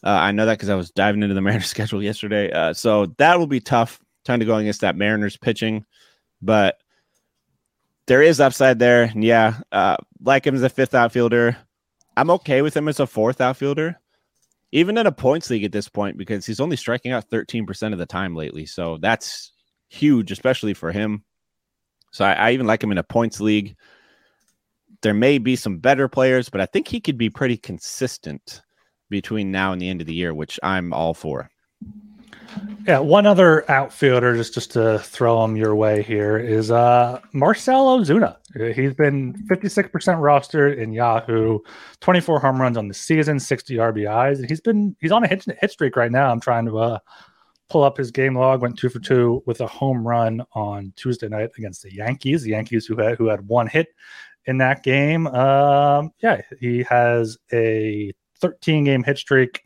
Uh, 0.05 0.11
I 0.11 0.33
know 0.33 0.47
that 0.47 0.59
because 0.59 0.69
I 0.69 0.75
was 0.75 0.91
diving 0.91 1.23
into 1.23 1.35
the 1.35 1.41
Mariners 1.43 1.67
schedule 1.67 2.03
yesterday. 2.03 2.51
Uh, 2.51 2.73
so 2.73 3.07
that 3.19 3.39
will 3.39 3.47
be 3.47 3.61
tough 3.61 4.01
trying 4.25 4.41
to 4.41 4.47
go 4.47 4.57
against 4.57 4.81
that 4.81 4.97
Mariners 4.97 5.37
pitching. 5.37 5.85
But 6.41 6.79
there 8.07 8.23
is 8.23 8.41
upside 8.41 8.79
there. 8.79 9.05
And 9.05 9.23
yeah, 9.23 9.61
uh, 9.71 9.97
like 10.21 10.47
him 10.47 10.55
as 10.55 10.63
a 10.63 10.69
fifth 10.69 10.95
outfielder. 10.95 11.57
I'm 12.17 12.31
okay 12.31 12.63
with 12.63 12.77
him 12.77 12.89
as 12.89 13.01
a 13.01 13.07
fourth 13.07 13.41
outfielder, 13.41 13.99
even 14.71 14.99
in 14.99 15.07
a 15.07 15.13
points 15.13 15.49
league 15.49 15.65
at 15.65 15.73
this 15.73 15.89
point, 15.89 16.19
because 16.19 16.45
he's 16.45 16.61
only 16.61 16.77
striking 16.77 17.13
out 17.13 17.31
13% 17.31 17.93
of 17.93 17.99
the 17.99 18.07
time 18.07 18.37
lately. 18.37 18.67
So 18.67 18.99
that's 18.99 19.53
huge, 19.89 20.31
especially 20.31 20.75
for 20.75 20.93
him. 20.93 21.25
So 22.11 22.25
I, 22.25 22.33
I 22.33 22.51
even 22.53 22.67
like 22.67 22.83
him 22.83 22.93
in 22.93 22.99
a 22.99 23.03
points 23.03 23.41
league. 23.41 23.77
there 25.01 25.15
may 25.15 25.39
be 25.39 25.57
some 25.57 25.79
better 25.79 26.07
players, 26.07 26.49
but 26.49 26.61
I 26.61 26.67
think 26.67 26.87
he 26.87 27.01
could 27.01 27.17
be 27.17 27.31
pretty 27.31 27.57
consistent 27.57 28.61
between 29.13 29.53
now 29.53 29.73
and 29.73 29.81
the 29.81 29.89
end 29.89 30.01
of 30.01 30.09
the 30.09 30.15
year, 30.15 30.35
which 30.35 30.59
I'm 30.65 30.93
all 30.93 31.15
for. 31.15 31.51
Yeah, 32.87 32.99
one 32.99 33.27
other 33.27 33.71
outfielder 33.71 34.37
just 34.37 34.55
just 34.55 34.73
to 34.73 34.99
throw 34.99 35.45
him 35.45 35.57
your 35.57 35.77
way 35.77 36.03
here 36.03 36.37
is 36.37 36.71
uh 36.71 37.21
Marcell 37.33 37.99
Ozuna. 37.99 38.37
He's 38.75 38.93
been 38.93 39.35
56% 39.49 39.91
rostered 39.91 40.77
in 40.77 40.93
Yahoo, 40.93 41.61
24 42.01 42.41
home 42.41 42.61
runs 42.61 42.77
on 42.77 42.89
the 42.89 42.95
season, 42.95 43.39
60 43.39 43.77
RBIs, 43.77 44.39
and 44.39 44.49
he's 44.49 44.61
been 44.61 44.97
he's 45.01 45.13
on 45.13 45.25
a 45.25 45.29
hit, 45.29 45.45
hit 45.61 45.71
streak 45.71 45.97
right 45.97 46.11
now. 46.11 46.31
I'm 46.31 46.41
trying 46.41 46.67
to 46.67 46.79
uh 46.79 46.99
pull 47.71 47.85
up 47.85 47.97
his 47.97 48.11
game 48.11 48.37
log. 48.37 48.61
Went 48.61 48.79
two 48.79 48.89
for 48.89 48.99
two 48.99 49.43
with 49.47 49.61
a 49.61 49.67
home 49.67 50.07
run 50.07 50.43
on 50.53 50.93
Tuesday 50.97 51.29
night 51.29 51.51
against 51.57 51.83
the 51.83 51.95
Yankees. 51.95 52.43
The 52.43 52.51
Yankees 52.51 52.85
who 52.85 52.97
had 52.97 53.17
who 53.17 53.29
had 53.29 53.47
one 53.47 53.69
hit 53.69 53.89
in 54.47 54.59
that 54.59 54.83
game. 54.83 55.27
Um, 55.29 56.13
yeah, 56.23 56.43
he 56.59 56.83
has 56.85 57.39
a 57.53 58.13
13 58.43 58.85
game 58.85 59.03
hit 59.03 59.17
streak 59.17 59.65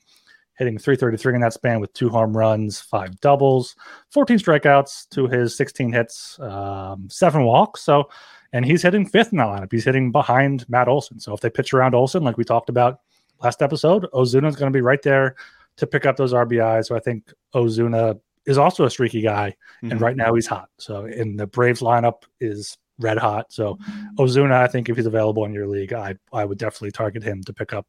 hitting 0.57 0.79
333 0.79 1.35
in 1.35 1.41
that 1.43 1.53
span 1.53 1.81
with 1.81 1.93
two 1.93 2.09
home 2.09 2.37
runs, 2.37 2.81
five 2.81 3.21
doubles, 3.21 3.77
14 4.11 4.39
strikeouts 4.39 5.09
to 5.11 5.27
his 5.27 5.57
16 5.57 5.93
hits, 5.93 6.39
um, 6.41 7.09
seven 7.11 7.45
walks. 7.45 7.83
So, 7.83 8.09
and 8.53 8.65
he's 8.65 8.83
hitting 8.83 9.07
fifth 9.07 9.33
in 9.33 9.39
that 9.39 9.49
lineup. 9.49 9.73
He's 9.73 9.85
hitting 9.85 10.12
behind 10.12 10.69
Matt 10.69 10.89
Olson. 10.89 11.21
So 11.21 11.35
if 11.35 11.41
they 11.41 11.51
pitch 11.51 11.75
around 11.75 11.95
Olson, 11.95 12.25
like 12.25 12.39
we 12.39 12.45
talked 12.45 12.71
about 12.71 13.01
last 13.43 13.61
episode, 13.61 14.07
Ozuna 14.15 14.49
is 14.49 14.57
going 14.57 14.73
to 14.73 14.77
be 14.77 14.81
right 14.81 15.03
there 15.03 15.37
to 15.77 15.87
pick 15.87 16.07
up 16.07 16.17
those 16.17 16.33
RBIs. 16.33 16.87
So 16.87 16.97
I 16.97 17.01
think 17.01 17.33
Ozuna 17.55 18.19
is 18.47 18.57
also 18.57 18.85
a 18.85 18.91
streaky 18.91 19.21
guy, 19.21 19.51
mm-hmm. 19.83 19.93
and 19.93 20.01
right 20.01 20.17
now 20.17 20.35
he's 20.35 20.47
hot. 20.47 20.71
So 20.79 21.05
in 21.05 21.37
the 21.37 21.47
Braves 21.47 21.81
lineup 21.81 22.23
is 22.41 22.79
red 22.98 23.18
hot. 23.18 23.52
So 23.52 23.78
Ozuna, 24.18 24.52
I 24.52 24.66
think 24.66 24.88
if 24.88 24.96
he's 24.96 25.06
available 25.06 25.44
in 25.44 25.52
your 25.52 25.66
league, 25.66 25.92
I 25.92 26.16
I 26.32 26.44
would 26.44 26.59
definitely 26.59 26.92
target 26.92 27.22
him 27.22 27.42
to 27.44 27.52
pick 27.52 27.72
up 27.72 27.87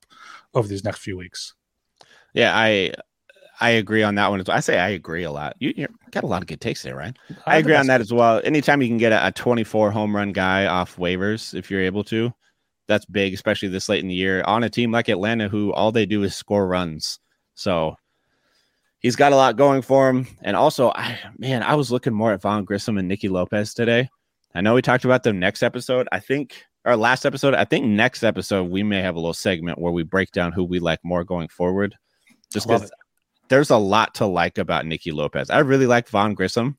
over 0.54 0.68
these 0.68 0.84
next 0.84 1.00
few 1.00 1.18
weeks. 1.18 1.54
Yeah, 2.34 2.52
I 2.56 2.92
I 3.60 3.72
agree 3.72 4.04
on 4.04 4.16
that 4.16 4.30
one. 4.30 4.44
I 4.50 4.60
say 4.60 4.78
I 4.78 4.90
agree 4.90 5.24
a 5.24 5.32
lot. 5.32 5.56
You, 5.60 5.74
you 5.76 5.88
got 6.12 6.24
a 6.24 6.28
lot 6.28 6.42
of 6.42 6.48
good 6.48 6.62
takes 6.62 6.84
there, 6.84 6.96
right? 6.96 7.18
I, 7.46 7.56
I 7.56 7.58
agree 7.58 7.76
on 7.76 7.88
that 7.88 8.02
as 8.02 8.14
well. 8.14 8.42
Anytime 8.44 8.82
you 8.82 8.88
can 8.88 8.98
get 8.98 9.12
a, 9.12 9.28
a 9.28 9.32
24 9.32 9.92
home 9.92 10.16
run 10.16 10.32
guy 10.32 10.68
off 10.68 10.98
waivers, 10.98 11.56
if 11.56 11.72
you're 11.72 11.82
able 11.82 12.04
to, 12.06 12.32
that's 12.88 13.06
big, 13.06 13.34
especially 13.34 13.70
this 13.70 13.90
late 13.90 14.02
in 14.02 14.08
the 14.08 14.16
year 14.16 14.44
on 14.44 14.64
a 14.64 14.70
team 14.70 14.92
like 14.92 15.10
Atlanta, 15.10 15.50
who 15.50 15.74
all 15.74 15.92
they 15.92 16.06
do 16.06 16.24
is 16.24 16.36
score 16.36 16.68
runs. 16.68 17.20
So 17.56 17.96
he's 19.00 19.16
got 19.16 19.34
a 19.34 19.36
lot 19.36 19.58
going 19.58 19.82
for 19.82 20.10
him. 20.10 20.28
And 20.42 20.56
also, 20.56 20.92
I 20.96 21.18
man, 21.38 21.64
I 21.64 21.76
was 21.76 21.92
looking 21.92 22.14
more 22.14 22.34
at 22.34 22.42
Vaughn 22.42 22.64
Grissom 22.64 22.98
and 22.98 23.08
Nicky 23.08 23.30
Lopez 23.30 23.74
today. 23.74 24.10
I 24.58 24.62
know 24.62 24.74
we 24.74 24.82
talked 24.82 25.06
about 25.06 25.22
them 25.22 25.38
next 25.38 25.62
episode. 25.62 26.08
I 26.12 26.20
think 26.20 26.64
our 26.84 26.98
last 26.98 27.28
episode. 27.28 27.54
I 27.54 27.64
think 27.64 27.86
next 27.86 28.24
episode 28.24 28.72
we 28.72 28.82
may 28.82 29.04
have 29.04 29.16
a 29.16 29.20
little 29.20 29.36
segment 29.36 29.78
where 29.78 29.92
we 29.92 30.02
break 30.02 30.32
down 30.32 30.52
who 30.52 30.64
we 30.64 30.80
like 30.80 31.00
more 31.04 31.24
going 31.24 31.48
forward 31.48 31.96
just 32.52 32.68
because 32.68 32.90
there's 33.50 33.70
a 33.70 33.78
lot 33.78 34.16
to 34.16 34.26
like 34.26 34.58
about 34.58 34.88
Nicky 34.88 35.12
Lopez. 35.12 35.52
I 35.52 35.60
really 35.60 35.86
like 35.86 36.10
Vaughn 36.10 36.34
Grissom, 36.34 36.76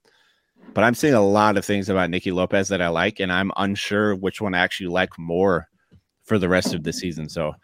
but 0.75 0.83
I'm 0.83 0.95
seeing 0.95 1.15
a 1.15 1.25
lot 1.25 1.57
of 1.57 1.65
things 1.65 1.89
about 1.89 2.11
Nicky 2.11 2.33
Lopez 2.33 2.67
that 2.67 2.83
I 2.83 2.89
like, 2.89 3.21
and 3.21 3.33
I'm 3.33 3.53
unsure 3.57 4.17
which 4.17 4.41
one 4.41 4.55
I 4.55 4.59
actually 4.59 4.89
like 4.89 5.17
more 5.17 5.69
for 6.25 6.37
the 6.37 6.49
rest 6.49 6.75
of 6.75 6.83
the 6.83 6.93
season. 6.93 7.29
So 7.29 7.55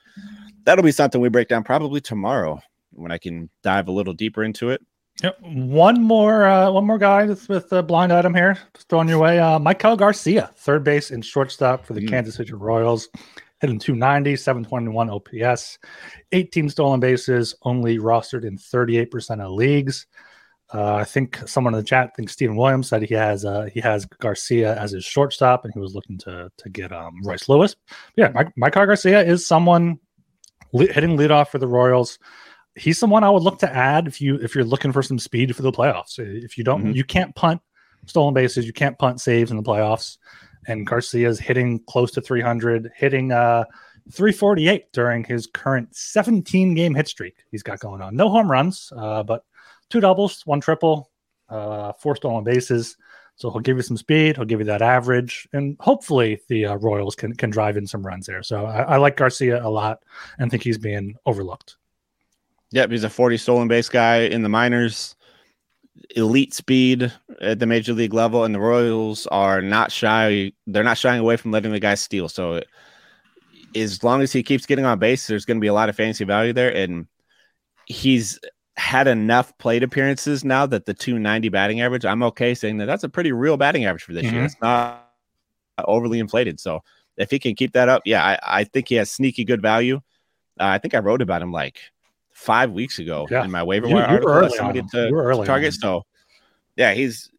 that'll 0.62 0.84
be 0.84 0.92
something 0.92 1.20
we 1.20 1.28
break 1.28 1.48
down 1.48 1.64
probably 1.64 2.00
tomorrow 2.00 2.60
when 2.92 3.10
I 3.10 3.18
can 3.18 3.50
dive 3.64 3.88
a 3.88 3.92
little 3.92 4.14
deeper 4.14 4.44
into 4.44 4.70
it. 4.70 4.80
Yep. 5.22 5.38
One 5.42 6.02
more, 6.02 6.44
uh, 6.44 6.70
one 6.70 6.86
more 6.86 6.98
guy 6.98 7.26
that's 7.26 7.48
with 7.48 7.72
a 7.72 7.82
blind 7.82 8.12
item 8.12 8.34
here, 8.34 8.58
just 8.74 8.88
throwing 8.88 9.08
your 9.08 9.20
way. 9.20 9.38
Uh, 9.38 9.58
Maikel 9.58 9.96
Garcia, 9.96 10.50
third 10.56 10.82
base 10.82 11.10
and 11.10 11.24
shortstop 11.24 11.86
for 11.86 11.94
the 11.94 12.00
mm. 12.00 12.08
Kansas 12.08 12.34
City 12.34 12.52
Royals 12.52 13.08
hitting 13.60 13.78
290, 13.78 14.36
721 14.36 15.10
OPS, 15.10 15.78
18 16.32 16.68
stolen 16.68 17.00
bases, 17.00 17.54
only 17.62 17.98
rostered 17.98 18.44
in 18.44 18.58
38% 18.58 19.40
of 19.40 19.52
leagues. 19.52 20.06
Uh, 20.72 20.96
I 20.96 21.04
think 21.04 21.40
someone 21.46 21.74
in 21.74 21.80
the 21.80 21.86
chat, 21.86 22.10
I 22.12 22.16
think 22.16 22.28
Stephen 22.28 22.56
Williams 22.56 22.88
said 22.88 23.02
he 23.02 23.14
has 23.14 23.44
uh, 23.44 23.68
he 23.72 23.80
has 23.80 24.06
Garcia 24.06 24.76
as 24.78 24.90
his 24.90 25.04
shortstop, 25.04 25.64
and 25.64 25.72
he 25.72 25.78
was 25.78 25.94
looking 25.94 26.18
to 26.18 26.50
to 26.56 26.68
get 26.68 26.90
um, 26.90 27.20
Royce 27.22 27.48
Lewis. 27.48 27.76
Yeah, 28.16 28.30
Mike, 28.34 28.48
Mike 28.56 28.72
Garcia 28.72 29.22
is 29.22 29.46
someone 29.46 30.00
hitting 30.72 31.16
leadoff 31.16 31.48
for 31.48 31.58
the 31.58 31.68
Royals. 31.68 32.18
He's 32.76 32.98
someone 32.98 33.22
I 33.22 33.30
would 33.30 33.42
look 33.42 33.58
to 33.60 33.72
add 33.72 34.06
if 34.06 34.20
you 34.20 34.36
if 34.36 34.54
you're 34.54 34.64
looking 34.64 34.92
for 34.92 35.02
some 35.02 35.18
speed 35.18 35.54
for 35.54 35.62
the 35.62 35.72
playoffs. 35.72 36.18
If 36.18 36.58
you 36.58 36.64
don't, 36.64 36.82
mm-hmm. 36.82 36.92
you 36.92 37.04
can't 37.04 37.34
punt 37.34 37.60
stolen 38.06 38.34
bases, 38.34 38.66
you 38.66 38.72
can't 38.72 38.98
punt 38.98 39.20
saves 39.20 39.50
in 39.50 39.56
the 39.56 39.62
playoffs 39.62 40.18
and 40.66 40.86
Garcia's 40.86 41.38
hitting 41.38 41.80
close 41.80 42.10
to 42.12 42.20
300, 42.20 42.90
hitting 42.94 43.32
uh 43.32 43.64
348 44.10 44.92
during 44.92 45.24
his 45.24 45.46
current 45.46 45.94
17 45.96 46.74
game 46.74 46.94
hit 46.94 47.08
streak 47.08 47.36
he's 47.50 47.62
got 47.62 47.80
going 47.80 48.02
on. 48.02 48.14
No 48.14 48.28
home 48.28 48.50
runs, 48.50 48.92
uh, 48.96 49.22
but 49.22 49.44
two 49.88 50.00
doubles, 50.00 50.42
one 50.44 50.60
triple, 50.60 51.10
uh, 51.48 51.92
four 51.94 52.14
stolen 52.16 52.44
bases. 52.44 52.96
So 53.36 53.50
he'll 53.50 53.60
give 53.60 53.76
you 53.76 53.82
some 53.82 53.96
speed. 53.96 54.36
He'll 54.36 54.44
give 54.44 54.60
you 54.60 54.66
that 54.66 54.82
average, 54.82 55.48
and 55.52 55.76
hopefully 55.80 56.40
the 56.48 56.66
uh, 56.66 56.74
Royals 56.76 57.16
can 57.16 57.34
can 57.34 57.50
drive 57.50 57.76
in 57.76 57.84
some 57.84 58.06
runs 58.06 58.26
there. 58.26 58.44
So 58.44 58.64
I, 58.64 58.82
I, 58.82 58.96
like 58.98 59.16
Garcia 59.16 59.60
a 59.60 59.66
lot, 59.66 60.04
and 60.38 60.52
think 60.52 60.62
he's 60.62 60.78
being 60.78 61.16
overlooked. 61.26 61.76
Yep, 62.74 62.90
he's 62.90 63.04
a 63.04 63.10
40 63.10 63.36
stolen 63.36 63.68
base 63.68 63.88
guy 63.88 64.22
in 64.22 64.42
the 64.42 64.48
minors 64.48 65.14
elite 66.16 66.52
speed 66.52 67.12
at 67.40 67.58
the 67.58 67.66
major 67.66 67.92
league 67.92 68.14
level, 68.14 68.44
and 68.44 68.54
the 68.54 68.60
Royals 68.60 69.26
are 69.28 69.62
not 69.62 69.92
shy. 69.92 70.52
They're 70.66 70.84
not 70.84 70.98
shying 70.98 71.20
away 71.20 71.36
from 71.36 71.50
letting 71.50 71.72
the 71.72 71.80
guy 71.80 71.94
steal. 71.94 72.28
So, 72.28 72.62
as 73.74 74.02
long 74.02 74.22
as 74.22 74.32
he 74.32 74.42
keeps 74.42 74.66
getting 74.66 74.84
on 74.84 74.98
base, 74.98 75.26
there's 75.26 75.44
going 75.44 75.58
to 75.58 75.60
be 75.60 75.68
a 75.68 75.72
lot 75.72 75.88
of 75.88 75.96
fantasy 75.96 76.24
value 76.24 76.52
there. 76.52 76.74
And 76.74 77.06
he's 77.86 78.38
had 78.76 79.06
enough 79.06 79.56
plate 79.58 79.82
appearances 79.82 80.44
now 80.44 80.66
that 80.66 80.84
the 80.84 80.94
290 80.94 81.48
batting 81.50 81.80
average, 81.80 82.04
I'm 82.04 82.22
okay 82.24 82.54
saying 82.54 82.78
that 82.78 82.86
that's 82.86 83.04
a 83.04 83.08
pretty 83.08 83.32
real 83.32 83.56
batting 83.56 83.84
average 83.84 84.02
for 84.02 84.12
this 84.12 84.24
mm-hmm. 84.24 84.34
year. 84.34 84.44
It's 84.44 84.60
not 84.60 85.12
overly 85.78 86.18
inflated. 86.18 86.60
So, 86.60 86.82
if 87.16 87.30
he 87.30 87.38
can 87.38 87.54
keep 87.54 87.72
that 87.74 87.88
up, 87.88 88.02
yeah, 88.04 88.24
I, 88.24 88.60
I 88.60 88.64
think 88.64 88.88
he 88.88 88.96
has 88.96 89.10
sneaky 89.10 89.44
good 89.44 89.62
value. 89.62 90.00
Uh, 90.58 90.66
I 90.66 90.78
think 90.78 90.94
I 90.94 90.98
wrote 90.98 91.22
about 91.22 91.42
him 91.42 91.52
like 91.52 91.80
five 92.34 92.72
weeks 92.72 92.98
ago 92.98 93.26
yeah. 93.30 93.44
in 93.44 93.50
my 93.50 93.62
waiver 93.62 93.88
wire 93.88 94.04
article. 94.04 94.50
somebody 94.50 94.82
to, 94.82 95.08
to 95.08 95.42
target. 95.46 95.72
So, 95.72 96.04
yeah, 96.76 96.92
he's 96.92 97.30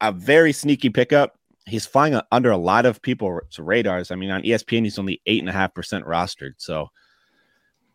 a 0.00 0.12
very 0.12 0.52
sneaky 0.52 0.90
pickup. 0.90 1.38
He's 1.66 1.86
flying 1.86 2.20
under 2.32 2.50
a 2.50 2.56
lot 2.56 2.84
of 2.84 3.00
people's 3.00 3.58
radars. 3.58 4.10
I 4.10 4.16
mean, 4.16 4.30
on 4.30 4.42
ESPN, 4.42 4.82
he's 4.82 4.98
only 4.98 5.22
eight 5.26 5.40
and 5.40 5.48
a 5.48 5.52
half 5.52 5.72
percent 5.72 6.04
rostered. 6.04 6.54
So, 6.58 6.88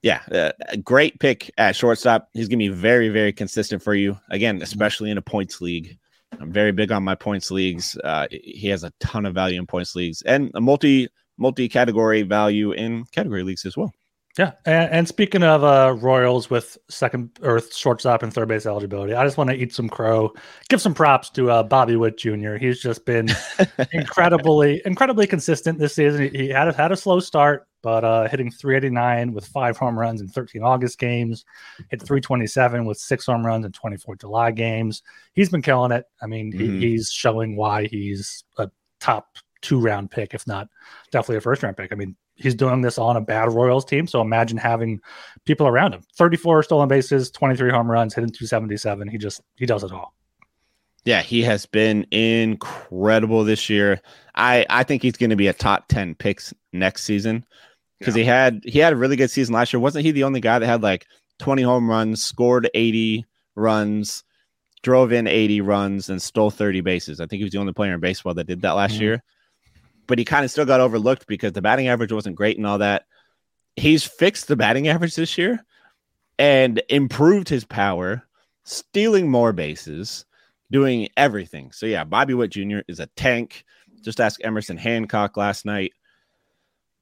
yeah, 0.01 0.21
uh, 0.31 0.51
a 0.69 0.77
great 0.77 1.19
pick 1.19 1.51
at 1.57 1.75
shortstop. 1.75 2.29
He's 2.33 2.47
gonna 2.47 2.57
be 2.57 2.69
very, 2.69 3.09
very 3.09 3.33
consistent 3.33 3.83
for 3.83 3.93
you. 3.93 4.17
Again, 4.29 4.61
especially 4.61 5.11
in 5.11 5.17
a 5.17 5.21
points 5.21 5.61
league. 5.61 5.97
I'm 6.39 6.51
very 6.51 6.71
big 6.71 6.91
on 6.91 7.03
my 7.03 7.15
points 7.15 7.49
leagues. 7.51 7.97
Uh, 8.03 8.27
he 8.29 8.67
has 8.69 8.83
a 8.83 8.91
ton 8.99 9.25
of 9.25 9.33
value 9.33 9.59
in 9.59 9.65
points 9.65 9.95
leagues 9.95 10.21
and 10.21 10.51
a 10.53 10.61
multi 10.61 11.09
multi 11.37 11.67
category 11.67 12.21
value 12.21 12.71
in 12.71 13.05
category 13.05 13.43
leagues 13.43 13.65
as 13.65 13.75
well. 13.75 13.93
Yeah, 14.37 14.51
and, 14.65 14.91
and, 14.91 15.07
speaking 15.07 15.43
of 15.43 15.63
uh, 15.63 15.95
Royals 15.97 16.49
with 16.49 16.77
second 16.89 17.29
or 17.41 17.61
shortstop 17.61 18.21
and 18.21 18.33
third 18.33 18.49
base 18.49 18.65
eligibility, 18.65 19.13
I 19.13 19.23
just 19.23 19.37
want 19.37 19.49
to 19.49 19.55
eat 19.55 19.73
some 19.73 19.87
crow, 19.87 20.33
give 20.67 20.81
some 20.81 20.93
props 20.93 21.29
to 21.31 21.49
uh, 21.49 21.63
Bobby 21.63 21.95
Witt 21.95 22.17
Jr. 22.17 22.55
He's 22.55 22.81
just 22.81 23.05
been 23.05 23.29
incredibly, 23.93 24.81
incredibly 24.85 25.25
consistent 25.25 25.79
this 25.79 25.95
season. 25.95 26.23
He, 26.23 26.37
he 26.37 26.49
had 26.49 26.67
a, 26.67 26.73
had 26.73 26.91
a 26.91 26.97
slow 26.97 27.21
start, 27.21 27.65
but 27.81 28.03
uh, 28.03 28.27
hitting 28.27 28.51
389 28.51 29.31
with 29.31 29.45
five 29.47 29.77
home 29.77 29.97
runs 29.97 30.19
in 30.19 30.27
13 30.27 30.63
August 30.63 30.99
games, 30.99 31.45
hit 31.89 32.01
327 32.01 32.83
with 32.83 32.97
six 32.97 33.27
home 33.27 33.45
runs 33.45 33.65
in 33.65 33.71
24 33.71 34.17
July 34.17 34.51
games. 34.51 35.01
He's 35.31 35.49
been 35.49 35.61
killing 35.61 35.93
it. 35.93 36.07
I 36.21 36.27
mean, 36.27 36.51
mm-hmm. 36.51 36.81
he, 36.81 36.89
he's 36.89 37.09
showing 37.09 37.55
why 37.55 37.87
he's 37.87 38.43
a 38.57 38.69
top 38.99 39.37
two 39.61 39.79
round 39.79 40.11
pick, 40.11 40.33
if 40.33 40.45
not 40.45 40.67
definitely 41.11 41.37
a 41.37 41.41
first 41.41 41.63
round 41.63 41.77
pick. 41.77 41.93
I 41.93 41.95
mean, 41.95 42.17
he's 42.35 42.55
doing 42.55 42.81
this 42.81 42.97
on 42.97 43.17
a 43.17 43.21
bad 43.21 43.51
Royals 43.51 43.85
team. 43.85 44.07
So 44.07 44.21
imagine 44.21 44.57
having 44.57 45.01
people 45.45 45.67
around 45.67 45.93
him. 45.93 46.01
34 46.15 46.63
stolen 46.63 46.87
bases, 46.87 47.31
23 47.31 47.71
home 47.71 47.89
runs, 47.89 48.13
hitting 48.13 48.29
277. 48.29 49.07
He 49.07 49.17
just 49.17 49.41
he 49.55 49.65
does 49.65 49.83
it 49.83 49.91
all. 49.91 50.13
Yeah, 51.05 51.21
he 51.21 51.43
has 51.43 51.65
been 51.65 52.05
incredible 52.11 53.43
this 53.43 53.69
year. 53.69 54.01
I 54.33 54.65
I 54.69 54.83
think 54.83 55.01
he's 55.01 55.17
going 55.17 55.29
to 55.29 55.35
be 55.35 55.47
a 55.47 55.53
top 55.53 55.87
10 55.87 56.15
picks 56.15 56.53
next 56.73 57.03
season 57.03 57.45
because 57.99 58.15
yeah. 58.15 58.23
he 58.23 58.27
had 58.27 58.61
he 58.65 58.79
had 58.79 58.93
a 58.93 58.97
really 58.97 59.15
good 59.15 59.31
season 59.31 59.53
last 59.53 59.71
year. 59.71 59.79
Wasn't 59.79 60.05
he 60.05 60.11
the 60.11 60.23
only 60.23 60.41
guy 60.41 60.59
that 60.59 60.65
had 60.65 60.83
like 60.83 61.05
20 61.39 61.61
home 61.61 61.89
runs, 61.89 62.23
scored 62.23 62.69
80 62.73 63.25
runs, 63.55 64.23
drove 64.81 65.11
in 65.11 65.27
80 65.27 65.61
runs 65.61 66.09
and 66.09 66.21
stole 66.21 66.49
30 66.49 66.81
bases? 66.81 67.19
I 67.19 67.27
think 67.27 67.39
he 67.39 67.43
was 67.43 67.53
the 67.53 67.59
only 67.59 67.73
player 67.73 67.93
in 67.93 67.99
baseball 67.99 68.33
that 68.33 68.47
did 68.47 68.61
that 68.61 68.71
last 68.71 68.95
mm-hmm. 68.95 69.03
year 69.03 69.23
but 70.07 70.19
he 70.19 70.25
kind 70.25 70.45
of 70.45 70.51
still 70.51 70.65
got 70.65 70.81
overlooked 70.81 71.27
because 71.27 71.53
the 71.53 71.61
batting 71.61 71.87
average 71.87 72.11
wasn't 72.11 72.35
great 72.35 72.57
and 72.57 72.67
all 72.67 72.79
that. 72.79 73.05
He's 73.75 74.03
fixed 74.03 74.47
the 74.47 74.55
batting 74.55 74.87
average 74.87 75.15
this 75.15 75.37
year 75.37 75.65
and 76.37 76.81
improved 76.89 77.49
his 77.49 77.65
power, 77.65 78.23
stealing 78.63 79.29
more 79.29 79.53
bases, 79.53 80.25
doing 80.71 81.09
everything. 81.17 81.71
So 81.71 81.85
yeah, 81.85 82.03
Bobby 82.03 82.33
Witt 82.33 82.51
Jr. 82.51 82.79
is 82.87 82.99
a 82.99 83.07
tank. 83.15 83.65
Just 84.01 84.21
ask 84.21 84.43
Emerson 84.43 84.77
Hancock 84.77 85.37
last 85.37 85.65
night, 85.65 85.93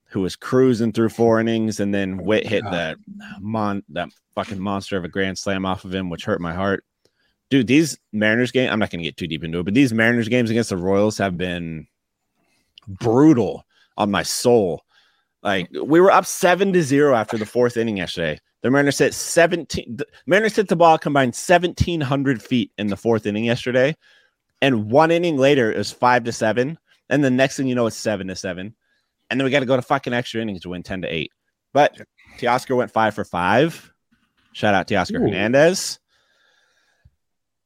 who 0.06 0.22
was 0.22 0.36
cruising 0.36 0.91
through 0.91 1.10
four 1.10 1.39
innings, 1.39 1.80
and 1.80 1.93
then 1.93 2.20
oh, 2.20 2.24
Witt 2.24 2.47
hit 2.47 2.64
that 2.64 2.97
mon 3.39 3.84
that 3.89 4.10
fucking 4.36 4.60
monster 4.60 4.97
of 4.97 5.04
a 5.04 5.10
grand 5.10 5.38
slam 5.38 5.66
off 5.66 5.86
of 5.86 5.93
him, 5.93 6.10
which 6.10 6.26
hurt 6.26 6.41
my 6.41 6.54
heart. 6.54 6.86
Dude, 7.49 7.68
these 7.68 7.97
Mariners 8.12 8.51
game, 8.51 8.72
I'm 8.72 8.80
not 8.80 8.89
gonna 8.89 9.04
get 9.04 9.18
too 9.18 9.28
deep 9.28 9.43
into 9.43 9.60
it, 9.60 9.64
but 9.64 9.74
these 9.74 9.93
Mariners 9.93 10.30
games 10.30 10.49
against 10.49 10.70
the 10.70 10.78
Royals 10.78 11.18
have 11.18 11.38
been 11.38 11.88
brutal 12.88 13.65
on 13.97 14.11
my 14.11 14.23
soul. 14.23 14.84
Like 15.41 15.69
we 15.71 15.99
were 15.99 16.11
up 16.11 16.25
seven 16.25 16.71
to 16.73 16.81
zero 16.81 17.15
after 17.15 17.38
the 17.38 17.45
fourth 17.45 17.77
inning 17.77 17.97
yesterday. 17.97 18.39
The 18.61 18.71
Mariners 18.71 18.97
hit 18.97 19.13
17. 19.13 19.97
The 19.97 20.07
Mariners 20.25 20.55
hit 20.55 20.69
the 20.69 20.75
ball 20.75 20.97
combined 20.97 21.36
1,700 21.36 22.41
feet 22.41 22.71
in 22.77 22.88
the 22.88 22.95
fourth 22.95 23.25
inning 23.25 23.43
yesterday. 23.43 23.95
And 24.61 24.89
one 24.89 25.11
inning 25.11 25.38
later, 25.38 25.71
it 25.71 25.77
was 25.77 25.91
five 25.91 26.23
to 26.23 26.31
seven. 26.31 26.79
And 27.09 27.21
the 27.21 27.29
next 27.29 27.57
thing 27.57 27.67
you 27.67 27.75
know, 27.75 27.88
it's 27.88 27.97
seven 27.97 28.27
to 28.27 28.36
seven. 28.38 28.73
And 29.29 29.39
then 29.39 29.43
we 29.43 29.51
got 29.51 29.59
to 29.59 29.65
go 29.65 29.75
to 29.75 29.81
fucking 29.81 30.13
extra 30.13 30.41
innings 30.41 30.61
to 30.61 30.69
win 30.69 30.81
10 30.81 31.01
to 31.01 31.13
eight. 31.13 31.31
But 31.73 31.99
Teoscar 32.38 32.77
went 32.77 32.91
five 32.91 33.13
for 33.13 33.25
five. 33.25 33.91
Shout 34.53 34.73
out 34.73 34.88
Teoscar 34.88 35.17
Ooh. 35.17 35.23
Hernandez. 35.23 35.99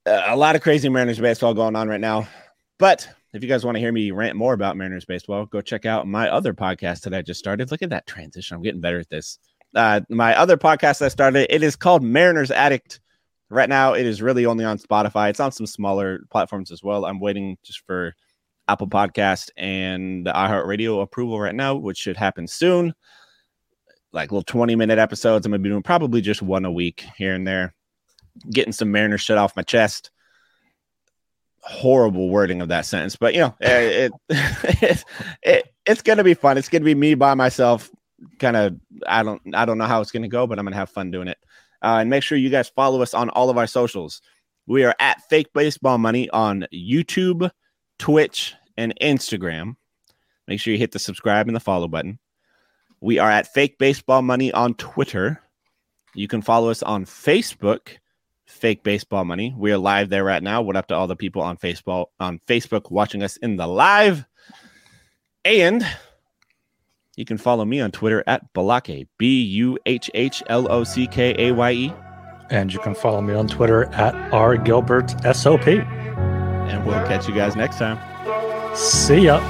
Uh, 0.07 0.23
a 0.27 0.35
lot 0.35 0.55
of 0.55 0.63
crazy 0.63 0.89
Mariners 0.89 1.19
baseball 1.19 1.53
going 1.53 1.75
on 1.75 1.87
right 1.87 2.01
now. 2.01 2.27
But 2.79 3.07
if 3.37 3.43
you 3.43 3.49
guys 3.49 3.63
want 3.63 3.75
to 3.75 3.79
hear 3.79 3.91
me 3.91 4.11
rant 4.11 4.35
more 4.35 4.53
about 4.53 4.75
Mariners 4.75 5.05
baseball, 5.05 5.45
go 5.45 5.61
check 5.61 5.85
out 5.85 6.07
my 6.07 6.29
other 6.29 6.53
podcast 6.53 7.01
that 7.01 7.13
I 7.13 7.21
just 7.21 7.39
started. 7.39 7.71
Look 7.71 7.81
at 7.81 7.91
that 7.91 8.07
transition. 8.07 8.55
I'm 8.55 8.63
getting 8.63 8.81
better 8.81 8.99
at 8.99 9.09
this 9.09 9.39
uh, 9.75 10.01
my 10.09 10.37
other 10.37 10.57
podcast 10.57 11.01
I 11.01 11.07
started. 11.09 11.53
It 11.53 11.63
is 11.63 11.75
called 11.75 12.03
Mariners 12.03 12.51
Addict. 12.51 12.99
Right 13.49 13.69
now, 13.69 13.93
it 13.93 14.05
is 14.05 14.21
really 14.21 14.45
only 14.45 14.65
on 14.65 14.77
Spotify. 14.77 15.29
It's 15.29 15.39
on 15.39 15.51
some 15.51 15.67
smaller 15.67 16.19
platforms 16.29 16.71
as 16.71 16.83
well. 16.83 17.05
I'm 17.05 17.19
waiting 17.19 17.57
just 17.63 17.85
for 17.85 18.13
Apple 18.67 18.89
Podcast 18.89 19.49
and 19.55 20.25
the 20.25 20.33
iHeartRadio 20.33 21.01
approval 21.01 21.39
right 21.39 21.55
now, 21.55 21.75
which 21.75 21.97
should 21.97 22.17
happen 22.17 22.47
soon. 22.47 22.93
Like 24.11 24.31
little 24.31 24.43
20 24.43 24.75
minute 24.75 24.99
episodes. 24.99 25.45
I'm 25.45 25.51
gonna 25.51 25.61
be 25.61 25.69
doing 25.69 25.83
probably 25.83 26.21
just 26.21 26.41
one 26.41 26.65
a 26.65 26.71
week 26.71 27.05
here 27.17 27.35
and 27.35 27.47
there, 27.47 27.73
getting 28.49 28.73
some 28.73 28.91
Mariners 28.91 29.21
shit 29.21 29.37
off 29.37 29.55
my 29.55 29.63
chest. 29.63 30.11
Horrible 31.67 32.29
wording 32.29 32.61
of 32.61 32.69
that 32.69 32.85
sentence, 32.85 33.15
but 33.15 33.33
you 33.33 33.41
know, 33.41 33.55
it, 33.59 34.11
it, 34.29 35.05
it 35.43 35.73
it's 35.85 36.01
gonna 36.01 36.23
be 36.23 36.33
fun. 36.33 36.57
It's 36.57 36.69
gonna 36.69 36.85
be 36.85 36.95
me 36.95 37.13
by 37.13 37.33
myself 37.33 37.89
kind 38.39 38.55
of 38.55 38.75
I 39.05 39.23
don't 39.23 39.41
I 39.53 39.65
don't 39.65 39.77
know 39.77 39.85
how 39.85 40.01
it's 40.01 40.11
gonna 40.11 40.27
go, 40.27 40.47
but 40.47 40.59
I'm 40.59 40.65
gonna 40.65 40.75
have 40.77 40.89
fun 40.89 41.11
doing 41.11 41.27
it. 41.27 41.37
Uh, 41.81 41.97
and 41.99 42.09
make 42.09 42.23
sure 42.23 42.37
you 42.37 42.49
guys 42.49 42.69
follow 42.69 43.01
us 43.01 43.13
on 43.13 43.29
all 43.29 43.49
of 43.49 43.57
our 43.57 43.67
socials. 43.67 44.21
We 44.65 44.83
are 44.83 44.95
at 44.99 45.21
Fake 45.29 45.53
Baseball 45.53 45.97
Money 45.97 46.29
on 46.29 46.65
YouTube, 46.73 47.49
Twitch, 47.99 48.55
and 48.75 48.93
Instagram. 49.01 49.75
Make 50.47 50.59
sure 50.59 50.73
you 50.73 50.79
hit 50.79 50.91
the 50.91 50.99
subscribe 50.99 51.47
and 51.47 51.55
the 51.55 51.61
follow 51.61 51.87
button. 51.87 52.19
We 52.99 53.19
are 53.19 53.29
at 53.29 53.53
Fake 53.53 53.77
Baseball 53.77 54.21
Money 54.21 54.51
on 54.51 54.73
Twitter. 54.73 55.41
You 56.15 56.27
can 56.27 56.41
follow 56.41 56.69
us 56.69 56.81
on 56.81 57.05
Facebook, 57.05 57.97
fake 58.47 58.83
baseball 58.83 59.25
money. 59.25 59.53
We 59.55 59.71
are 59.71 59.77
live 59.77 60.09
there 60.09 60.23
right 60.23 60.41
now. 60.41 60.61
What 60.61 60.75
up 60.75 60.87
to 60.87 60.95
all 60.95 61.07
the 61.07 61.15
people 61.15 61.41
on 61.41 61.57
Facebook 61.57 62.07
on 62.19 62.39
Facebook 62.47 62.89
watching 62.89 63.21
us 63.21 63.37
in 63.37 63.57
the 63.57 63.67
live. 63.67 64.25
And 65.45 65.85
you 67.15 67.25
can 67.25 67.37
follow 67.37 67.65
me 67.65 67.79
on 67.79 67.91
Twitter 67.91 68.23
at 68.27 68.53
Balake, 68.53 69.07
B 69.17 69.41
U 69.41 69.77
H 69.85 70.09
H 70.13 70.41
L 70.47 70.71
O 70.71 70.83
C 70.83 71.07
K 71.07 71.35
A 71.37 71.53
Y 71.53 71.71
E. 71.71 71.93
And 72.49 72.71
you 72.71 72.79
can 72.79 72.95
follow 72.95 73.21
me 73.21 73.33
on 73.33 73.47
Twitter 73.47 73.85
at 73.93 74.15
R 74.33 74.55
Gilbert 74.57 75.13
SOP. 75.35 75.67
And 75.67 76.85
we'll 76.85 77.05
catch 77.07 77.27
you 77.27 77.35
guys 77.35 77.55
next 77.55 77.77
time. 77.77 77.97
See 78.75 79.25
ya. 79.25 79.41